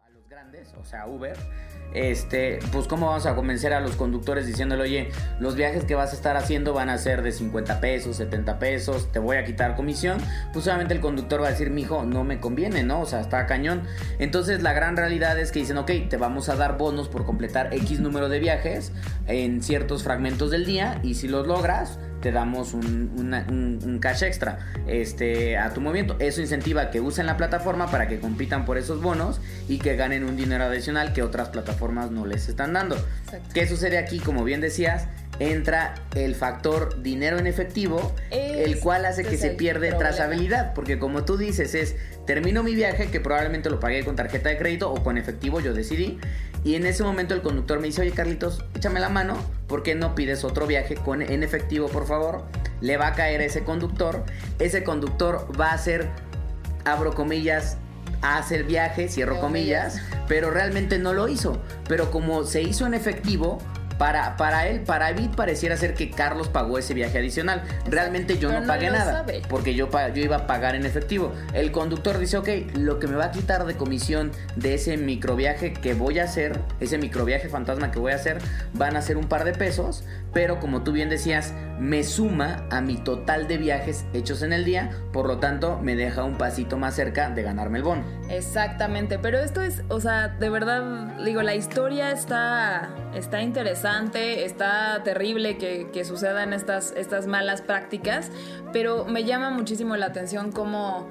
a 0.06 0.10
los 0.10 0.28
grandes, 0.30 0.74
o 0.80 0.86
sea, 0.86 1.08
Uber. 1.08 1.38
Este, 1.94 2.60
pues 2.72 2.88
cómo 2.88 3.08
vamos 3.08 3.26
a 3.26 3.36
convencer 3.36 3.74
a 3.74 3.80
los 3.80 3.96
conductores 3.96 4.46
diciéndole, 4.46 4.84
"Oye, 4.84 5.12
los 5.40 5.56
viajes 5.56 5.86
que 5.86 5.96
vas 5.96 6.12
a 6.12 6.16
estar 6.16 6.36
haciendo 6.36 6.74
van 6.74 6.90
a 6.90 6.98
ser 6.98 7.22
de 7.22 7.32
50 7.32 7.80
pesos, 7.80 8.18
70 8.18 8.60
pesos, 8.60 9.12
te 9.12 9.20
voy 9.20 9.38
a 9.38 9.46
quitar 9.46 9.76
comisión." 9.76 10.18
Pues 10.52 10.66
obviamente 10.68 10.94
el 10.94 11.00
conductor 11.00 11.42
va 11.42 11.48
a 11.48 11.52
decir, 11.52 11.70
"Mijo, 11.70 12.04
no 12.04 12.24
me 12.24 12.40
conviene, 12.40 12.84
¿no? 12.84 13.02
O 13.02 13.06
sea, 13.06 13.22
está 13.22 13.46
cañón." 13.46 13.84
Entonces, 14.20 14.62
la 14.62 14.74
gran 14.74 14.98
realidad 14.98 15.40
es 15.40 15.52
que 15.52 15.60
dicen, 15.60 15.78
"Ok, 15.78 15.92
te 16.10 16.18
vamos 16.18 16.50
a 16.50 16.56
dar 16.56 16.78
bonos 16.78 17.08
por 17.08 17.26
completar 17.26 17.74
X 17.74 18.00
número 18.02 18.28
de 18.28 18.40
viajes 18.40 18.92
en 19.28 19.64
ciertos 19.64 20.04
fragmentos 20.04 20.52
del 20.52 20.66
día 20.66 21.00
y 21.02 21.16
si 21.16 21.28
los 21.28 21.48
logras, 21.48 22.00
te 22.26 22.32
damos 22.32 22.74
un, 22.74 23.12
una- 23.20 23.46
un- 23.48 23.80
un 23.86 24.00
cash 24.00 24.24
extra 24.24 24.58
este, 24.88 25.60
a 25.60 25.72
tu 25.76 25.80
movimiento. 25.80 26.16
Eso 26.18 26.42
incentiva 26.42 26.90
que 26.90 27.00
usen 27.00 27.28
la 27.28 27.38
plataforma 27.38 27.92
para 27.92 28.08
que 28.08 28.20
compitan 28.20 28.66
por 28.66 28.80
esos 28.80 29.00
bonos 29.00 29.40
y 29.70 29.78
que 29.78 29.96
ganen 29.96 30.24
un 30.24 30.36
dinero 30.36 30.64
adicional 30.64 31.14
que 31.14 31.22
otras 31.22 31.50
plataformas 31.50 32.10
no 32.10 32.26
les 32.26 32.50
están 32.50 32.74
dando. 32.74 32.96
Exacto. 33.26 33.48
¿Qué 33.54 33.68
sucede 33.68 34.00
aquí? 34.00 34.18
Como 34.18 34.44
bien 34.44 34.60
decías, 34.60 35.08
entra 35.38 35.94
el 36.16 36.34
factor 36.34 37.04
dinero 37.04 37.38
en 37.38 37.46
efectivo, 37.46 38.16
el 38.32 38.80
cual 38.80 39.06
hace 39.06 39.24
que 39.24 39.38
se 39.38 39.52
pierde 39.52 39.90
problema. 39.90 40.00
trazabilidad, 40.16 40.74
porque 40.74 40.98
como 40.98 41.26
tú 41.26 41.38
dices 41.38 41.76
es, 41.76 41.96
termino 42.26 42.64
mi 42.64 42.76
viaje 42.76 43.08
que 43.08 43.20
probablemente 43.20 43.70
lo 43.70 43.80
pagué 43.80 44.04
con 44.04 44.16
tarjeta 44.16 44.50
de 44.50 44.58
crédito 44.58 44.92
o 44.92 45.04
con 45.04 45.18
efectivo, 45.18 45.60
yo 45.60 45.74
decidí, 45.74 46.20
y 46.64 46.76
en 46.76 46.86
ese 46.86 47.04
momento 47.04 47.36
el 47.36 47.42
conductor 47.42 47.80
me 47.80 47.88
dice, 47.88 48.02
oye 48.02 48.12
Carlitos, 48.12 48.64
échame 48.76 49.00
la 49.00 49.10
mano, 49.10 49.38
¿por 49.68 49.84
qué 49.84 49.94
no 49.94 50.16
pides 50.16 50.44
otro 50.44 50.66
viaje 50.66 50.96
con, 50.96 51.22
en 51.22 51.44
efectivo, 51.44 51.88
por 51.88 52.08
favor? 52.08 52.44
Le 52.82 52.98
va 52.98 53.08
a 53.08 53.14
caer 53.14 53.42
a 53.42 53.46
ese 53.46 53.64
conductor, 53.64 54.24
ese 54.58 54.84
conductor 54.84 55.48
va 55.60 55.70
a 55.70 55.74
hacer, 55.74 56.10
abro 56.84 57.14
comillas, 57.14 57.78
a 58.22 58.38
hacer 58.40 58.64
viaje, 58.64 59.08
cierro 59.10 59.40
comillas, 59.40 60.02
pero 60.28 60.50
realmente 60.50 60.98
no 60.98 61.14
lo 61.14 61.28
hizo. 61.28 61.62
Pero 61.88 62.10
como 62.10 62.44
se 62.44 62.64
hizo 62.64 62.88
en 62.88 62.96
efectivo, 62.96 63.60
para, 63.98 64.38
para 64.38 64.68
él, 64.68 64.82
para 64.82 65.12
Bit 65.12 65.36
pareciera 65.36 65.78
ser 65.78 65.94
que 65.94 66.10
Carlos 66.10 66.48
pagó 66.48 66.78
ese 66.78 66.94
viaje 66.94 67.18
adicional. 67.18 67.64
Realmente 67.90 68.38
yo 68.38 68.50
Pero 68.50 68.62
no 68.62 68.68
pagué 68.68 68.90
nada, 68.90 69.12
sabe. 69.20 69.42
porque 69.50 69.76
yo, 69.76 69.90
yo 70.14 70.24
iba 70.24 70.38
a 70.38 70.48
pagar 70.48 70.76
en 70.76 70.86
efectivo. 70.86 71.34
El 71.54 71.72
conductor 71.72 72.18
dice, 72.18 72.38
ok, 72.38 72.50
lo 72.76 73.00
que 73.00 73.08
me 73.08 73.16
va 73.16 73.26
a 73.26 73.32
quitar 73.32 73.66
de 73.66 73.76
comisión 73.76 74.32
de 74.56 74.74
ese 74.76 74.98
microviaje 74.98 75.74
que 75.74 75.94
voy 75.94 76.20
a 76.20 76.24
hacer, 76.26 76.60
ese 76.80 76.98
microviaje 76.98 77.50
fantasma 77.50 77.92
que 77.92 78.00
voy 78.00 78.12
a 78.12 78.16
hacer, 78.16 78.40
van 78.74 78.96
a 78.96 79.02
ser 79.02 79.18
un 79.18 79.28
par 79.28 79.46
de 79.46 79.54
pesos, 79.54 80.04
pero 80.36 80.60
como 80.60 80.84
tú 80.84 80.92
bien 80.92 81.08
decías, 81.08 81.54
me 81.80 82.04
suma 82.04 82.68
a 82.70 82.82
mi 82.82 82.98
total 82.98 83.48
de 83.48 83.58
viajes 83.58 84.04
hechos 84.12 84.42
en 84.42 84.52
el 84.52 84.66
día, 84.66 84.92
por 85.14 85.28
lo 85.28 85.38
tanto 85.38 85.80
me 85.80 85.96
deja 85.96 86.26
un 86.26 86.38
pasito 86.38 86.78
más 86.78 86.94
cerca 86.94 87.30
de 87.30 87.42
ganarme 87.42 87.78
el 87.78 87.86
bono. 87.86 88.04
Exactamente, 88.30 89.18
pero 89.18 89.40
esto 89.40 89.62
es, 89.62 89.84
o 89.88 90.02
sea, 90.02 90.28
de 90.28 90.50
verdad, 90.50 91.16
digo, 91.24 91.42
la 91.42 91.56
historia 91.56 92.12
está, 92.12 92.90
está 93.14 93.42
interesante, 93.42 94.44
está 94.44 95.04
terrible 95.06 95.58
que, 95.58 96.04
sucedan 96.04 96.52
estas, 96.52 96.94
estas 96.98 97.28
malas 97.28 97.62
prácticas, 97.62 98.30
pero 98.74 99.06
me 99.06 99.24
llama 99.24 99.52
muchísimo 99.52 99.96
la 99.96 100.08
atención 100.08 100.52
cómo, 100.52 101.08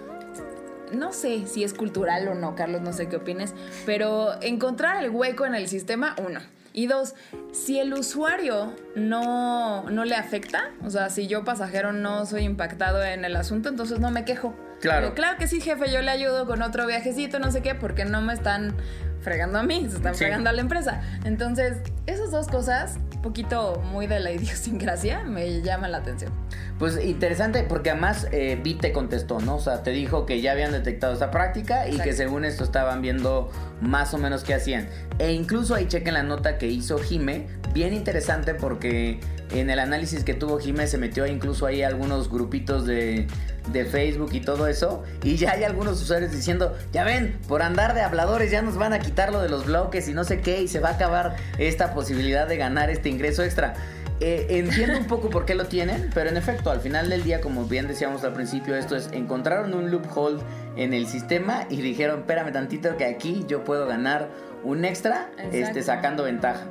no 0.92 1.14
sé 1.14 1.46
si 1.46 1.64
es 1.64 1.72
cultural 1.72 2.28
o 2.28 2.34
no, 2.34 2.54
Carlos, 2.54 2.82
no 2.82 2.92
sé 2.92 3.08
qué 3.08 3.16
opines, 3.16 3.54
pero 3.86 4.34
encontrar 4.42 5.02
el 5.02 5.08
hueco 5.08 5.46
en 5.46 5.54
el 5.54 5.66
sistema, 5.66 6.14
uno. 6.18 6.40
Y 6.76 6.88
dos, 6.88 7.14
si 7.52 7.78
el 7.78 7.94
usuario 7.94 8.74
no, 8.96 9.88
no 9.90 10.04
le 10.04 10.16
afecta, 10.16 10.72
o 10.84 10.90
sea, 10.90 11.08
si 11.08 11.28
yo 11.28 11.44
pasajero 11.44 11.92
no 11.92 12.26
soy 12.26 12.42
impactado 12.42 13.02
en 13.02 13.24
el 13.24 13.36
asunto, 13.36 13.68
entonces 13.68 14.00
no 14.00 14.10
me 14.10 14.24
quejo. 14.24 14.56
Claro. 14.80 15.02
Digo, 15.02 15.14
claro 15.14 15.38
que 15.38 15.46
sí, 15.46 15.60
jefe, 15.60 15.90
yo 15.92 16.02
le 16.02 16.10
ayudo 16.10 16.46
con 16.46 16.62
otro 16.62 16.84
viajecito, 16.86 17.38
no 17.38 17.52
sé 17.52 17.62
qué, 17.62 17.76
porque 17.76 18.04
no 18.04 18.20
me 18.22 18.32
están 18.34 18.74
fregando 19.20 19.60
a 19.60 19.62
mí, 19.62 19.86
se 19.88 19.96
están 19.98 20.14
Sí. 20.14 20.18
fregando 20.24 20.50
a 20.50 20.52
la 20.52 20.60
empresa. 20.62 21.00
Entonces, 21.24 21.78
esas 22.06 22.32
dos 22.32 22.48
cosas, 22.48 22.98
poquito 23.24 23.82
muy 23.90 24.06
de 24.06 24.20
la 24.20 24.30
idiosincrasia, 24.38 25.24
me 25.24 25.62
llaman 25.62 25.90
la 25.90 25.98
atención. 25.98 26.30
Pues 26.78 27.02
interesante 27.02 27.64
porque 27.64 27.90
además 27.90 28.28
eh, 28.30 28.60
Bit 28.62 28.82
te 28.82 28.92
contestó, 28.92 29.40
¿no? 29.40 29.56
O 29.56 29.60
sea, 29.60 29.82
te 29.82 29.90
dijo 29.90 30.26
que 30.26 30.40
ya 30.40 30.52
habían 30.52 30.72
detectado 30.72 31.12
esta 31.12 31.30
práctica 31.30 31.86
y 31.86 31.92
Exacto. 31.92 32.04
que 32.04 32.12
según 32.12 32.44
esto 32.44 32.62
estaban 32.62 33.00
viendo 33.00 33.50
más 33.80 34.12
o 34.14 34.18
menos 34.18 34.44
qué 34.44 34.54
hacían. 34.54 34.88
E 35.18 35.32
incluso 35.32 35.74
ahí 35.74 35.86
chequen 35.88 36.14
la 36.14 36.22
nota 36.22 36.58
que 36.58 36.66
hizo 36.66 36.98
Jime, 36.98 37.46
bien 37.74 37.92
interesante 37.92 38.54
porque 38.54 39.20
en 39.50 39.68
el 39.68 39.78
análisis 39.78 40.24
que 40.24 40.32
tuvo 40.32 40.58
Jime 40.58 40.86
se 40.86 40.96
metió 40.96 41.26
incluso 41.26 41.66
ahí 41.66 41.82
algunos 41.82 42.30
grupitos 42.30 42.86
de, 42.86 43.26
de 43.72 43.84
Facebook 43.84 44.30
y 44.32 44.40
todo 44.40 44.66
eso. 44.66 45.02
Y 45.22 45.36
ya 45.36 45.52
hay 45.52 45.64
algunos 45.64 46.00
usuarios 46.00 46.32
diciendo, 46.32 46.74
ya 46.92 47.04
ven, 47.04 47.38
por 47.48 47.62
andar 47.62 47.94
de 47.94 48.00
habladores 48.00 48.50
ya 48.50 48.62
nos 48.62 48.76
van 48.76 48.92
a 48.92 49.00
quitar 49.00 49.32
lo 49.32 49.40
de 49.40 49.48
los 49.48 49.66
bloques 49.66 50.08
y 50.08 50.14
no 50.14 50.24
sé 50.24 50.40
qué 50.40 50.62
y 50.62 50.68
se 50.68 50.80
va 50.80 50.90
a 50.90 50.92
acabar 50.92 51.36
esta 51.58 51.92
posibilidad 51.92 52.48
de 52.48 52.56
ganar 52.56 52.88
este 52.88 53.08
ingreso 53.10 53.42
extra. 53.42 53.74
Eh, 54.20 54.46
entiendo 54.48 54.96
un 54.96 55.06
poco 55.06 55.28
por 55.28 55.44
qué 55.44 55.56
lo 55.56 55.66
tienen, 55.66 56.10
pero 56.14 56.30
en 56.30 56.36
efecto, 56.36 56.70
al 56.70 56.80
final 56.80 57.10
del 57.10 57.24
día, 57.24 57.40
como 57.40 57.64
bien 57.64 57.88
decíamos 57.88 58.22
al 58.22 58.32
principio, 58.32 58.76
esto 58.76 58.94
es, 58.94 59.10
encontraron 59.12 59.74
un 59.74 59.90
loophole 59.90 60.40
en 60.76 60.94
el 60.94 61.08
sistema 61.08 61.66
y 61.68 61.82
dijeron, 61.82 62.20
espérame 62.20 62.52
tantito 62.52 62.96
que 62.96 63.06
aquí 63.06 63.44
yo 63.48 63.64
puedo 63.64 63.86
ganar 63.86 64.28
un 64.62 64.84
extra 64.84 65.30
este, 65.52 65.82
sacando 65.82 66.22
ventaja. 66.22 66.64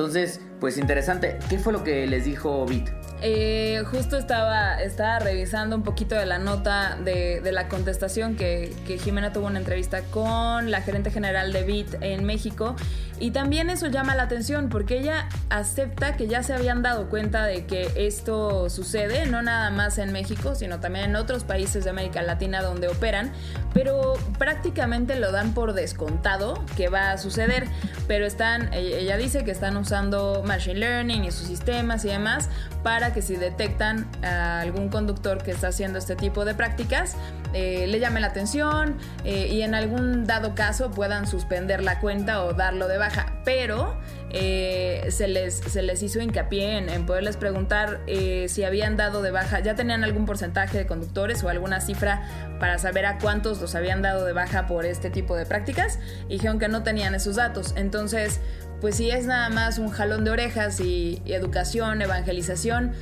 Entonces, 0.00 0.40
pues 0.60 0.78
interesante. 0.78 1.38
¿Qué 1.50 1.58
fue 1.58 1.74
lo 1.74 1.84
que 1.84 2.06
les 2.06 2.24
dijo 2.24 2.64
Bit? 2.64 2.88
Eh, 3.22 3.82
justo 3.90 4.16
estaba, 4.16 4.80
estaba 4.82 5.18
revisando 5.18 5.76
un 5.76 5.82
poquito 5.82 6.14
de 6.14 6.26
la 6.26 6.38
nota 6.38 6.96
de, 7.04 7.40
la 7.52 7.68
contestación 7.68 8.36
que, 8.36 8.74
que 8.86 8.98
Jimena 8.98 9.32
tuvo 9.32 9.46
una 9.46 9.58
entrevista 9.58 10.02
con 10.02 10.70
la 10.70 10.82
gerente 10.82 11.10
general 11.10 11.52
de 11.52 11.64
BIT 11.64 11.96
en 12.00 12.24
México. 12.24 12.76
Y 13.20 13.32
también 13.32 13.68
eso 13.68 13.86
llama 13.88 14.14
la 14.14 14.22
atención 14.22 14.70
porque 14.70 14.98
ella 14.98 15.28
acepta 15.50 16.16
que 16.16 16.26
ya 16.26 16.42
se 16.42 16.54
habían 16.54 16.80
dado 16.80 17.10
cuenta 17.10 17.44
de 17.44 17.66
que 17.66 17.92
esto 17.94 18.70
sucede, 18.70 19.26
no 19.26 19.42
nada 19.42 19.70
más 19.70 19.98
en 19.98 20.10
México, 20.10 20.54
sino 20.54 20.80
también 20.80 21.10
en 21.10 21.16
otros 21.16 21.44
países 21.44 21.84
de 21.84 21.90
América 21.90 22.22
Latina 22.22 22.62
donde 22.62 22.88
operan, 22.88 23.30
pero 23.74 24.14
prácticamente 24.38 25.16
lo 25.16 25.32
dan 25.32 25.52
por 25.52 25.74
descontado 25.74 26.64
que 26.78 26.88
va 26.88 27.12
a 27.12 27.18
suceder, 27.18 27.66
pero 28.08 28.24
están, 28.24 28.72
ella 28.72 28.96
ella 28.96 29.16
dice 29.18 29.44
que 29.44 29.50
están 29.50 29.76
usando 29.76 30.42
Machine 30.46 30.78
Learning 30.78 31.24
y 31.24 31.30
sus 31.30 31.46
sistemas 31.46 32.04
y 32.06 32.08
demás 32.08 32.48
para 32.82 33.12
que 33.12 33.22
si 33.22 33.36
detectan 33.36 34.08
a 34.22 34.60
algún 34.60 34.88
conductor 34.88 35.42
que 35.42 35.50
está 35.50 35.68
haciendo 35.68 35.98
este 35.98 36.16
tipo 36.16 36.44
de 36.44 36.54
prácticas, 36.54 37.16
eh, 37.52 37.86
le 37.88 37.98
llame 37.98 38.20
la 38.20 38.28
atención 38.28 38.96
eh, 39.24 39.48
y 39.48 39.62
en 39.62 39.74
algún 39.74 40.24
dado 40.24 40.54
caso 40.54 40.90
puedan 40.90 41.26
suspender 41.26 41.82
la 41.82 41.98
cuenta 42.00 42.44
o 42.44 42.52
darlo 42.52 42.86
de 42.88 42.96
baja. 42.96 43.40
Pero 43.44 43.96
eh, 44.30 45.06
se, 45.10 45.26
les, 45.26 45.56
se 45.56 45.82
les 45.82 46.02
hizo 46.02 46.20
hincapié 46.20 46.78
en, 46.78 46.88
en 46.88 47.06
poderles 47.06 47.36
preguntar 47.36 48.00
si 48.48 48.64
habían 48.64 48.96
dado 48.96 49.22
de 49.22 49.30
baja, 49.30 49.60
ya 49.60 49.74
tenían 49.74 50.04
algún 50.04 50.26
porcentaje 50.26 50.78
de 50.78 50.86
conductores 50.86 51.42
o 51.42 51.48
alguna 51.48 51.80
cifra 51.80 52.22
para 52.58 52.78
saber 52.78 53.06
a 53.06 53.18
cuántos 53.18 53.60
los 53.60 53.74
habían 53.74 54.02
dado 54.02 54.24
de 54.24 54.32
baja 54.32 54.66
por 54.66 54.86
este 54.86 55.10
tipo 55.10 55.36
de 55.36 55.46
prácticas 55.46 55.98
y 56.28 56.34
dijeron 56.34 56.58
que 56.58 56.68
no 56.68 56.82
tenían 56.82 57.14
esos 57.14 57.36
datos. 57.36 57.74
Entonces, 57.76 58.40
pues 58.80 58.96
si 58.96 59.10
es 59.10 59.26
nada 59.26 59.48
más 59.50 59.78
un 59.78 59.90
jalón 59.90 60.24
de 60.24 60.30
orejas 60.30 60.80
y, 60.80 61.22
educación, 61.26 62.02
evangelización, 62.02 62.92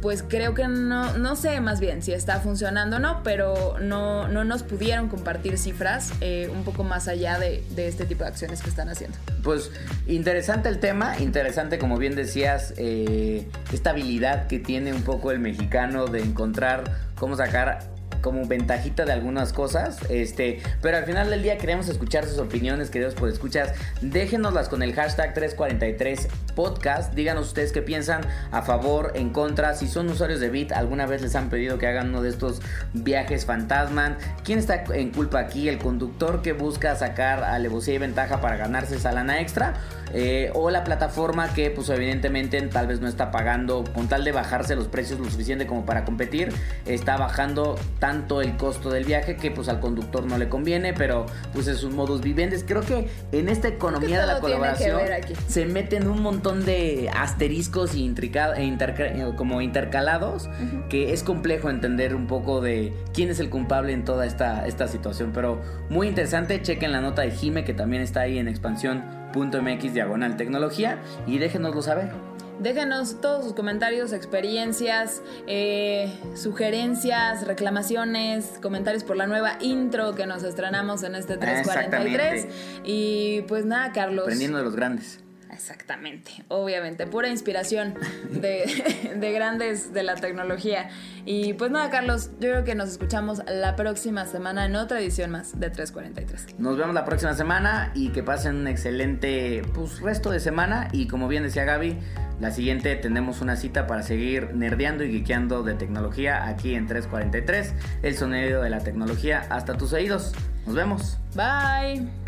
pues 0.00 0.22
creo 0.22 0.54
que 0.54 0.68
no, 0.68 1.16
no 1.18 1.36
sé 1.36 1.60
más 1.60 1.80
bien 1.80 2.02
si 2.02 2.12
está 2.12 2.40
funcionando 2.40 2.96
o 2.96 2.98
no, 3.00 3.22
pero 3.24 3.76
no, 3.80 4.28
no 4.28 4.44
nos 4.44 4.62
pudieron 4.62 5.08
compartir 5.08 5.58
cifras 5.58 6.12
eh, 6.20 6.50
un 6.54 6.64
poco 6.64 6.84
más 6.84 7.08
allá 7.08 7.38
de, 7.38 7.64
de 7.70 7.88
este 7.88 8.04
tipo 8.04 8.22
de 8.22 8.30
acciones 8.30 8.62
que 8.62 8.70
están 8.70 8.88
haciendo. 8.88 9.16
Pues 9.42 9.70
interesante 10.06 10.68
el 10.68 10.78
tema, 10.78 11.18
interesante 11.18 11.78
como 11.78 11.98
bien 11.98 12.14
decías, 12.14 12.74
eh, 12.76 13.48
esta 13.72 13.90
habilidad 13.90 14.46
que 14.46 14.58
tiene 14.58 14.92
un 14.92 15.02
poco 15.02 15.32
el 15.32 15.40
mexicano 15.40 16.06
de 16.06 16.20
encontrar 16.20 16.84
cómo 17.16 17.36
sacar 17.36 17.95
como 18.26 18.44
ventajita 18.44 19.04
de 19.04 19.12
algunas 19.12 19.52
cosas. 19.52 19.98
Este, 20.08 20.60
pero 20.82 20.96
al 20.96 21.04
final 21.04 21.30
del 21.30 21.44
día 21.44 21.58
queremos 21.58 21.88
escuchar 21.88 22.26
sus 22.26 22.38
opiniones, 22.38 22.90
queridos 22.90 23.14
por 23.14 23.28
escuchas. 23.28 23.72
Déjenoslas 24.00 24.68
con 24.68 24.82
el 24.82 24.94
hashtag 24.94 25.32
343 25.32 26.26
podcast. 26.56 27.14
Díganos 27.14 27.46
ustedes 27.46 27.70
qué 27.70 27.82
piensan 27.82 28.22
a 28.50 28.62
favor, 28.62 29.12
en 29.14 29.30
contra. 29.30 29.74
Si 29.74 29.86
son 29.86 30.08
usuarios 30.08 30.40
de 30.40 30.50
Bit, 30.50 30.72
alguna 30.72 31.06
vez 31.06 31.22
les 31.22 31.36
han 31.36 31.50
pedido 31.50 31.78
que 31.78 31.86
hagan 31.86 32.08
uno 32.08 32.20
de 32.20 32.30
estos 32.30 32.62
viajes 32.94 33.46
fantasma. 33.46 34.18
¿Quién 34.42 34.58
está 34.58 34.82
en 34.92 35.12
culpa 35.12 35.38
aquí? 35.38 35.68
¿El 35.68 35.78
conductor 35.78 36.42
que 36.42 36.52
busca 36.52 36.96
sacar 36.96 37.44
alevosía 37.44 37.94
y 37.94 37.98
ventaja 37.98 38.40
para 38.40 38.56
ganarse 38.56 38.96
esa 38.96 39.12
lana 39.12 39.40
extra? 39.40 39.74
Eh, 40.14 40.50
o 40.54 40.70
la 40.70 40.84
plataforma 40.84 41.52
que 41.52 41.70
pues 41.70 41.88
evidentemente 41.88 42.60
tal 42.62 42.86
vez 42.86 43.00
no 43.00 43.08
está 43.08 43.30
pagando 43.30 43.84
con 43.92 44.08
tal 44.08 44.24
de 44.24 44.32
bajarse 44.32 44.76
los 44.76 44.88
precios 44.88 45.18
lo 45.18 45.28
suficiente 45.28 45.66
como 45.66 45.84
para 45.84 46.04
competir, 46.04 46.52
está 46.86 47.16
bajando 47.16 47.76
tanto 47.98 48.40
el 48.40 48.56
costo 48.56 48.90
del 48.90 49.04
viaje 49.04 49.36
que 49.36 49.50
pues 49.50 49.68
al 49.68 49.80
conductor 49.80 50.24
no 50.24 50.38
le 50.38 50.48
conviene, 50.48 50.94
pero 50.94 51.26
pues 51.52 51.66
es 51.66 51.82
un 51.82 51.96
modus 51.96 52.20
vivendes. 52.20 52.64
Creo 52.66 52.82
que 52.82 53.08
en 53.32 53.48
esta 53.48 53.68
economía 53.68 54.20
de 54.20 54.26
la 54.26 54.40
colaboración 54.40 55.00
se 55.48 55.66
meten 55.66 56.08
un 56.08 56.22
montón 56.22 56.64
de 56.64 57.10
asteriscos 57.14 57.94
y 57.94 58.06
e 58.06 59.32
como 59.36 59.60
intercalados 59.60 60.48
que 60.88 61.12
es 61.12 61.22
complejo 61.22 61.70
entender 61.70 62.14
un 62.14 62.26
poco 62.26 62.60
de 62.60 62.92
quién 63.12 63.30
es 63.30 63.40
el 63.40 63.50
culpable 63.50 63.92
en 63.92 64.04
toda 64.04 64.26
esta, 64.26 64.66
esta 64.66 64.88
situación, 64.88 65.32
pero 65.34 65.60
muy 65.90 66.08
interesante, 66.08 66.62
chequen 66.62 66.92
la 66.92 67.00
nota 67.00 67.22
de 67.22 67.30
Jime 67.30 67.64
que 67.64 67.74
también 67.74 68.02
está 68.02 68.20
ahí 68.20 68.38
en 68.38 68.48
expansión 68.48 69.25
.mx 69.36 69.92
diagonal 69.92 70.36
tecnología 70.36 70.98
y 71.26 71.38
déjenoslo 71.38 71.82
saber. 71.82 72.10
Déjenos 72.58 73.20
todos 73.20 73.44
sus 73.44 73.52
comentarios, 73.52 74.14
experiencias, 74.14 75.20
eh, 75.46 76.10
sugerencias, 76.34 77.46
reclamaciones, 77.46 78.58
comentarios 78.62 79.04
por 79.04 79.16
la 79.16 79.26
nueva 79.26 79.58
intro 79.60 80.14
que 80.14 80.26
nos 80.26 80.42
estrenamos 80.42 81.02
en 81.02 81.16
este 81.16 81.36
343. 81.36 82.46
Y 82.84 83.42
pues 83.42 83.66
nada, 83.66 83.92
Carlos. 83.92 84.24
Aprendiendo 84.24 84.56
de 84.56 84.64
los 84.64 84.74
grandes. 84.74 85.20
Exactamente, 85.50 86.44
obviamente, 86.48 87.06
pura 87.06 87.28
inspiración 87.28 87.94
de, 88.30 89.14
de, 89.16 89.32
grandes 89.32 89.92
de 89.92 90.02
la 90.02 90.16
tecnología. 90.16 90.90
Y 91.24 91.54
pues 91.54 91.70
nada, 91.70 91.90
Carlos, 91.90 92.30
yo 92.40 92.50
creo 92.50 92.64
que 92.64 92.74
nos 92.74 92.90
escuchamos 92.90 93.42
la 93.48 93.76
próxima 93.76 94.26
semana 94.26 94.66
en 94.66 94.76
otra 94.76 95.00
edición 95.00 95.30
más 95.30 95.58
de 95.58 95.70
343. 95.70 96.58
Nos 96.58 96.76
vemos 96.76 96.94
la 96.94 97.04
próxima 97.04 97.34
semana 97.34 97.92
y 97.94 98.10
que 98.10 98.22
pasen 98.22 98.56
un 98.56 98.66
excelente 98.66 99.62
pues, 99.74 100.00
resto 100.00 100.30
de 100.30 100.40
semana. 100.40 100.88
Y 100.92 101.06
como 101.08 101.28
bien 101.28 101.42
decía 101.42 101.64
Gaby, 101.64 101.98
la 102.40 102.50
siguiente 102.50 102.94
tenemos 102.96 103.40
una 103.40 103.56
cita 103.56 103.86
para 103.86 104.02
seguir 104.02 104.54
nerdeando 104.54 105.04
y 105.04 105.08
guiqueando 105.08 105.62
de 105.62 105.74
tecnología 105.74 106.46
aquí 106.46 106.74
en 106.74 106.86
343, 106.86 107.74
el 108.02 108.16
sonido 108.16 108.62
de 108.62 108.70
la 108.70 108.80
tecnología 108.80 109.46
hasta 109.48 109.76
tus 109.76 109.92
oídos. 109.92 110.32
Nos 110.66 110.74
vemos. 110.74 111.18
Bye. 111.34 112.25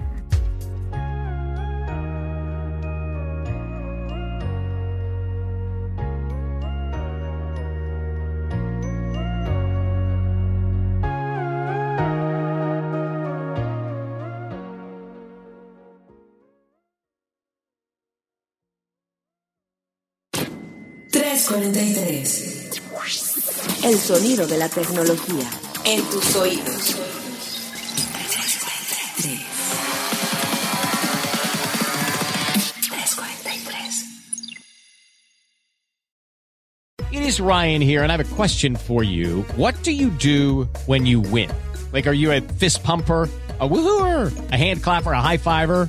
43. 21.48 22.82
El 23.84 23.98
sonido 23.98 24.46
de 24.46 24.58
la 24.58 24.68
tecnología 24.68 25.48
en 25.86 26.04
tus 26.10 26.36
oídos. 26.36 26.96
It 37.10 37.22
is 37.22 37.40
Ryan 37.40 37.80
here, 37.80 38.02
and 38.02 38.12
I 38.12 38.16
have 38.16 38.20
a 38.20 38.34
question 38.36 38.76
for 38.76 39.02
you. 39.02 39.42
What 39.56 39.82
do 39.82 39.92
you 39.92 40.10
do 40.10 40.68
when 40.84 41.06
you 41.06 41.20
win? 41.20 41.50
Like, 41.92 42.06
are 42.06 42.12
you 42.12 42.30
a 42.30 42.42
fist 42.42 42.84
pumper? 42.84 43.30
a 43.60 43.68
woohooer, 43.68 44.52
a 44.52 44.56
hand 44.56 44.82
clapper, 44.82 45.12
a 45.12 45.20
high 45.20 45.36
fiver. 45.36 45.88